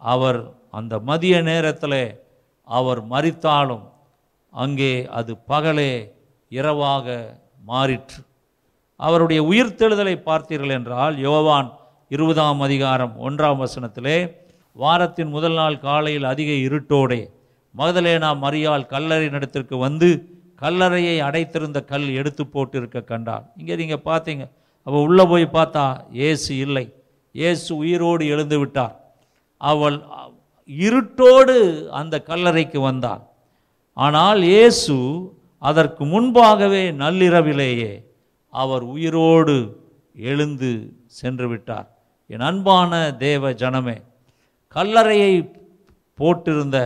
அவர் 0.00 0.40
அந்த 0.70 0.94
மதிய 1.08 1.36
நேரத்தில் 1.42 2.00
அவர் 2.68 3.00
மறித்தாலும் 3.12 3.84
அங்கே 4.52 4.92
அது 5.18 5.32
பகலே 5.50 5.92
இரவாக 6.52 7.06
மாறிற்று. 7.70 8.20
அவருடைய 9.00 9.40
உயிர்த்தெழுதலை 9.50 10.14
பார்த்தீர்கள் 10.28 10.76
என்றால் 10.76 11.16
யோவான் 11.26 11.68
இருபதாம் 12.10 12.60
அதிகாரம் 12.60 13.14
ஒன்றாம் 13.26 13.60
வசனத்திலே 13.64 14.18
வாரத்தின் 14.76 15.30
முதல் 15.36 15.56
நாள் 15.60 15.76
காலையில் 15.78 16.26
அதிக 16.32 16.50
இருட்டோடே 16.66 17.20
மகதலேனா 17.74 18.30
மரியாள் 18.44 18.90
கல்லறை 18.94 19.28
நடத்திற்கு 19.34 19.76
வந்து 19.86 20.08
கல்லறையை 20.62 21.16
அடைத்திருந்த 21.28 21.78
கல் 21.90 22.06
எடுத்து 22.20 22.44
போட்டு 22.54 22.76
இருக்க 22.80 23.00
கண்டார் 23.10 23.44
இங்கே 23.58 23.74
நீங்கள் 23.80 24.06
பார்த்தீங்க. 24.10 24.44
அவள் 24.86 25.04
உள்ளே 25.08 25.24
போய் 25.32 25.46
பார்த்தா 25.56 25.84
ஏசு 26.28 26.50
இல்லை. 26.64 26.86
இயேசு 27.34 27.68
உயிரோடு 27.82 28.24
எழுந்து 28.34 28.56
விட்டார். 28.62 28.96
அவள் 29.60 29.98
இருட்டோடு 30.68 31.56
அந்த 32.00 32.14
கல்லறைக்கு 32.30 32.80
வந்தாள். 32.88 33.22
ஆனால் 33.96 34.40
இயேசு 34.52 34.96
அதற்கு 35.62 36.02
முன்பாகவே 36.14 36.82
நள்ளிரவிலேயே 37.02 37.92
அவர் 38.54 38.84
உயிரோடு 38.94 39.56
எழுந்து 40.30 40.70
சென்று 41.20 41.46
விட்டார். 41.52 41.88
என் 42.30 42.46
அன்பான 42.50 42.92
தேவ 43.26 43.50
ஜனமே 43.62 43.96
கல்லறையை 44.76 45.32
போட்டிருந்த 46.18 46.78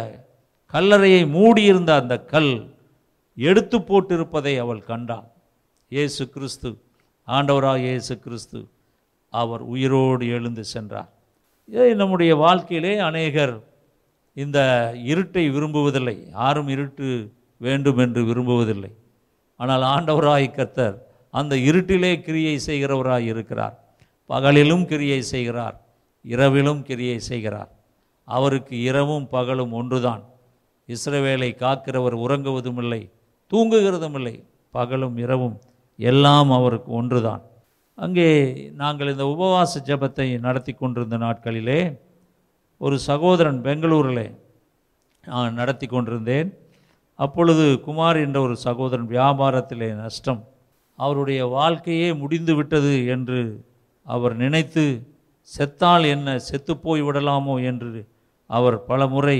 கல்லறையை 0.72 1.22
மூடியிருந்த 1.36 1.90
அந்த 1.94 2.14
கல் 2.32 2.52
எடுத்து 3.36 3.78
போட்டிருப்பதை 3.78 4.54
அவள் 4.58 4.82
கண்டாள். 4.90 5.26
இயேசு 5.88 6.22
கிறிஸ்து 6.34 6.70
ஆண்டவராக 7.28 7.78
இயேசு 7.78 8.14
கிறிஸ்து 8.18 8.60
அவர் 9.28 9.62
உயிரோடு 9.74 10.24
எழுந்து 10.36 10.64
சென்றார். 10.64 11.10
இதை 11.68 11.90
நம்முடைய 11.94 12.32
வாழ்க்கையிலே 12.36 12.94
அநேகர் 13.08 13.54
இந்த 14.36 14.58
இருட்டை 15.10 15.44
விரும்புவதில்லை. 15.56 16.16
யாரும் 16.30 16.68
இருட்டு 16.68 17.08
வேண்டும் 17.56 17.98
என்று 17.98 18.20
விரும்புவதில்லை. 18.24 18.92
ஆனால் 19.56 19.84
ஆண்டவராய் 19.94 20.48
கர்த்தர் 20.50 20.96
அந்த 21.30 21.54
இருட்டிலே 21.68 22.12
கிரியை 22.26 22.56
செய்கிறவராய் 22.66 23.26
இருக்கிறார். 23.32 23.76
பகலிலும் 24.30 24.84
கிரியை 24.84 25.22
செய்கிறார். 25.22 25.76
இரவிலும் 26.24 26.82
கிரியை 26.82 27.18
செய்கிறார். 27.30 27.70
அவருக்கு 28.24 28.74
இரவும் 28.90 29.28
பகலும் 29.28 29.72
ஒன்றுதான். 29.72 30.22
இஸ்ரவேலை 30.88 31.50
காக்கிறவர் 31.64 32.16
உறங்குவதும் 32.24 32.80
இல்லை 32.82 33.12
தூங்குகிறதும் 33.52 34.14
இல்லை 34.14 34.44
பகலும் 34.70 35.16
இரவும் 35.16 35.60
எல்லாம் 35.96 36.50
அவருக்கு 36.50 36.92
ஒன்றுதான். 36.92 37.42
அங்கே 37.94 38.28
நாங்கள் 38.74 39.10
இந்த 39.10 39.24
உபவாச 39.24 39.80
ஜெபத்தை 39.84 40.40
நடத்தி 40.40 40.72
கொண்டிருந்த 40.72 41.16
நாட்களிலே 41.16 41.80
ஒரு 42.78 42.98
சகோதரன் 42.98 43.60
பெங்களூரில் 43.60 44.38
நான் 45.24 45.54
நடத்தி 45.54 45.86
கொண்டிருந்தேன். 45.86 46.48
அப்பொழுது 47.14 47.80
குமார் 47.80 48.16
என்ற 48.16 48.40
ஒரு 48.40 48.56
சகோதரன் 48.56 49.08
வியாபாரத்திலே 49.08 49.94
நஷ்டம் 49.94 50.40
அவருடைய 50.98 51.44
வாழ்க்கையே 51.46 52.12
முடிந்து 52.12 52.54
விட்டது 52.54 53.06
என்று 53.06 53.66
அவர் 54.06 54.34
நினைத்து 54.36 54.84
செத்தால் 55.58 56.06
என்ன? 56.06 56.38
செத்துப்போய் 56.38 57.02
விடலாமோ? 57.02 57.54
என்று 57.64 58.08
அவர் 58.46 58.84
பல 58.84 59.06
முறை 59.06 59.38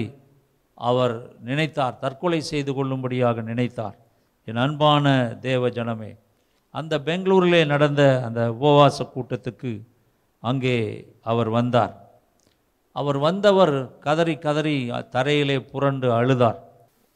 அவர் 0.89 1.15
நினைத்தார் 1.49 2.01
தற்கொலை 2.03 2.41
செய்து 2.51 2.71
கொள்ளும்படியாக 2.79 3.43
நினைத்தார். 3.51 3.97
என் 4.49 4.63
அன்பான 4.65 5.07
தேவ 5.47 5.69
ஜனமே 5.79 6.13
அந்த 6.75 6.95
பெங்களூரிலே 7.09 7.63
நடந்த 7.73 8.03
அந்த 8.27 8.41
உபவாச 8.57 9.07
கூட்டத்துக்கு 9.15 9.73
அங்கே 10.43 10.77
அவர் 11.31 11.51
வந்தார். 11.59 11.95
அவர் 12.97 13.19
வந்தவர் 13.27 13.75
கதறி 14.07 14.35
கதறி 14.47 14.77
தரையிலே 15.17 15.59
புரண்டு 15.73 16.09
அழுதார். 16.19 16.61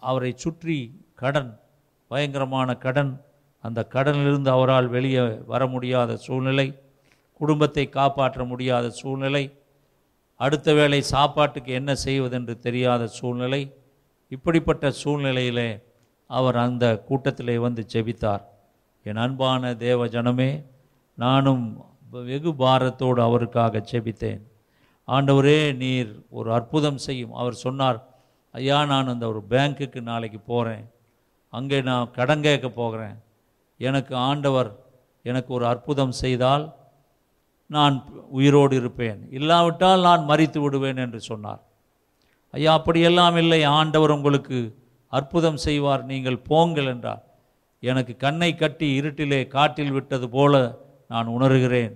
அவரை 0.02 0.32
சுற்றி 0.44 0.78
கடன் 1.22 1.50
பயங்கரமான 2.10 2.68
கடன் 2.84 3.12
அந்த 3.64 3.80
கடனிலிருந்து 3.94 4.50
அவரால் 4.56 4.88
வெளியே 4.96 5.22
வர 5.52 5.62
முடியாத 5.74 6.10
சூழ்நிலை 6.24 6.66
குடும்பத்தை 7.40 7.84
காப்பாற்ற 7.96 8.40
முடியாத 8.50 8.86
சூழ்நிலை 9.00 9.44
அடுத்த 10.41 10.68
வேளை 10.74 11.01
சாப்பாட்டுக்கு 11.03 11.72
என்ன 11.72 11.95
செய்வதென்று 11.95 12.55
தெரியாத 12.59 13.03
சூழ்நிலை 13.18 13.61
இப்படிப்பட்ட 14.28 14.87
சூழ்நிலையிலே 15.03 15.70
அவர் 16.30 16.57
அந்த 16.57 16.84
கூட்டத்திலே 17.09 17.57
வந்து 17.59 17.82
ஜெபித்தார். 17.93 18.43
என் 19.07 19.20
அன்பான 19.24 19.74
தேவ 19.87 20.07
ஜனமே 20.07 20.51
நானும் 21.14 21.64
வெகு 22.28 22.51
பாரத்தோடு 22.62 23.20
அவருக்காக 23.28 23.82
ஜெபித்தேன். 23.91 24.43
ஆண்டவரே 25.09 25.61
நீர் 25.76 26.11
ஒரு 26.28 26.49
அற்புதம் 26.53 27.01
செய்யும். 27.07 27.34
அவர் 27.41 27.57
சொன்னார் 27.64 27.99
ஐயா 28.55 28.78
நான் 28.84 29.12
அந்த 29.12 29.24
ஒரு 29.32 29.41
பேங்க்குக்கு 29.51 30.01
நாளைக்கு 30.11 30.41
போகிறேன் 30.53 30.84
அங்கே 31.53 31.78
நான் 31.89 32.11
கடன் 32.11 32.45
கேட்க 32.47 32.68
போகிறேன். 32.80 33.16
எனக்கு 33.80 34.14
ஆண்டவர் 34.28 34.70
எனக்கு 35.22 35.51
ஒரு 35.55 35.66
அற்புதம் 35.66 36.14
செய்தால் 36.22 36.64
நான் 37.66 37.94
உயிரோடு 38.30 38.76
இருப்பேன். 38.76 39.20
இல்லாவிட்டால் 39.30 40.00
நான் 40.00 40.28
மறித்து 40.28 40.58
விடுவேன் 40.58 40.96
என்று 40.96 41.20
சொன்னார். 41.20 41.62
ஐயா 42.50 42.72
அப்படியெல்லாம் 42.72 43.36
இல்லை. 43.36 43.64
ஆண்டவர் 43.64 44.10
உங்களுக்கு 44.10 44.58
அற்புதம் 45.12 45.56
செய்வார். 45.56 46.04
நீங்கள் 46.04 46.38
போங்கள் 46.38 46.86
என்றார். 46.86 47.22
எனக்கு 47.82 48.16
கண்ணை 48.16 48.54
கட்டி 48.54 49.00
இருட்டிலே 49.00 49.46
காட்டில் 49.46 49.90
விட்டது 49.90 50.28
போல 50.28 50.54
நான் 51.08 51.26
உணர்கிறேன். 51.26 51.94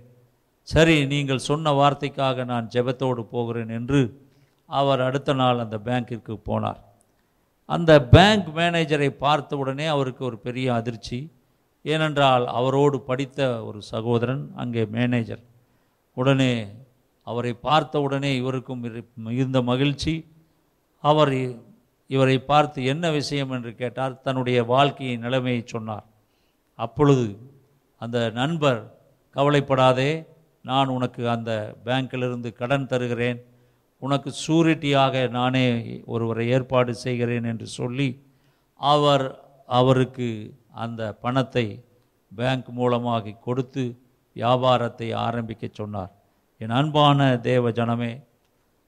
சரி 0.63 1.07
நீங்கள் 1.07 1.47
சொன்ன 1.49 1.73
வார்த்தைக்காக 1.73 2.45
நான் 2.45 2.69
ஜெபத்தோடு 2.75 3.23
போகிறேன் 3.23 3.69
என்று 3.69 4.01
அவர் 4.67 5.01
அடுத்த 5.01 5.33
நாள் 5.33 5.59
அந்த 5.59 5.77
பேங்க்கிற்கு 5.79 6.35
போனார். 6.49 6.81
அந்த 7.65 7.93
பேங்க் 8.05 8.49
மேனேஜரை 8.57 9.09
பார்த்த 9.25 9.57
உடனே 9.57 9.87
அவருக்கு 9.87 10.25
ஒரு 10.25 10.39
பெரிய 10.39 10.75
அதிர்ச்சி. 10.75 11.19
ஏனென்றால் 11.83 12.47
அவரோடு 12.47 13.01
படித்த 13.01 13.65
ஒரு 13.65 13.83
சகோதரன் 13.83 14.53
அங்கே 14.57 14.85
மேனேஜர். 14.85 15.43
உடனே 16.15 16.67
அவரை 17.25 17.53
பார்த்த 17.53 18.01
உடனே 18.01 18.37
இவருக்கும் 18.37 19.05
மிகுந்த 19.15 19.63
மகிழ்ச்சி. 19.63 20.27
அவர் 21.01 21.29
இ- 21.29 21.61
இவரை 22.07 22.39
பார்த்து 22.39 22.85
என்ன 22.85 23.11
விஷயம் 23.11 23.51
என்று 23.51 23.75
கேட்டார். 23.75 24.21
தன்னுடைய 24.21 24.65
வாழ்க்கையின் 24.65 25.21
நிலைமையை 25.21 25.63
சொன்னார். 25.67 26.05
அப்பொழுது 26.75 27.39
அந்த 27.99 28.31
நண்பர் 28.31 28.99
கவலைப்படாதே 29.31 30.25
நான் 30.63 30.89
உனக்கு 30.89 31.31
அந்த 31.31 31.77
பேங்க்கிலிருந்து 31.85 32.53
கடன் 32.53 32.87
தருகிறேன். 32.87 33.45
உனக்கு 33.99 34.33
சூரிட்டியாக 34.47 35.29
நானே 35.29 36.03
ஒருவரை 36.07 36.49
ஏற்பாடு 36.49 36.95
செய்கிறேன் 36.95 37.45
என்று 37.45 37.67
சொல்லி 37.67 38.23
அவர் 38.75 39.45
அவருக்கு 39.67 40.55
அந்த 40.73 41.13
பணத்தை 41.13 41.85
பேங்க் 42.37 42.69
மூலமாக 42.69 43.31
கொடுத்து 43.31 43.99
வியாபாரத்தை 44.41 45.09
ஆரம்பிக்க 45.27 45.65
சொன்னார். 45.79 46.13
என் 46.61 46.75
அன்பான 46.81 47.21
தேவ 47.51 47.71
ஜனமே 47.79 48.13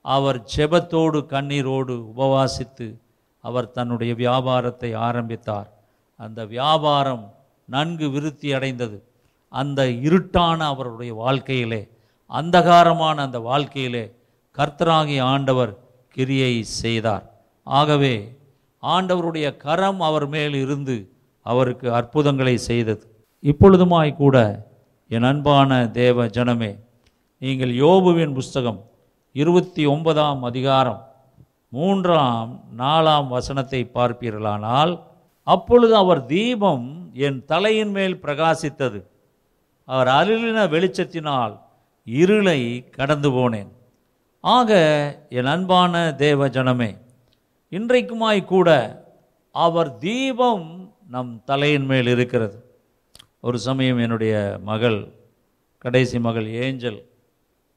அவர் 0.05 0.39
ஜெபத்தோடு 0.55 1.19
கண்ணீரோடு 1.35 1.95
உபவாசித்து 2.13 2.87
அவர் 3.45 3.73
தன்னுடைய 3.77 4.13
வியாபாரத்தை 4.23 4.91
ஆரம்பித்தார். 5.09 5.69
அந்த 6.21 6.41
வியாபாரம் 6.55 7.25
நன்கு 7.69 8.07
விருத்தி 8.15 8.49
அடைந்தது. 8.59 8.99
அந்த 9.53 9.81
இருட்டான 10.07 10.59
அவருடைய 10.73 11.13
வாழ்க்கையிலே 11.23 11.83
அந்தகாரமான 12.31 13.17
அந்த 13.27 13.39
வாழ்க்கையிலே 13.49 14.05
கர்த்தராகி 14.57 15.17
ஆண்டவர் 15.33 15.73
கிரியை 16.17 16.55
செய்தார். 16.81 17.25
ஆகவே 17.67 18.15
ஆண்டவருடைய 18.83 19.49
கரம் 19.65 20.01
அவர் 20.09 20.27
மேல் 20.35 20.57
இருந்து 20.65 20.97
அவருக்கு 21.47 21.87
அற்புதங்களை 21.99 22.55
செய்தது. 22.69 23.05
இப்பொழுதுமாய் 23.51 24.13
கூட 24.23 24.37
என் 25.13 25.23
அன்பான 25.23 25.87
தேவ 25.87 26.27
ஜனமே 26.27 26.79
நீங்கள் 27.39 27.71
யோபுவின் 27.71 28.33
புஸ்தகம் 28.35 28.79
இருபத்தி 29.33 29.87
ஒன்பதாம் 29.87 30.43
அதிகாரம் 30.43 31.01
மூன்றாம் 31.69 32.65
நாலாம் 32.79 33.29
வசனத்தை 33.29 33.91
பார்ப்பீர்களானால் 33.95 35.03
அப்பொழுது 35.43 35.97
அவர் 35.97 36.27
தீபம் 36.27 37.13
என் 37.13 37.45
தலையின் 37.45 37.91
மேல் 37.91 38.17
பிரகாசித்தது. 38.23 39.01
அவர் 39.85 40.07
அருளின 40.07 40.65
வெளிச்சத்தினால் 40.69 41.61
இருளை 42.05 42.89
கடந்து 42.91 43.31
போனேன். 43.31 43.71
ஆக 44.41 44.73
என் 45.29 45.47
அன்பான 45.47 46.15
தேவ 46.15 46.49
ஜனமே 46.49 46.99
இன்றைக்குமாய் 47.71 48.45
கூட 48.45 48.69
அவர் 49.51 49.99
தீபம் 49.99 50.95
நம் 51.09 51.43
தலையின் 51.45 51.85
மேல் 51.85 52.07
இருக்கிறது. 52.07 52.72
ஒரு 53.45 53.59
சமயம் 53.59 53.99
என்னுடைய 53.99 54.35
மகள் 54.65 54.99
கடைசி 55.79 56.19
மகள் 56.19 56.49
ஏஞ்சல் 56.65 56.99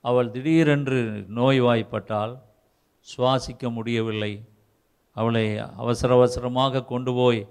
அவள் 0.03 0.27
திடீரென்று 0.31 0.99
நோய்வாய்ப்பட்டால் 1.37 2.33
சுவாசிக்க 3.07 3.71
முடியவில்லை. 3.71 4.33
அவளை 5.15 5.43
அவசர 5.57 6.13
அவசரமாக 6.13 6.83
கொண்டு 6.83 7.13
போய் 7.13 7.41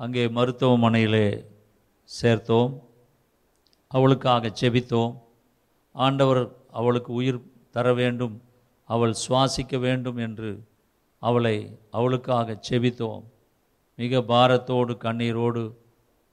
அங்கே 0.00 0.24
மருத்துவமனையிலே 0.28 1.28
சேர்த்தோம். 2.10 2.72
அவளுக்காக 3.90 4.52
செபித்தோம். 4.60 5.14
ஆண்டவர் 5.94 6.42
அவளுக்கு 6.70 7.12
உயிர் 7.12 7.42
தர 7.70 7.94
வேண்டும் 7.94 8.36
அவள் 8.88 9.14
சுவாசிக்க 9.24 9.78
வேண்டும் 9.78 10.16
என்று 10.16 10.52
அவளை 11.22 11.56
அவளுக்காக 11.90 12.58
செபித்தோம். 12.68 13.24
மிக 13.98 14.22
பாரத்தோடு 14.32 14.92
கண்ணீரோடு 15.06 15.64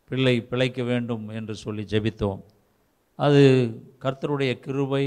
பிள்ளை 0.09 0.33
பிழைக்க 0.49 0.79
வேண்டும் 0.89 1.23
என்று 1.37 1.53
சொல்லி 1.61 1.83
ஜெபித்தோம். 1.91 2.41
அது 3.19 3.41
கர்த்தருடைய 4.03 4.51
கிருபை 4.65 5.05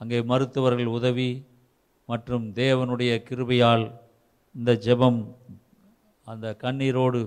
அங்கே 0.00 0.18
மருத்துவர்கள் 0.30 0.90
உதவி 0.98 1.30
மற்றும் 2.08 2.44
தேவனுடைய 2.60 3.12
கிருபையால் 3.28 3.86
இந்த 4.54 4.72
ஜெபம் 4.86 5.20
அந்த 6.26 6.46
கண்ணீரோடு 6.62 7.20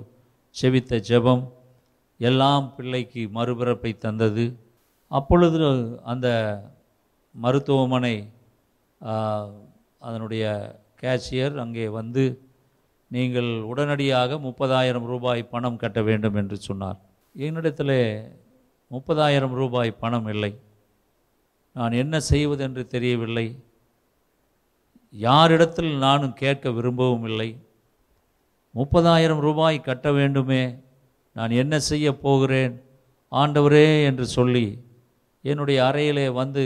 செவித்த 0.55 0.99
ஜெபம் 1.09 1.43
எல்லாம் 2.19 2.65
பிள்ளைக்கு 2.75 3.23
மறுபிறப்பை 3.37 3.91
தந்தது. 4.05 4.45
அப்பொழுது 5.11 5.59
அந்த 6.13 6.27
மருத்துவமனை 7.35 8.15
அதனுடைய 10.07 10.45
கேஷியர் 11.01 11.55
அங்கே 11.63 11.85
வந்து 11.99 12.23
நீங்கள் 13.15 13.49
உடனடியாக 13.71 14.37
முப்பதாயிரம் 14.47 15.07
ரூபாய் 15.11 15.41
பணம் 15.53 15.81
கட்ட 15.83 15.99
வேண்டும் 16.01 16.37
என்று 16.41 16.57
சொன்னார். 16.67 16.97
என்னிடத்தில் 17.35 17.97
முப்பதாயிரம் 18.91 19.55
ரூபாய் 19.61 19.91
பணம் 20.03 20.27
இல்லை. 20.27 20.51
நான் 21.75 21.93
என்ன 22.01 22.15
செய்வதென்று 22.31 22.83
தெரியவில்லை. 22.87 23.47
யாரிடத்தில் 25.13 25.91
நானும் 25.97 26.33
கேட்க 26.33 26.69
விரும்பவும் 26.69 27.25
இல்லை. 27.25 27.49
முப்பதாயிரம் 28.75 29.41
ரூபாய் 29.47 29.77
கட்ட 29.87 30.07
வேண்டுமே. 30.11 30.63
நான் 31.35 31.53
என்ன 31.61 31.73
செய்ய 31.89 32.07
போகிறேன்? 32.25 32.73
ஆண்டவரே 33.31 33.87
என்று 34.03 34.25
சொல்லி 34.37 34.65
என்னுடைய 35.41 35.79
அறையிலே 35.83 36.27
வந்து 36.33 36.63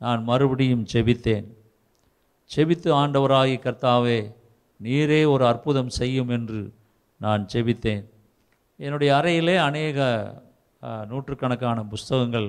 நான் 0.00 0.22
மறுபடியும் 0.24 0.86
செபித்தேன். 0.92 1.46
செபித்து 2.50 2.88
ஆண்டவராகி 3.00 3.56
கர்த்தாவே 3.58 4.18
நீரே 4.80 5.20
ஒரு 5.34 5.44
அற்புதம் 5.50 5.92
செய்யும் 5.98 6.32
என்று 6.36 6.60
நான் 7.20 7.42
செபித்தேன். 7.52 8.04
என்னுடைய 8.80 9.10
அறையிலே 9.18 9.56
அநேக 9.68 9.98
நூற்றுக்கணக்கான 11.10 11.84
புஸ்தகங்கள் 11.92 12.48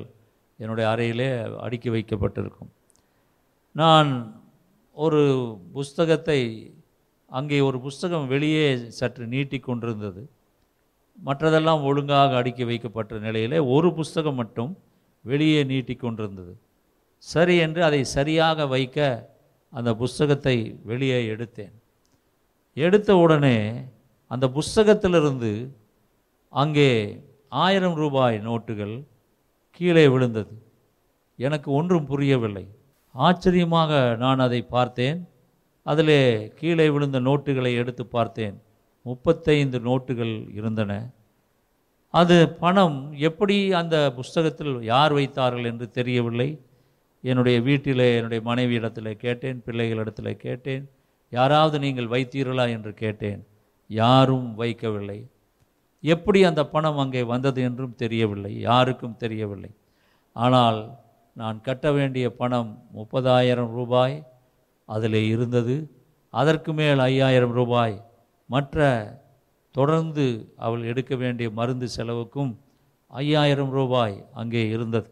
என்னுடைய 0.59 0.85
அறையிலே 0.93 1.29
அடுக்கி 1.65 1.89
வைக்கப்பட்டிருக்கும். 1.95 2.71
நான் 3.75 4.09
ஒரு 4.97 5.21
புஸ்தகத்தை 5.77 6.39
அங்கே 7.31 7.57
ஒரு 7.67 7.77
புஸ்தகம் 7.85 8.27
வெளியே 8.33 8.65
சற்று 8.97 9.23
நீட்டி 9.33 9.57
கொண்டிருந்தது. 9.59 10.21
மற்றதெல்லாம் 11.17 11.85
ஒழுங்காக 11.89 12.35
அடுக்கி 12.41 12.63
வைக்கப்பட்ட 12.69 13.19
நிலையிலே 13.27 13.59
ஒரு 13.75 13.89
புஸ்தகம் 13.99 14.39
மட்டும் 14.41 14.71
வெளியே 15.25 15.61
நீட்டி 15.71 15.95
கொண்டிருந்தது. 15.95 16.53
சரி 17.23 17.55
என்று 17.65 17.81
அதை 17.89 18.01
சரியாக 18.17 18.67
வைக்க 18.75 18.99
அந்த 19.73 19.91
புஸ்தகத்தை 20.01 20.55
வெளியே 20.89 21.19
எடுத்தேன். 21.33 21.75
எடுத்த 22.75 23.17
உடனே 23.17 23.57
அந்த 24.27 24.45
புஸ்தகத்திலிருந்து 24.47 25.71
அங்கே 26.49 26.89
ஆயிரம் 27.49 27.93
ரூபாய் 27.93 28.37
நோட்டுகள் 28.37 29.05
கீழே 29.71 30.07
விழுந்தது. 30.07 30.53
எனக்கு 31.37 31.71
ஒன்றும் 31.71 32.05
புரியவில்லை. 32.05 32.67
ஆச்சரியமாக 33.11 34.15
நான் 34.19 34.39
அதை 34.39 34.61
பார்த்தேன். 34.61 35.27
அதிலே 35.83 36.51
கீழே 36.55 36.89
விழுந்த 36.89 37.19
நோட்டுகளை 37.19 37.75
எடுத்து 37.75 38.05
பார்த்தேன். 38.05 38.61
முப்பத்தைந்து 39.01 39.79
நோட்டுகள் 39.79 40.49
இருந்தன. 40.53 41.11
அது 42.09 42.49
பணம் 42.49 43.13
எப்படி 43.17 43.73
அந்த 43.73 44.13
புஸ்தகத்தில் 44.15 44.83
யார் 44.83 45.13
வைத்தார்கள் 45.13 45.63
என்று 45.63 45.89
தெரியவில்லை. 45.89 46.49
என்னுடைய 47.21 47.61
வீட்டிலே 47.61 48.15
என்னுடைய 48.15 48.41
மனைவியிடத்தில் 48.51 49.11
கேட்டேன் 49.11 49.63
பிள்ளைகளிடத்தில் 49.65 50.41
கேட்டேன். 50.45 50.89
யாராவது 51.37 51.77
நீங்கள் 51.85 52.11
வைத்தீர்களா 52.13 52.65
என்று 52.75 52.91
கேட்டேன். 53.03 53.41
யாரும் 53.89 54.49
வைக்கவில்லை. 54.59 55.19
எப்படி 56.03 56.39
அந்த 56.49 56.61
பணம் 56.73 56.99
அங்கே 57.03 57.21
வந்தது 57.33 57.59
என்றும் 57.67 57.99
தெரியவில்லை. 58.03 58.53
யாருக்கும் 58.69 59.19
தெரியவில்லை. 59.23 59.71
ஆனால் 60.35 60.79
நான் 61.35 61.57
கட்ட 61.67 61.85
வேண்டிய 61.97 62.25
பணம் 62.41 62.71
முப்பதாயிரம் 62.97 63.71
ரூபாய் 63.77 64.15
அதிலே 64.89 65.21
இருந்தது. 65.35 65.75
அதற்கு 66.33 66.71
மேல் 66.79 67.01
ஐயாயிரம் 67.09 67.55
ரூபாய். 67.59 67.95
மற்ற 68.49 68.87
தொடர்ந்து 69.75 70.25
அவள் 70.65 70.83
எடுக்க 70.91 71.13
வேண்டிய 71.23 71.47
மருந்து 71.59 71.87
செலவுக்கும் 71.95 72.51
ஐயாயிரம் 73.13 73.73
ரூபாய் 73.77 74.15
அங்கே 74.41 74.63
இருந்தது. 74.75 75.09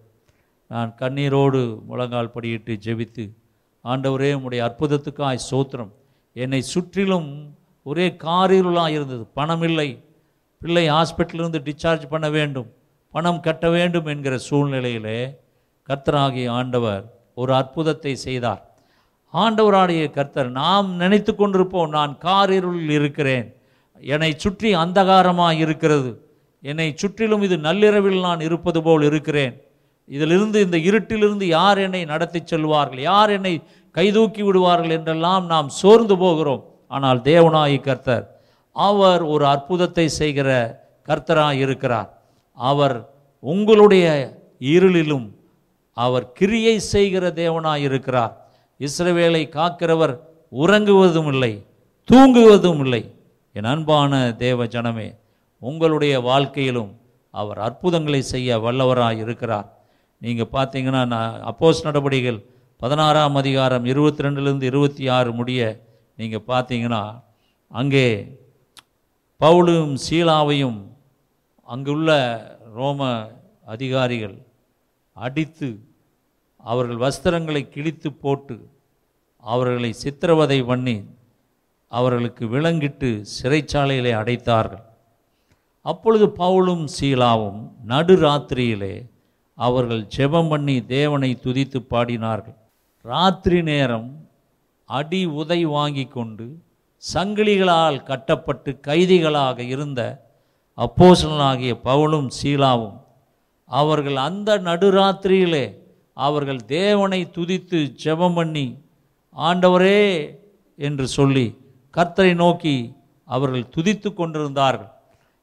நான் 0.72 0.92
கண்ணீரோடு 1.02 1.62
முழங்கால் 1.90 2.34
படியிட்டு 2.36 2.74
ஜெபித்து 2.86 3.26
ஆண்டவரே 3.86 4.30
உடைய 4.46 4.62
அற்புதத்துக்காய் 4.68 5.46
சோத்திரம். 5.50 5.92
என்னை 6.34 6.62
சுற்றிலும் 6.62 7.30
ஒரே 7.84 8.08
காரிருளாக 8.24 8.90
இருந்தது. 8.90 9.24
பணம் 9.38 9.62
இல்லை 9.62 9.90
பிள்ளை 10.62 10.86
ஹாஸ்பிட்டலிருந்து 10.90 11.60
டிஸ்சார்ஜ் 11.68 12.06
பண்ண 12.10 12.30
வேண்டும். 12.30 12.70
பணம் 13.14 13.40
கட்ட 13.40 13.70
வேண்டும் 13.70 14.06
என்கிற 14.06 14.36
சூழ்நிலையிலே 14.50 15.20
கர்த்தராகிய 15.90 16.50
ஆண்டவர் 16.50 17.04
ஒரு 17.36 17.52
அற்புதத்தை 17.54 18.16
செய்தார். 18.16 18.62
ஆண்டவராடைய 19.34 20.04
கர்த்தர் 20.12 20.50
நாம் 20.62 20.90
நினைத்து 20.96 21.32
கொண்டிருப்போம் 21.34 21.90
நான் 21.90 22.18
காரிருளில் 22.26 22.90
இருக்கிறேன். 22.90 23.48
என்னை 24.02 24.32
சுற்றி 24.38 24.76
அந்தகாரமாக 24.76 25.58
இருக்கிறது. 25.58 26.12
என்னை 26.62 26.94
சுற்றிலும் 26.96 27.42
இது 27.42 27.58
நள்ளிரவில் 27.58 28.20
நான் 28.20 28.40
இருப்பது 28.40 28.80
போல் 28.84 29.04
இருக்கிறேன். 29.04 29.56
இதிலிருந்து 30.10 30.62
இந்த 30.62 30.78
இருட்டிலிருந்து 30.78 31.46
யார் 31.60 31.78
என்னை 31.78 32.06
நடத்தி 32.06 32.40
செல்வார்கள்? 32.40 33.02
யார் 33.12 33.30
என்னை 33.30 33.54
கைதூக்கி 33.96 34.44
விடுவார்கள் 34.48 34.96
என்றெல்லாம் 34.98 35.46
நாம் 35.54 35.70
சோர்ந்து 35.82 36.16
போகிறோம். 36.24 36.64
ஆனால் 36.96 37.20
தேவனாயி 37.32 37.78
கர்த்தர் 37.88 38.26
அவர் 38.76 39.24
ஒரு 39.34 39.46
அற்புதத்தை 39.54 40.06
செய்கிற 40.20 40.50
கர்த்தராக 41.08 41.62
இருக்கிறார். 41.64 42.10
அவர் 42.58 42.96
உங்களுடைய 43.44 44.06
இருளிலும் 44.76 45.28
அவர் 45.98 46.26
கிரியை 46.38 46.76
செய்கிற 46.94 47.24
தேவனாக 47.42 47.86
இருக்கிறார். 47.88 48.34
இஸ்ரவேலை 48.80 49.44
காக்கிறவர் 49.58 50.14
உறங்குவதும் 50.52 51.30
இல்லை 51.34 51.54
தூங்குவதும் 52.10 52.82
இல்லை. 52.86 53.04
என் 53.56 53.70
அன்பான 53.74 54.22
தேவ 54.46 54.66
ஜனமே 54.76 55.10
உங்களுடைய 55.62 56.14
வாழ்க்கையிலும் 56.30 56.92
அவர் 57.34 57.60
அற்புதங்களை 57.68 58.22
செய்ய 58.32 58.58
வல்லவராக 58.64 59.22
இருக்கிறார். 59.26 59.68
நீங்கள் 60.22 60.52
பார்த்தீங்கன்னா 60.56 61.02
நான் 61.14 61.38
அப்போஸ் 61.52 61.86
நடவடிக்கைகள் 61.88 62.40
பதினாறாம் 62.84 63.36
அதிகாரம் 63.40 63.86
இருபத்தி 63.92 64.24
ரெண்டுலேருந்து 64.26 64.66
இருபத்தி 64.70 65.04
ஆறு 65.18 65.30
முடிய 65.40 65.60
நீங்கள் 66.20 66.48
பார்த்தீங்கன்னா 66.48 67.02
அங்கே 67.80 68.08
பவுலும் 69.42 69.94
சீலாவையும் 70.06 70.80
அங்குள்ள 71.74 72.10
ரோம 72.78 73.08
அதிகாரிகள் 73.74 74.36
அடித்து 75.26 75.70
அவர்கள் 76.72 77.00
வஸ்திரங்களை 77.06 77.62
கிழித்து 77.76 78.10
போட்டு 78.24 78.58
அவர்களை 79.44 79.92
சித்திரவதை 80.02 80.60
பண்ணி 80.72 80.98
அவர்களுக்கு 81.92 82.46
விலங்கிட்டு 82.56 83.12
சிறைச்சாலையிலே 83.36 84.14
அடைத்தார்கள். 84.22 84.84
அப்பொழுது 85.92 86.28
பவுலும் 86.42 86.86
சீலாவும் 86.98 87.62
நடுராத்திரியிலே 87.94 88.96
அவர்கள் 89.58 90.04
ஜெபம் 90.18 90.52
பண்ணி 90.56 90.78
தேவனை 90.98 91.32
துதித்து 91.46 91.82
பாடினார்கள். 91.94 92.58
ராத்திரி 93.06 93.62
நேரம் 93.62 94.28
அடி 94.86 95.26
உதை 95.26 95.66
வாங்கி 95.66 96.08
கொண்டு 96.08 96.46
சங்கிலிகளால் 97.14 98.04
கட்டப்பட்டு 98.04 98.80
கைதிகளாக 98.82 99.64
இருந்த 99.64 100.02
அப்போசனாகிய 100.78 101.74
பவுலும் 101.84 102.30
சீலாவும் 102.44 102.98
அவர்கள் 103.66 104.16
அந்த 104.16 104.58
நடுராத்திரியிலே 104.58 105.78
அவர்கள் 106.14 106.66
தேவனை 106.66 107.30
துதித்து 107.38 107.96
ஜெபம் 108.04 108.34
பண்ணி 108.34 108.78
ஆண்டவரே 109.36 110.00
என்று 110.76 111.08
சொல்லி 111.08 111.58
கர்த்தரை 111.94 112.36
நோக்கி 112.36 112.96
அவர்கள் 113.26 113.72
துதித்து 113.76 114.14
கொண்டிருந்தார்கள். 114.14 114.92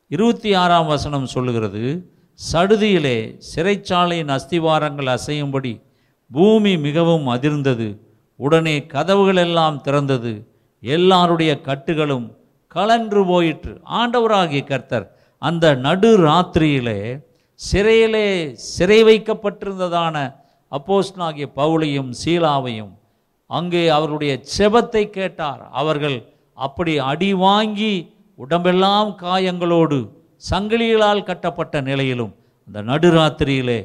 இருபத்தி 0.08 0.54
ஆறாம் 0.54 0.86
வசனம் 0.86 1.26
சொல்லுகிறது 1.26 2.12
சடுதியிலே 2.52 3.38
சிறைச்சாலையின் 3.54 4.34
அஸ்திவாரங்கள் 4.36 5.18
அசையும்படி 5.18 5.80
பூமி 6.30 6.72
மிகவும் 6.86 7.26
அதிர்ந்தது. 7.34 7.88
உடனே 8.40 8.76
கதவுகள் 8.94 9.40
எல்லாம் 9.46 9.80
திறந்தது. 9.86 10.32
எல்லாருடைய 10.82 11.52
கட்டுகளும் 11.68 12.26
கலன்று 12.74 13.22
போயிற்று. 13.30 13.72
ஆண்டவராகிய 14.00 14.62
கர்த்தர் 14.64 15.06
அந்த 15.42 15.74
நடு 15.86 16.10
ராத்திரியிலே 16.26 17.00
சிறையிலே 17.60 18.28
சிறை 18.74 19.00
வைக்கப்பட்டிருந்ததான 19.08 20.16
அப்போஸ்னாகிய 20.72 21.46
பவுளையும் 21.60 22.10
சீலாவையும் 22.22 22.92
அங்கே 23.50 23.82
அவருடைய 23.88 24.32
செபத்தை 24.56 25.02
கேட்டார். 25.18 25.62
அவர்கள் 25.80 26.18
அப்படி 26.66 26.92
அடி 27.10 27.30
வாங்கி 27.46 27.92
உடம்பெல்லாம் 28.38 29.10
காயங்களோடு 29.22 29.98
சங்கிலிகளால் 30.50 31.26
கட்டப்பட்ட 31.28 31.80
நிலையிலும் 31.88 32.32
அந்த 32.68 32.80
நடுராத்திரியிலே 32.90 33.80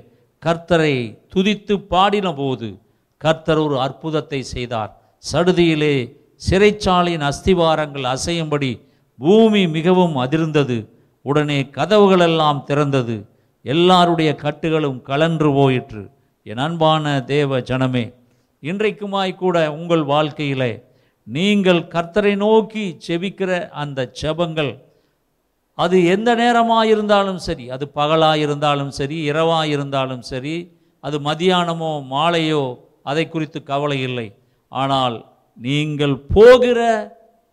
கர்த்தரை 0.45 0.95
துதித்து 1.33 1.75
பாடின 1.91 2.27
போது 2.33 2.67
கர்த்தர் 3.21 3.61
ஒரு 3.65 3.75
அற்புதத்தை 3.85 4.39
செய்தார். 4.53 4.91
சடுதியிலே 5.31 5.95
சிறைச்சாலையின் 6.49 7.25
அஸ்திவாரங்கள் 7.29 8.05
அசையும்படி 8.13 8.71
பூமி 9.19 9.61
மிகவும் 9.67 10.15
அதிர்ந்தது. 10.23 10.77
உடனே 11.25 11.59
கதவுகளெல்லாம் 11.77 12.59
திறந்தது. 12.69 13.15
எல்லாருடைய 13.65 14.31
கட்டுகளும் 14.43 14.99
கலன்று 15.09 15.49
போயிற்று. 15.53 16.03
என் 16.45 16.63
அன்பான 16.65 17.13
தேவ 17.33 17.59
ஜனமே 17.69 18.05
இன்றைக்குமாய் 18.63 19.33
கூட 19.35 19.57
உங்கள் 19.77 20.03
வாழ்க்கையிலே 20.11 20.71
நீங்கள் 21.27 21.81
கர்த்தரை 21.93 22.33
நோக்கி 22.43 22.85
செபிக்கிற 23.05 23.51
அந்த 23.83 24.09
செபங்கள் 24.21 24.73
அது 25.77 26.05
எந்த 26.05 26.35
நேரமாக 26.35 26.87
இருந்தாலும் 26.87 27.37
சரி 27.37 27.69
அது 27.69 27.87
பகலாக 27.87 28.37
இருந்தாலும் 28.37 28.91
சரி 28.91 29.17
இரவாக 29.21 29.67
இருந்தாலும் 29.67 30.21
சரி 30.21 30.77
அது 30.99 31.19
மதியானமோ 31.19 32.03
மாலையோ 32.09 32.77
அதை 33.03 33.29
குறித்து 33.29 33.63
கவலை 33.63 34.01
இல்லை. 34.01 34.35
ஆனால் 34.67 35.25
நீங்கள் 35.53 36.19
போகிற 36.19 36.79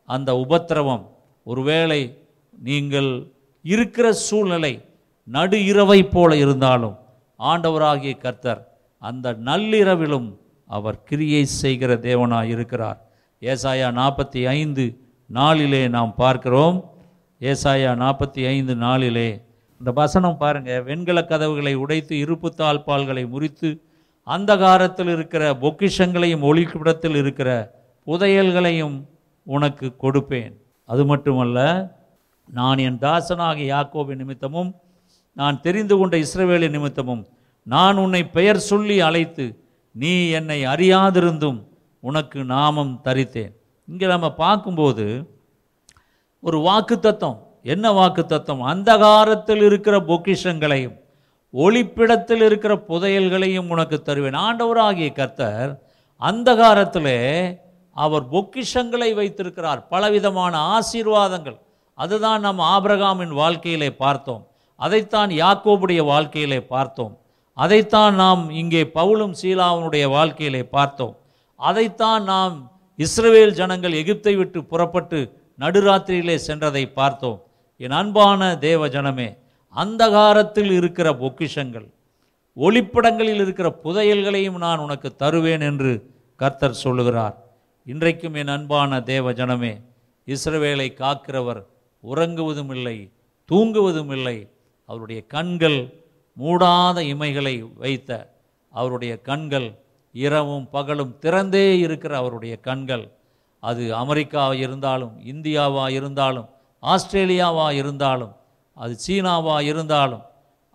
அந்த 0.05 0.37
உபத்திரவம் 0.37 1.11
ஒருவேளை 1.43 2.17
நீங்கள் 2.53 3.29
இருக்கிற 3.61 4.13
சூழ்நிலை 4.13 4.85
நடு 5.25 5.65
இரவை 5.65 6.05
போல 6.05 6.37
இருந்தாலும் 6.37 6.97
ஆண்டவராகிய 7.41 8.19
கர்த்தர் 8.19 8.69
அந்த 8.99 9.33
நள்ளிரவிலும் 9.33 10.39
அவர் 10.67 11.03
கிரியை 11.05 11.45
செய்கிற 11.45 11.95
தேவனாக 11.95 12.45
இருக்கிறார் 12.45 12.99
ஏசாயா 13.41 13.91
நாற்பத்தி 13.91 14.49
ஐந்து 14.49 14.99
நாளிலே 15.27 15.89
நாம் 15.89 16.15
பார்க்கிறோம். 16.15 16.92
ஏசாயா 17.51 17.93
நாற்பத்தி 18.03 18.41
ஐந்து 18.55 18.75
நாளிலே 18.83 19.29
இந்த 19.81 19.91
வசனம் 20.01 20.37
பாருங்கள் 20.43 20.85
வெண்கல 20.89 21.21
கதவுகளை 21.31 21.73
உடைத்து 21.85 22.15
இருப்பு 22.25 22.49
தாழ்பால்களை 22.61 23.25
முறித்து 23.33 23.71
அந்தகாரத்தில் 24.27 25.11
இருக்கிற 25.15 25.45
பொக்கிஷங்களையும் 25.63 26.45
ஒளிக்கிடத்தில் 26.51 27.17
இருக்கிற 27.23 27.49
புதையல்களையும் 28.07 28.97
உனக்கு 29.47 29.87
கொடுப்பேன். 30.05 30.55
அது 30.89 31.03
மட்டுமல்ல 31.05 31.59
நான் 32.49 32.83
என் 32.87 33.01
தாசனாகிய 33.05 33.73
யாக்கோவின் 33.73 34.21
நிமித்தமும் 34.23 34.71
நான் 35.37 35.61
தெரிந்து 35.61 35.95
கொண்ட 35.97 36.15
இஸ்ரவேலின் 36.25 36.75
நிமித்தமும் 36.77 37.23
நான் 37.67 38.01
உன்னை 38.05 38.23
பெயர் 38.37 38.67
சொல்லி 38.71 38.97
அழைத்து 39.09 39.47
நீ 39.95 40.13
என்னை 40.39 40.61
அறியாதிருந்தும் 40.73 41.61
உனக்கு 42.03 42.39
நாமம் 42.55 42.95
தரித்தேன். 43.05 43.53
இங்கே 43.89 44.07
நம்ம 44.07 44.29
பார்க்கும்போது 44.45 45.07
ஒரு 46.45 46.59
வாக்கு 46.59 46.99
தத்துவம் 46.99 47.47
என்ன 47.63 47.93
வாக்கு 47.93 48.27
தத்துவம் 48.27 48.67
அந்தகாரத்தில் 48.67 49.63
இருக்கிற 49.63 49.99
பொக்கிஷங்களையும் 50.01 51.01
ஒளிப்பிடத்தில் 51.55 52.43
இருக்கிற 52.45 52.75
புதையல்களையும் 52.89 53.69
உனக்கு 53.69 54.03
தருவேன். 54.03 54.33
ஆண்டவராகிய 54.33 55.13
கர்த்தர் 55.13 55.83
அந்தகாரத்தில் 56.21 57.59
அவர் 57.93 58.29
பொக்கிஷங்களை 58.31 59.15
வைத்திருக்கிறார். 59.15 59.89
பலவிதமான 59.89 60.79
ஆசீர்வாதங்கள். 60.79 61.59
அதுதான் 61.95 62.41
நாம் 62.41 62.59
ஆபிரகாமின் 62.59 63.35
வாழ்க்கையிலே 63.35 63.91
பார்த்தோம். 63.91 64.47
அதைத்தான் 64.77 65.31
யாக்கோபுடைய 65.31 66.05
வாழ்க்கையிலே 66.05 66.61
பார்த்தோம். 66.61 67.19
அதைத்தான் 67.55 68.15
நாம் 68.15 68.51
இங்கே 68.51 68.91
பவுலும் 68.95 69.35
சீலாவனுடைய 69.43 70.09
வாழ்க்கையிலே 70.09 70.65
பார்த்தோம். 70.65 71.17
அதைத்தான் 71.57 72.25
நாம் 72.25 72.73
இஸ்ரவேல் 72.99 73.51
ஜனங்கள் 73.51 73.93
எகிப்தை 73.93 74.37
விட்டு 74.37 74.65
புறப்பட்டு 74.65 75.42
நடுராத்திரியிலே 75.63 76.37
சென்றதை 76.47 76.85
பார்த்தோம். 76.93 77.41
என் 77.81 77.97
அன்பான 78.01 78.41
தேவ 78.59 78.89
ஜனமே 78.95 79.29
அந்தகாரத்தில் 79.77 80.73
இருக்கிற 80.79 81.09
பொக்கிஷங்கள் 81.13 81.89
ஒளிப்படங்களில் 82.57 83.41
இருக்கிற 83.45 83.69
புதையல்களையும் 83.85 84.59
நான் 84.65 84.79
உனக்கு 84.79 85.09
தருவேன் 85.17 85.65
என்று 85.71 85.93
கர்த்தர் 86.41 86.83
சொல்லுகிறார். 86.85 87.37
இன்றைக்கும் 87.87 88.35
என் 88.35 88.53
அன்பான 88.57 89.01
தேவ 89.13 89.33
ஜனமே 89.33 89.73
இஸ்ரவேலை 90.27 90.89
காக்கிறவர் 91.03 91.61
உறங்குவதும் 92.05 92.73
இல்லை 92.75 92.97
தூங்குவதும் 93.49 94.13
இல்லை. 94.17 94.37
அவருடைய 94.91 95.21
கண்கள் 95.35 95.79
மூடாத 96.39 96.99
இமைகளை 97.13 97.55
வைத்த 97.77 98.11
அவருடைய 98.73 99.15
கண்கள் 99.29 99.69
இரவும் 100.15 100.67
பகலும் 100.71 101.17
திறந்தே 101.23 101.67
இருக்கிற 101.79 102.13
அவருடைய 102.17 102.55
கண்கள் 102.69 103.05
அது 103.63 103.83
அமெரிக்காவாக 103.95 104.55
இருந்தாலும் 104.55 105.15
இந்தியாவாக 105.33 105.91
இருந்தாலும் 105.91 106.49
ஆஸ்திரேலியாவாக 106.83 107.73
இருந்தாலும் 107.73 108.33
அது 108.77 108.95
சீனாவாக 109.07 109.61
இருந்தாலும் 109.63 110.23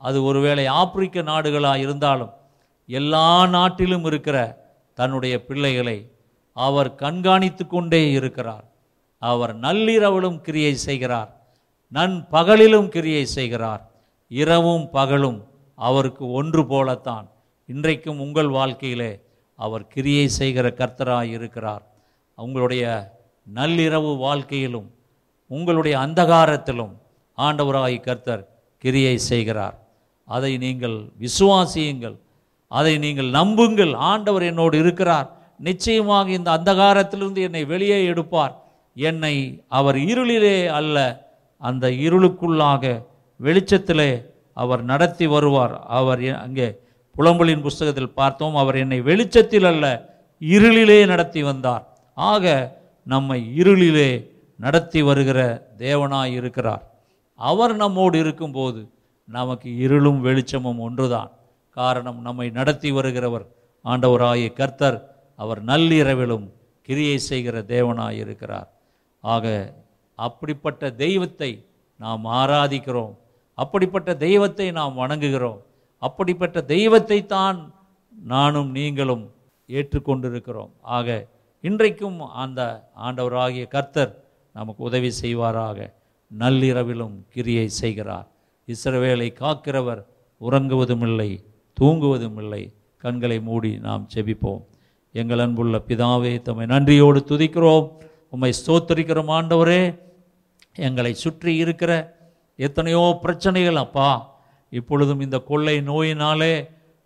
அது 0.01 0.23
ஒருவேளை 0.23 0.65
ஆப்பிரிக்க 0.81 1.21
நாடுகளாக 1.21 1.77
இருந்தாலும் 1.77 2.33
எல்லா 2.89 3.47
நாட்டிலும் 3.47 4.05
இருக்கிற 4.05 4.37
தன்னுடைய 4.93 5.35
பிள்ளைகளை 5.45 5.97
அவர் 6.57 6.89
கண்காணித்து 6.95 7.67
கொண்டே 7.67 8.11
இருக்கிறார். 8.11 8.65
அவர் 9.21 9.53
நள்ளிரவிலும் 9.55 10.39
கிரியை 10.41 10.75
செய்கிறார் 10.75 11.31
நன் 11.91 12.15
பகலிலும் 12.31 12.89
கிரியை 12.89 13.25
செய்கிறார் 13.25 13.83
இரவும் 14.31 14.89
பகலும் 14.89 15.39
அவருக்கு 15.77 16.31
ஒன்று 16.31 16.61
போலத்தான். 16.65 17.27
இன்றைக்கும் 17.69 18.19
உங்கள் 18.19 18.49
வாழ்க்கையிலே 18.49 19.11
அவர் 19.59 19.85
கிரியை 19.87 20.27
செய்கிற 20.39 20.67
கர்த்தராய் 20.79 21.31
இருக்கிறார் 21.31 21.83
உங்களுடைய 22.41 23.11
நள்ளிரவு 23.55 24.17
வாழ்க்கையிலும் 24.17 24.91
உங்களுடைய 25.47 25.97
அந்தகாரத்திலும் 25.97 26.97
ஆண்டவராய் 27.37 28.01
கர்த்தர் 28.01 28.49
கிரியை 28.77 29.17
செய்கிறார். 29.17 29.79
அதை 30.25 30.57
நீங்கள் 30.57 31.09
விசுவாசியுங்கள். 31.19 32.17
அதை 32.67 32.97
நீங்கள் 32.97 33.29
நம்புங்கள். 33.29 33.93
ஆண்டவர் 33.93 34.41
என்னோடு 34.41 34.79
இருக்கிறார். 34.79 35.31
நிச்சயமாக 35.59 36.29
இந்த 36.29 36.51
அந்தகாரத்திலிருந்து 36.51 37.41
என்னை 37.41 37.65
வெளியே 37.65 38.05
எடுப்பார். 38.05 38.63
என்னை 38.95 39.63
அவர் 39.67 39.95
இருளிலே 39.95 40.67
அல்ல 40.67 41.27
அந்த 41.57 41.89
இருளுக்குள்ளாக 41.89 43.03
வெளிச்சத்திலே 43.43 44.25
அவர் 44.53 44.83
நடத்தி 44.83 45.27
வருவார். 45.27 45.83
அவர் 45.87 46.23
எ- 46.23 46.37
அங்கே 46.37 46.79
புலம்பலின் 47.13 47.61
புஸ்தகத்தில் 47.61 48.13
பார்த்தோம் 48.13 48.55
அவர் 48.55 48.75
என்னை 48.75 49.01
வெளிச்சத்தில் 49.01 49.63
அல்ல 49.63 50.15
இருளிலே 50.39 51.05
நடத்தி 51.05 51.43
வந்தார். 51.43 51.96
ஆக 52.17 52.45
நம்மை 53.03 53.39
இருளிலே 53.57 54.29
நடத்தி 54.57 55.01
வருகிற 55.01 55.39
தேவனாய் 55.77 56.31
இருக்கிறார். 56.31 56.83
அவர் 57.35 57.75
நம்மோடு 57.75 58.19
இருக்கும்போது 58.19 58.89
நமக்கு 59.25 59.75
இருளும் 59.75 60.21
வெளிச்சமும் 60.21 60.79
ஒன்றுதான். 60.79 61.31
காரணம் 61.69 62.21
நம்மை 62.21 62.49
நடத்தி 62.49 62.91
வருகிறவர் 62.91 63.45
ஆண்டவராகிய 63.85 64.53
கர்த்தர். 64.53 64.97
அவர் 65.35 65.65
நள்ளிரவிலும் 65.65 66.49
கிரியை 66.81 67.17
செய்கிற 67.17 67.61
தேவனாய் 67.61 68.19
இருக்கிறார். 68.23 68.69
ஆக 69.19 69.73
அப்படிப்பட்ட 70.15 70.89
தெய்வத்தை 70.89 71.51
நாம் 71.97 72.25
ஆராதிக்கிறோம். 72.25 73.15
அப்படிப்பட்ட 73.53 74.15
தெய்வத்தை 74.15 74.71
நாம் 74.71 74.97
வணங்குகிறோம். 74.97 75.61
அப்படிப்பட்ட 75.97 76.61
தெய்வத்தை 76.61 77.25
தான் 77.25 77.73
நானும் 78.23 78.71
நீங்களும் 78.71 79.33
ஏற்றுக்கொண்டிருக்கிறோம். 79.67 80.71
ஆக 80.81 81.25
இன்றைக்கும் 81.63 82.19
அந்த 82.43 82.61
ஆண்டவராகிய 83.05 83.67
கர்த்தர் 83.67 84.11
நமக்கு 84.53 84.81
உதவி 84.83 85.09
செய்வாராக. 85.21 85.77
நள்ளிரவிலும் 86.39 87.15
கிரியை 87.33 87.67
செய்கிறார். 87.69 88.27
இஸ்ரவேலை 88.67 89.29
காக்கிறவர் 89.41 90.01
உறங்குவதும் 90.41 91.05
இல்லை 91.07 91.29
தூங்குவதும் 91.81 92.37
இல்லை 92.41 92.61
கண்களை 92.97 93.39
மூடி 93.39 93.71
நாம் 93.77 94.03
செபிப்போம் 94.13 94.61
எங்கள் 95.11 95.39
அன்புள்ள 95.39 95.77
பிதாவே 95.87 96.41
தம்மை 96.41 96.65
நன்றியோடு 96.65 97.19
துதிக்கிறோம். 97.31 97.87
உம்மை 98.29 98.51
ஸ்தோத்தரிக்கிறோம் 98.59 99.31
ஆண்டவரே. 99.37 99.81
எங்களை 100.75 101.13
சுற்றி 101.13 101.55
இருக்கிற 101.55 101.91
எத்தனையோ 102.55 103.17
பிரச்சனைகள் 103.21 103.79
அப்பா 103.85 104.09
இப்பொழுதும் 104.69 105.19
இந்த 105.19 105.37
கொள்ளை 105.49 105.75
நோயினாலே 105.89 106.53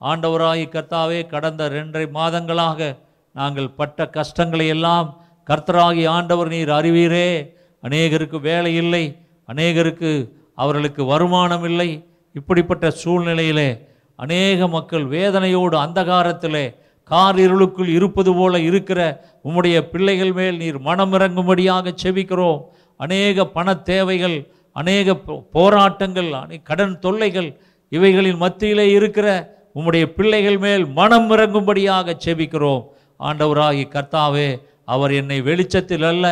ஆண்டவராய் 0.01 0.63
கர்த்தாவே 0.75 1.19
கடந்த 1.27 1.69
ரெண்டரை 1.69 2.05
மாதங்களாக 2.19 2.97
நாங்கள் 3.33 3.69
பட்ட 3.69 4.09
கஷ்டங்களை 4.09 4.67
எல்லாம் 4.67 5.25
கர்த்தராகி 5.49 6.07
ஆண்டவர் 6.07 6.47
நீர் 6.47 6.69
அறிவீரே. 6.69 7.53
அநேகருக்கு 7.83 8.39
வேலை 8.39 8.75
இல்லை 8.75 9.17
அநேகருக்கு 9.53 10.29
அவர்களுக்கு 10.55 11.05
வருமானம் 11.05 11.63
இல்லை. 11.63 12.07
இப்படிப்பட்ட 12.33 12.93
சூழ்நிலையிலே 13.03 13.87
அநேக 14.15 14.67
மக்கள் 14.67 15.05
வேதனையோடு 15.05 15.77
அந்தகாரத்திலே 15.77 16.75
கார் 17.03 17.39
இருளுக்குள் 17.39 17.87
இருப்பது 17.87 18.33
போல 18.33 18.59
இருக்கிற 18.59 19.25
உம்முடைய 19.43 19.81
பிள்ளைகள் 19.81 20.33
மேல் 20.33 20.57
நீர் 20.57 20.79
மனம் 20.79 21.13
இறங்கும்படியாக 21.13 21.95
செபிக்கிறோம். 22.03 22.61
அநேக 22.97 23.45
பண 23.45 23.73
தேவைகள் 23.73 24.51
அநேக 24.73 25.11
போ- 25.13 25.41
போராட்டங்கள் 25.51 26.31
அநே- 26.31 26.61
கடன் 26.63 26.99
தொல்லைகள் 26.99 27.59
இவைகளின் 27.89 28.37
மத்தியிலே 28.37 28.91
இருக்கிற 28.91 29.55
உம்முடைய 29.75 30.05
பிள்ளைகள் 30.05 30.57
மேல் 30.57 30.87
மனம் 30.87 31.31
இறங்கும்படியாக 31.31 32.13
செபிக்கிறோம். 32.25 32.83
ஆண்டவராகி 33.29 33.85
கர்த்தாவே 33.95 34.49
அவர் 34.93 35.11
என்னை 35.19 35.37
வெளிச்சத்தில் 35.47 36.05
அல்ல 36.11 36.25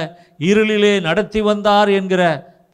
இருளிலே 0.49 0.93
நடத்தி 1.07 1.41
வந்தார் 1.49 1.89
என்கிற 1.99 2.23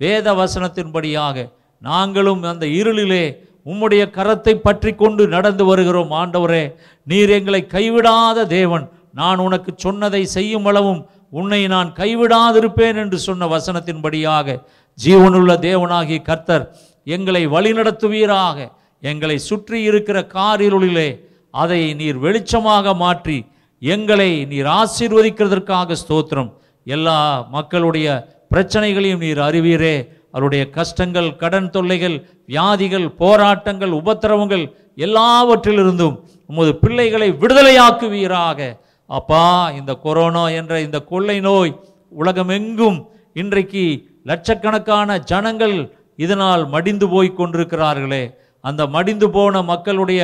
வேத 0.03 0.27
வசனத்தின்படியாக 0.39 1.37
நாங்களும் 1.81 2.41
அந்த 2.51 2.65
இருளிலே 2.79 3.25
உம்முடைய 3.71 4.03
கரத்தை 4.17 4.53
பற்றி 4.65 4.91
கொண்டு 4.95 5.23
நடந்து 5.35 5.63
வருகிறோம். 5.69 6.11
ஆண்டவரே 6.21 6.63
நீர் 7.07 7.31
எங்களை 7.37 7.61
கைவிடாத 7.75 8.45
தேவன். 8.57 8.85
நான் 9.19 9.39
உனக்கு 9.45 9.71
சொன்னதை 9.85 10.21
செய்யும் 10.35 10.67
அளவும் 10.69 11.01
உன்னை 11.39 11.61
நான் 11.73 11.89
கைவிடாதிருப்பேன் 11.99 12.97
என்று 13.03 13.17
சொன்ன 13.27 13.47
வசனத்தின்படியாக 13.53 14.57
ஜீவனுள்ள 14.97 15.51
தேவனாகிய 15.67 16.19
கர்த்தர் 16.29 16.65
எங்களை 17.07 17.43
வழிநடத்துவீராக. 17.55 18.57
எங்களை 19.03 19.37
சுற்றி 19.49 19.79
இருக்கிற 19.89 20.17
காரிருளிலே 20.37 21.09
அதை 21.53 21.81
நீர் 22.01 22.19
வெளிச்சமாக 22.25 22.95
மாற்றி 23.03 23.37
எங்களை 23.79 24.45
நீர் 24.45 24.65
ஆசீர்வதிக்கிறதற்காக 24.65 25.95
ஸ்தோத்திரம். 26.07 26.53
எல்லா 26.83 27.47
மக்களுடைய 27.51 28.37
பிரச்சனைகளையும் 28.49 29.19
நீர் 29.19 29.37
அறிவீரே. 29.37 30.07
அவருடைய 30.31 30.69
கஷ்டங்கள் 30.69 31.35
கடன் 31.35 31.69
தொல்லைகள் 31.69 32.29
வியாதிகள் 32.47 33.09
போராட்டங்கள் 33.09 33.89
உபத்திரவங்கள் 33.89 34.71
எல்லாவற்றிலிருந்தும் 34.97 36.19
உமது 36.45 36.75
பிள்ளைகளை 36.75 37.31
விடுதலையாக்குவீராக. 37.31 38.79
அப்பா 39.05 39.69
இந்த 39.69 39.93
கொரோனா 39.93 40.49
என்ற 40.49 40.81
இந்த 40.81 40.99
கொள்ளை 40.99 41.39
நோய் 41.39 41.79
உலகமெங்கும் 42.09 43.09
இன்றைக்கு 43.33 44.09
லட்சக்கணக்கான 44.23 45.17
ஜனங்கள் 45.19 45.93
இதனால் 46.15 46.67
மடிந்து 46.67 47.09
போய் 47.09 47.37
கொண்டிருக்கிறார்களே. 47.37 48.33
அந்த 48.61 48.87
மடிந்து 48.87 49.29
போன 49.29 49.61
மக்களுடைய 49.61 50.21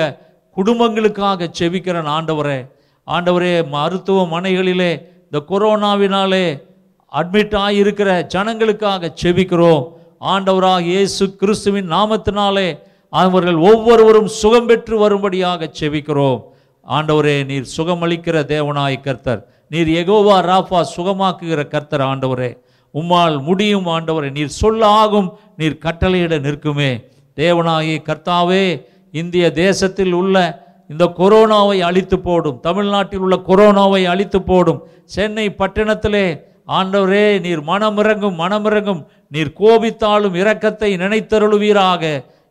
குடும்பங்களுக்காக 0.58 1.48
செவிக்கிற 1.60 2.04
ஆண்டவரே 2.18 2.72
ஆண்டவரே 3.14 3.56
மருத்துவமனைகளிலே 3.76 4.92
இந்த 5.26 5.40
கொரோனாவினாலே 5.52 6.46
அட்மிட் 7.20 7.56
ஆகியிருக்கிற 7.66 8.10
ஜனங்களுக்காக 8.34 9.10
செபிக்கிறோம். 9.22 9.84
ஆண்டவராக 10.34 10.88
இயேசு 10.94 11.24
கிறிஸ்துவின் 11.42 11.90
நாமத்தினாலே 11.96 12.68
அவர்கள் 13.22 13.58
ஒவ்வொருவரும் 13.70 14.30
சுகம் 14.40 14.68
பெற்று 14.70 14.96
வரும்படியாக 15.04 15.70
செபிக்கிறோம். 15.80 16.40
ஆண்டவரே 16.86 17.38
நீர் 17.50 17.68
சுகமளிக்கிற 17.78 18.38
தேவனாய் 18.54 19.04
கர்த்தர். 19.08 19.42
நீர் 19.74 19.90
எகோவா 20.02 20.38
ராஃபா 20.50 20.80
சுகமாக்குகிற 20.96 21.62
கர்த்தர் 21.74 22.04
ஆண்டவரே. 22.12 22.52
உம்மால் 22.94 23.36
முடியும் 23.48 23.88
ஆண்டவரே 23.96 24.30
நீர் 24.38 24.58
சொல்ல 24.62 24.82
ஆகும் 25.02 25.30
நீர் 25.60 25.82
கட்டளையிட 25.86 26.38
நிற்குமே. 26.48 26.92
தேவனாகி 27.42 27.96
கர்த்தாவே 28.08 28.66
இந்திய 29.22 29.46
தேசத்தில் 29.64 30.14
உள்ள 30.22 30.36
இந்த 30.92 31.06
கொரோனாவை 31.20 31.78
அழித்து 31.80 32.20
போடும் 32.20 32.60
தமிழ்நாட்டில் 32.60 33.20
உள்ள 33.20 33.36
கொரோனாவை 33.50 34.02
அழித்து 34.14 34.42
போடும். 34.42 34.80
சென்னை 35.06 35.56
பட்டணத்திலே 35.60 36.26
ஆண்டவரே 36.68 37.40
நீர் 37.46 37.62
மனமிறங்கும் 37.70 38.38
மனமிறங்கும். 38.42 39.02
நீர் 39.28 39.52
கோபித்தாலும் 39.60 40.36
இரக்கத்தை 40.42 40.90
நினைத்தருளுவீராக. 41.04 42.04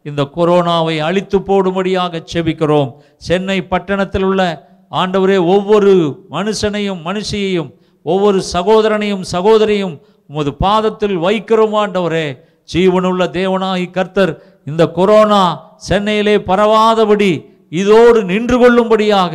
இந்த 0.03 0.23
கொரோனாவை 0.37 0.97
அழித்து 0.99 1.39
போடும்படியாக 1.39 2.23
செபிக்கிறோம். 2.33 2.91
சென்னை 3.17 3.63
பட்டணத்தில் 3.63 4.23
உள்ள 4.23 4.69
ஆண்டவரே 4.91 5.39
ஒவ்வொரு 5.47 5.93
மனுஷனையும் 6.31 7.01
மனுஷியையும் 7.09 7.71
ஒவ்வொரு 8.03 8.43
சகோதரனையும் 8.53 9.25
சகோதரியும் 9.33 10.01
உமது 10.27 10.55
பாதத்தில் 10.65 11.17
வைக்கிறோம் 11.27 11.75
ஆண்டவரே. 11.83 12.27
ஜீவனுள்ள 12.73 13.23
தேவனாகி 13.39 13.91
கர்த்தர் 13.91 14.33
இந்த 14.65 14.87
கொரோனா 14.99 15.43
சென்னையிலே 15.89 16.37
பரவாதபடி 16.51 17.31
இதோடு 17.73 18.21
நின்று 18.31 18.57
கொள்ளும்படியாக 18.63 19.35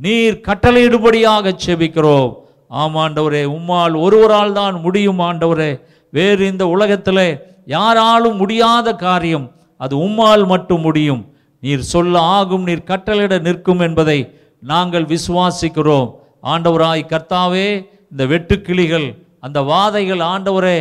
நீர் 0.00 0.36
கட்டளையிடும்படியாக 0.48 1.52
செபிக்கிறோம். 1.64 2.30
ஆமாண்டவரே 2.82 3.42
உம்மால் 3.56 3.94
ஒருவரால் 4.04 4.56
தான் 4.60 4.76
முடியும் 4.84 5.20
ஆண்டவரே. 5.28 5.70
வேறு 6.12 6.42
இந்த 6.52 6.64
உலகத்தில் 6.74 7.26
யாராலும் 7.74 8.36
முடியாத 8.42 8.88
காரியம் 9.04 9.46
அது 9.80 9.94
உம்மால் 10.06 10.44
மட்டும் 10.52 10.84
முடியும். 10.86 11.22
நீர் 11.62 11.84
சொல்ல 11.92 12.14
ஆகும் 12.38 12.66
நீர் 12.68 12.88
கட்டளையிட 12.90 13.34
நிற்கும் 13.46 13.82
என்பதை 13.86 14.18
நாங்கள் 14.72 15.06
விசுவாசிக்கிறோம். 15.12 16.08
ஆண்டவராய் 16.52 17.10
கர்த்தாவே 17.12 17.68
இந்த 18.12 18.24
வெட்டுக்கிளிகள் 18.32 19.08
அந்த 19.46 19.58
வாதைகள் 19.70 20.22
ஆண்டவரே 20.32 20.78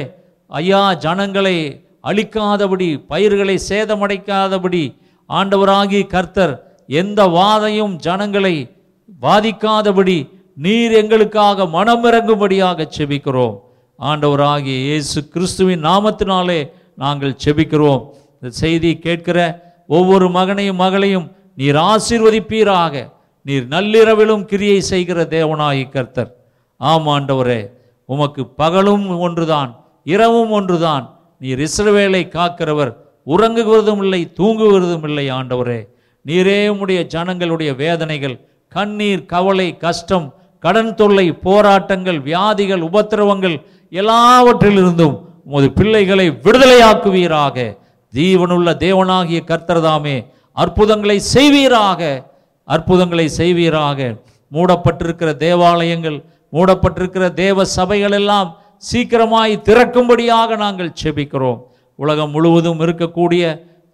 ஐயா 0.52 0.82
ஜனங்களை 1.06 1.58
அழிக்காதபடி 2.10 2.88
பயிர்களை 3.12 3.56
சேதமடைக்காதபடி 3.70 4.84
ஆண்டவராகி 5.30 6.02
கர்த்தர் 6.14 6.54
எந்த 6.88 7.28
வாதையும் 7.28 7.96
ஜனங்களை 7.96 8.56
பாதிக்காதபடி 9.22 10.30
நீர் 10.56 10.92
எங்களுக்காக 10.92 11.66
மனமிறங்கும்படியாக 11.66 12.88
செபிக்கிறோம். 12.98 13.60
ஆண்டவராகிய 14.00 14.78
இயேசு 14.90 15.28
கிறிஸ்துவின் 15.28 15.84
நாமத்தினாலே 15.84 16.72
நாங்கள் 16.96 17.38
செபிக்கிறோம். 17.46 18.04
இந்த 18.42 18.56
செய்தி 18.56 18.98
கேட்கிற 18.98 19.38
ஒவ்வொரு 19.88 20.30
மகனையும் 20.30 20.76
மகளையும் 20.76 21.32
நீர் 21.56 21.76
ஆசீர்வதிப்பீராக. 21.76 23.10
நீர் 23.42 23.66
நள்ளிரவிலும் 23.68 24.46
கிரியை 24.46 24.82
செய்கிற 24.82 25.24
தேவனாகி 25.24 25.90
கர்த்தர். 25.90 26.36
ஆம் 26.78 27.08
ஆண்டவரே 27.08 27.70
உமக்கு 28.06 28.46
பகலும் 28.48 29.20
ஒன்றுதான் 29.20 29.86
இரவும் 30.04 30.52
ஒன்றுதான். 30.52 31.18
நீர் 31.38 31.60
இஸ்ரவேலை 31.60 32.24
காக்கிறவர் 32.38 32.96
உறங்குகிறதும் 33.28 34.02
இல்லை 34.04 34.34
தூங்குவதும் 34.38 35.04
இல்லை 35.04 35.32
ஆண்டவரே. 35.32 35.82
நீரே 36.28 36.60
உம்முடைய 36.72 37.00
ஜனங்களுடைய 37.14 37.76
வேதனைகள் 37.76 38.36
கண்ணீர் 38.76 39.26
கவலை 39.26 39.78
கஷ்டம் 39.78 40.28
கடன் 40.64 40.94
தொல்லை 41.00 41.26
போராட்டங்கள் 41.46 42.20
வியாதிகள் 42.20 42.84
உபத்திரவங்கள் 42.90 43.56
எல்லாவற்றிலிருந்தும் 43.92 45.16
உமது 45.46 45.68
பிள்ளைகளை 45.72 46.28
விடுதலையாக்குவீராக. 46.46 47.58
ஜீவனுள்ள 48.14 48.70
தேவனாகிய 48.86 49.40
கர்த்தர்தாமே 49.52 50.16
அற்புதங்களை 50.52 51.18
செய்வீராக 51.34 52.02
அற்புதங்களை 52.64 53.28
செய்வீராக. 53.40 54.00
மூடப்பட்டிருக்கிற 54.52 55.30
தேவாலயங்கள் 55.46 56.18
மூடப்பட்டிருக்கிற 56.54 57.26
தேவ 57.44 57.66
சபைகள் 57.78 58.16
எல்லாம் 58.22 58.50
சீக்கிரமாய் 58.92 59.54
திறக்கும்படியாக 59.68 60.56
நாங்கள் 60.56 60.96
செபிக்கிறோம். 61.04 61.60
உலகம் 62.00 62.34
முழுவதும் 62.36 62.80
இருக்கக்கூடிய 62.80 63.44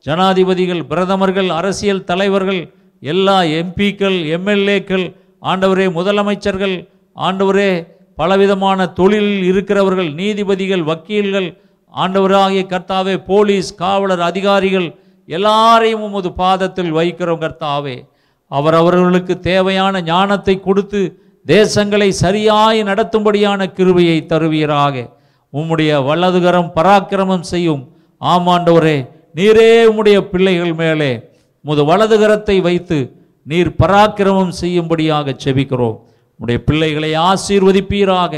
ஜனாதிபதிகள் 0.06 0.84
பிரதமர்கள் 0.84 1.50
அரசியல் 1.50 2.04
தலைவர்கள் 2.04 2.62
எல்லா 3.00 3.38
எம்பிக்கள் 3.62 4.18
எம்எல்ஏக்கள் 4.38 5.06
ஆண்டவரே 5.42 5.88
முதலமைச்சர்கள் 5.98 6.76
ஆண்டவரே 7.16 7.72
பலவிதமான 8.16 8.88
தொழிலில் 9.00 9.44
இருக்கிறவர்கள் 9.44 10.10
நீதிபதிகள் 10.14 10.84
வக்கீல்கள் 10.84 11.50
ஆண்டவராகிய 11.94 12.64
கர்த்தாவே 12.74 13.16
போலீஸ் 13.26 13.70
காவலர் 13.76 14.20
அதிகாரிகள் 14.20 14.88
எல்லாரையும் 15.26 16.04
உமது 16.08 16.30
பாதத்தில் 16.42 16.92
வைக்கிறோம் 16.92 17.42
கர்த்தாவே. 17.44 17.96
அவரவர்களுக்கு 18.52 19.34
தேவையான 19.40 20.02
ஞானத்தை 20.02 20.56
கொடுத்து 20.60 21.02
தேசங்களை 21.46 22.10
சரியாய் 22.24 22.80
நடத்தும்படியான 22.84 23.68
கிருவையை 23.78 24.18
தருவீராக. 24.26 24.96
உம்முடைய 25.54 25.92
வலதுகரம் 26.10 26.72
பராக்கிரமம் 26.76 27.46
செய்யும். 27.52 27.84
ஆமாண்டவரே 28.22 28.98
நீரே 29.36 29.70
உம்முடைய 29.90 30.20
பிள்ளைகள் 30.32 30.74
மேலே 30.74 31.12
உமது 31.66 31.84
வலதுகரத்தை 31.90 32.62
வைத்து 32.62 32.98
நீர் 33.44 33.76
பராக்கிரமம் 33.82 34.54
செய்யும்படியாக 34.62 35.36
செபிக்கிறோம். 35.44 35.98
உம்முடைய 36.40 36.58
பிள்ளைகளை 36.58 37.12
ஆசீர்வதிப்பீராக. 37.14 38.34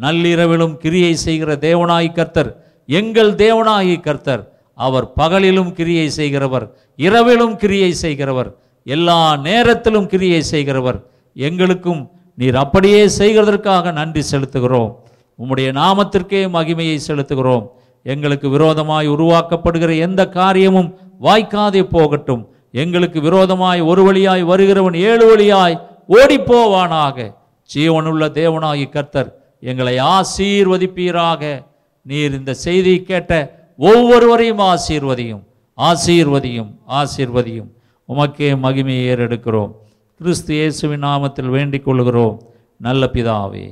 நள்ளிரவிலும் 0.00 0.76
கிரியை 0.76 1.14
செய்கிற 1.14 1.54
தேவனாய் 1.66 2.12
கர்த்தர் 2.12 2.50
எங்கள் 2.86 3.32
தேவனாகி 3.34 4.00
கர்த்தர் 4.00 4.42
அவர் 4.74 5.06
பகலிலும் 5.20 5.72
கிரியை 5.72 6.08
செய்கிறவர் 6.10 6.66
இரவிலும் 6.96 7.56
கிரியை 7.56 7.92
செய்கிறவர் 7.92 8.50
எல்லா 8.86 9.36
நேரத்திலும் 9.36 10.06
கிரியை 10.06 10.42
செய்கிறவர். 10.42 10.98
எங்களுக்கும் 11.36 12.02
நீர் 12.34 12.54
அப்படியே 12.54 13.02
செய்கிறதற்காக 13.18 13.92
நன்றி 13.92 14.22
செலுத்துகிறோம். 14.32 14.90
உம்முடைய 15.38 15.68
நாமத்திற்கே 15.80 16.40
மகிமையை 16.56 16.98
செலுத்துகிறோம். 17.06 17.64
எங்களுக்கு 18.04 18.48
விரோதமாய் 18.48 19.08
உருவாக்கப்படுகிற 19.08 19.98
எந்த 19.98 20.28
காரியமும் 20.28 20.90
வாய்க்காதே 21.20 21.82
போகட்டும். 21.82 22.42
எங்களுக்கு 22.72 23.20
விரோதமாய் 23.20 23.80
ஒரு 23.80 24.02
வழியாய் 24.02 24.44
வருகிறவன் 24.44 24.96
ஏழு 24.96 25.26
வழியாய் 25.26 25.76
ஓடிப்போவானாக. 26.08 27.34
ஜீவனுள்ள 27.74 28.24
தேவனாகி 28.38 28.88
கர்த்தர் 28.88 29.30
எங்களை 29.60 29.98
ஆசீர்வதிப்பீராக. 29.98 31.64
நீர் 32.02 32.32
இந்த 32.32 32.54
செய்தியை 32.54 33.02
கேட்ட 33.02 33.32
ஒவ்வொருவரையும் 33.78 34.58
ஆசீர்வதியும் 34.58 35.42
ஆசீர்வதியும் 35.76 36.72
ஆசீர்வதியும். 36.88 37.70
உமக்கே 38.08 38.50
மகிமையை 38.64 39.04
ஏறெடுக்கிறோம். 39.12 39.72
கிறிஸ்து 40.18 40.54
இயேசுவின் 40.54 41.02
நாமத்தில் 41.02 41.50
வேண்டிக் 41.56 41.84
கொள்கிறோம். 41.84 42.42
நல்ல 42.76 43.10
பிதாவே. 43.12 43.66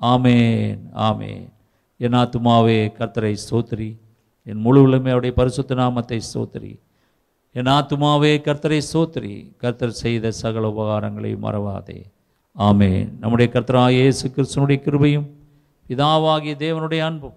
ஆமேன் 0.00 0.78
ஆமேன். 0.96 1.54
என் 2.00 2.16
ஆத்துமாவே 2.22 2.78
கர்த்தரை 2.98 3.34
சோத்திரி 3.50 3.90
என் 4.46 4.60
முழு 4.64 4.80
உளமையுடைய 4.86 5.12
அவருடைய 5.12 5.34
பரிசுத்த 5.34 5.74
நாமத்தை 5.74 6.18
ஸ்தோத்திரி. 6.26 6.72
என் 7.52 7.70
ஆத்துமாவே 7.76 8.32
கர்த்தரை 8.46 8.80
சோத்திரி 8.92 9.32
கர்த்தர் 9.56 10.00
செய்த 10.02 10.30
சகல 10.30 10.68
உபகாரங்களை 10.68 11.32
மறவாதே. 11.44 11.98
ஆமே 12.56 12.90
நம்முடைய 13.20 13.48
கர்த்தராகிய 13.52 14.02
இயேசு 14.02 14.26
கிறிஸ்துனுடைய 14.28 14.78
கிருபையும் 14.86 15.26
பிதாவாகிய 15.86 16.54
தேவனுடைய 16.64 16.98
அன்பும் 16.98 17.36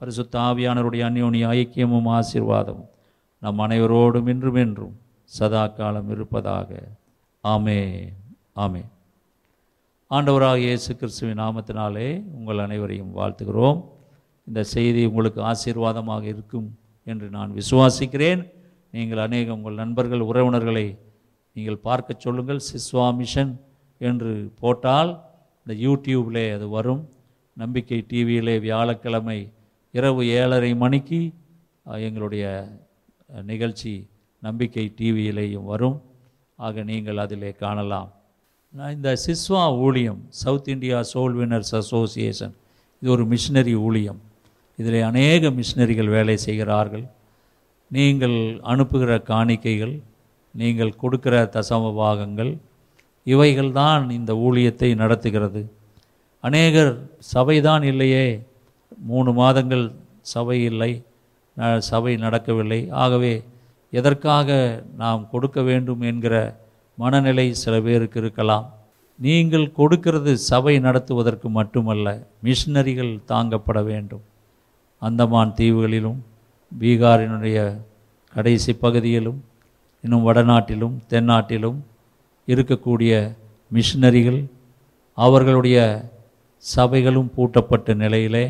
பரிசுத்த 0.00 0.34
ஆவியானவருடைய 0.38 1.02
அந்யோனிய 1.08 1.46
ஐக்கியமும் 1.58 2.08
ஆசீர்வாதமும் 2.18 2.90
நம் 3.42 3.58
அனைவரோடும் 3.58 4.28
இன்றும் 4.28 4.54
என்றும் 4.54 4.94
சதா 5.24 5.66
காலம் 5.66 6.10
இருப்பதாக. 6.10 6.70
ஆமே 7.44 7.78
ஆமே 8.54 8.82
ஆண்டவராக 10.16 10.58
இயேசு 10.62 10.90
கிறிஸ்துவின் 11.00 11.38
நாமத்தினாலே 11.42 12.08
உங்கள் 12.38 12.58
அனைவரையும் 12.64 13.12
வாழ்த்துகிறோம். 13.18 13.78
இந்த 14.48 14.60
செய்தி 14.72 15.02
உங்களுக்கு 15.10 15.40
ஆசீர்வாதமாக 15.50 16.24
இருக்கும் 16.32 16.66
என்று 17.10 17.26
நான் 17.36 17.54
விசுவாசிக்கிறேன். 17.60 18.42
நீங்கள் 18.96 19.22
அநேக 19.26 19.48
உங்கள் 19.56 19.80
நண்பர்கள் 19.82 20.26
உறவினர்களை 20.30 20.84
நீங்கள் 21.56 21.80
பார்க்க 21.88 22.18
சொல்லுங்கள். 22.24 22.60
சிஸ்வா 22.70 23.06
மிஷன் 23.20 23.52
என்று 24.08 24.32
போட்டால் 24.62 25.12
இந்த 25.62 25.74
யூடியூப்லே 25.86 26.44
அது 26.56 26.68
வரும். 26.76 27.02
நம்பிக்கை 27.64 28.00
டிவியிலே 28.12 28.56
வியாழக்கிழமை 28.68 29.40
இரவு 29.98 30.22
ஏழரை 30.38 30.72
மணிக்கு 30.84 31.20
எங்களுடைய 32.08 32.46
நிகழ்ச்சி 33.52 33.94
நம்பிக்கை 34.48 34.86
டிவியிலேயும் 34.98 35.70
வரும். 35.74 36.00
ஆக 36.66 36.82
நீங்கள் 36.92 37.22
அதிலே 37.24 37.52
காணலாம். 37.64 38.10
நான் 38.76 38.94
இந்த 38.96 39.10
சிஸ்வா 39.24 39.62
ஊழியம் 39.84 40.20
South 40.42 40.68
India 40.74 40.98
soul 41.08 41.34
winners 41.40 41.72
association 41.78 42.54
இது 43.00 43.10
ஒரு 43.14 43.24
மிஷினரி 43.32 43.74
ஊழியம். 43.86 44.20
இதில் 44.78 44.96
அநேக 45.08 45.50
மிஷினரிகள் 45.58 46.08
வேலை 46.14 46.36
செய்கிறார்கள். 46.44 47.04
நீங்கள் 47.96 48.36
அனுப்புகிற 48.72 49.18
காணிக்கைகள் 49.32 49.94
நீங்கள் 50.54 50.92
கொடுக்கிற 51.02 51.34
தசம 51.56 51.90
பாகங்கள் 52.00 52.52
இவைகள்தான் 53.26 54.06
இந்த 54.18 54.32
ஊழியத்தை 54.46 54.90
நடத்துகிறது. 55.02 55.62
அநேகர் 56.44 56.92
சபைதான் 57.34 57.84
இல்லையே. 57.92 58.26
மூணு 59.10 59.32
மாதங்கள் 59.42 59.86
சபை 60.32 60.58
இல்லை 60.70 60.92
சபை 61.90 62.16
நடக்கவில்லை. 62.24 62.80
ஆகவே 63.04 63.34
எதற்காக 63.92 64.50
நாம் 65.04 65.30
கொடுக்க 65.30 65.60
வேண்டும் 65.70 66.02
என்கிற 66.12 66.36
மனநிலை 67.02 67.46
சில 67.62 67.74
பேருக்கு 67.86 68.18
இருக்கலாம். 68.22 68.66
நீங்கள் 69.18 69.66
கொடுக்கிறது 69.78 70.32
சபை 70.50 70.74
நடத்துவதற்கு 70.86 71.48
மட்டுமல்ல 71.58 72.06
மிஷினரிகள் 72.46 73.12
தாங்கப்பட 73.32 73.78
வேண்டும். 73.90 74.24
அந்தமான் 75.02 75.56
தீவுகளிலும் 75.60 76.20
பீகாரினுடைய 76.72 77.58
கடைசி 78.34 78.72
பகுதியிலும் 78.84 79.40
இன்னும் 80.04 80.26
வடநாட்டிலும் 80.28 80.94
தென்னாட்டிலும் 81.12 81.78
இருக்கக்கூடிய 82.48 83.12
மிஷினரிகள் 83.76 84.40
அவர்களுடைய 85.18 85.78
சபைகளும் 86.64 87.30
பூட்டப்பட்ட 87.36 87.94
நிலையிலே 88.02 88.44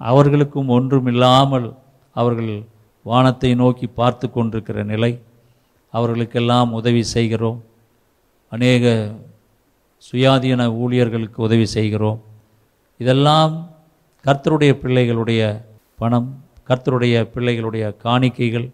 அவர்களுக்கும் 0.00 0.72
ஒன்றுமில்லாமல் 0.76 1.68
அவர்கள் 2.16 2.54
வானத்தை 3.06 3.50
நோக்கி 3.62 3.86
பார்த்து 4.00 4.26
கொண்டிருக்கிற 4.30 4.78
நிலை 4.90 5.12
அவர்களுக்கெல்லாம் 5.94 6.70
உதவி 6.78 7.02
செய்கிறோம். 7.14 7.58
அநேக 8.54 8.84
சுயாதீன 10.06 10.66
ஊழியர்களுக்கு 10.72 11.42
உதவி 11.42 11.66
செய்கிறோம். 11.66 12.20
இதெல்லாம் 12.98 13.52
கர்த்தருடைய 14.24 14.72
பிள்ளைகளுடைய 14.82 15.42
பணம் 15.98 16.28
கர்த்தருடைய 16.68 17.16
பிள்ளைகளுடைய 17.34 17.84
காணிக்கைகள் 18.04 18.66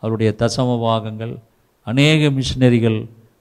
அவருடைய 0.00 0.30
தசம 0.38 0.80
பாகங்கள் 0.80 1.34
அநேக 1.86 2.30
மிஷினரிகள் 2.30 2.98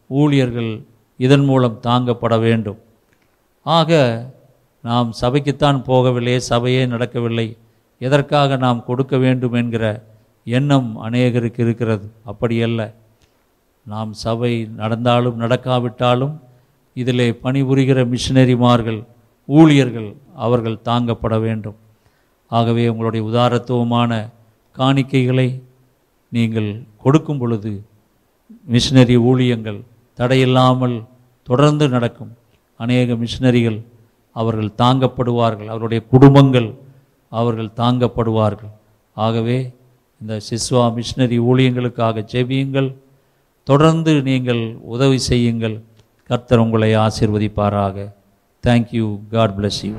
ஊழியர்கள் 0.08 0.72
இதன் 1.18 1.46
மூலம் 1.46 1.80
தாங்கப்பட 1.84 2.40
வேண்டும். 2.40 2.80
ஆக 3.64 3.92
நாம் 4.82 5.10
சபைக்குத்தான் 5.22 5.80
போகவில்லை 5.88 6.40
சபையே 6.50 6.88
நடக்கவில்லை. 6.88 7.48
எதற்காக 8.00 8.56
நாம் 8.56 8.86
கொடுக்க 8.86 9.18
வேண்டும் 9.18 9.54
என்கிற 9.54 9.86
எண்ணம் 10.46 10.90
அநேகருக்கு 11.04 11.60
இருக்கிறது. 11.60 12.12
அப்படியல்ல. 12.26 12.82
நாம் 13.84 14.14
சபை 14.14 14.66
நடந்தாலும் 14.66 15.40
நடக்காவிட்டாலும் 15.40 16.42
இதிலே 16.94 17.32
பணிபுரிகிற 17.32 18.16
மிஷினரிமார்கள் 18.16 19.04
ஊழியர்கள் 19.46 20.16
அவர்கள் 20.36 20.84
தாங்கப்பட 20.86 21.40
வேண்டும். 21.40 21.76
ஆகவே 22.48 22.88
உங்களுடைய 22.88 23.26
உதாரத்துவமான 23.28 24.30
காணிக்கைகளை 24.78 25.62
நீங்கள் 26.30 26.84
கொடுக்கும் 26.98 27.38
பொழுது 27.38 27.84
மிஷினரி 28.70 29.18
ஊழியங்கள் 29.18 29.82
தடையில்லாமல் 30.18 31.04
தொடர்ந்து 31.44 31.90
நடக்கும். 31.90 32.38
அநேக 32.76 33.14
மிஷினரிகள் 33.14 33.82
அவர்கள் 34.32 34.72
தாங்கப்படுவார்கள். 34.78 35.66
அவருடைய 35.66 36.04
குடும்பங்கள் 36.04 36.76
அவர்கள் 37.30 37.72
தாங்கப்படுவார்கள். 37.76 38.72
ஆகவே 39.14 39.76
இந்த 40.22 40.40
சிஸ்வா 40.50 40.84
மிஷினரி 40.98 41.40
ஊழியங்களுக்காக 41.40 42.26
ஜெபியுங்கள். 42.32 42.96
தொடர்ந்து 43.64 44.22
நீங்கள் 44.22 44.78
உதவி 44.94 45.18
செய்யுங்கள். 45.18 45.76
கர்த்தர் 46.30 46.60
உங்களை 46.60 46.96
ஆசிர்வதிப்பாராக. 46.96 48.14
Thank you 48.68 49.06
God 49.32 49.54
bless 49.58 49.82
you 49.82 49.94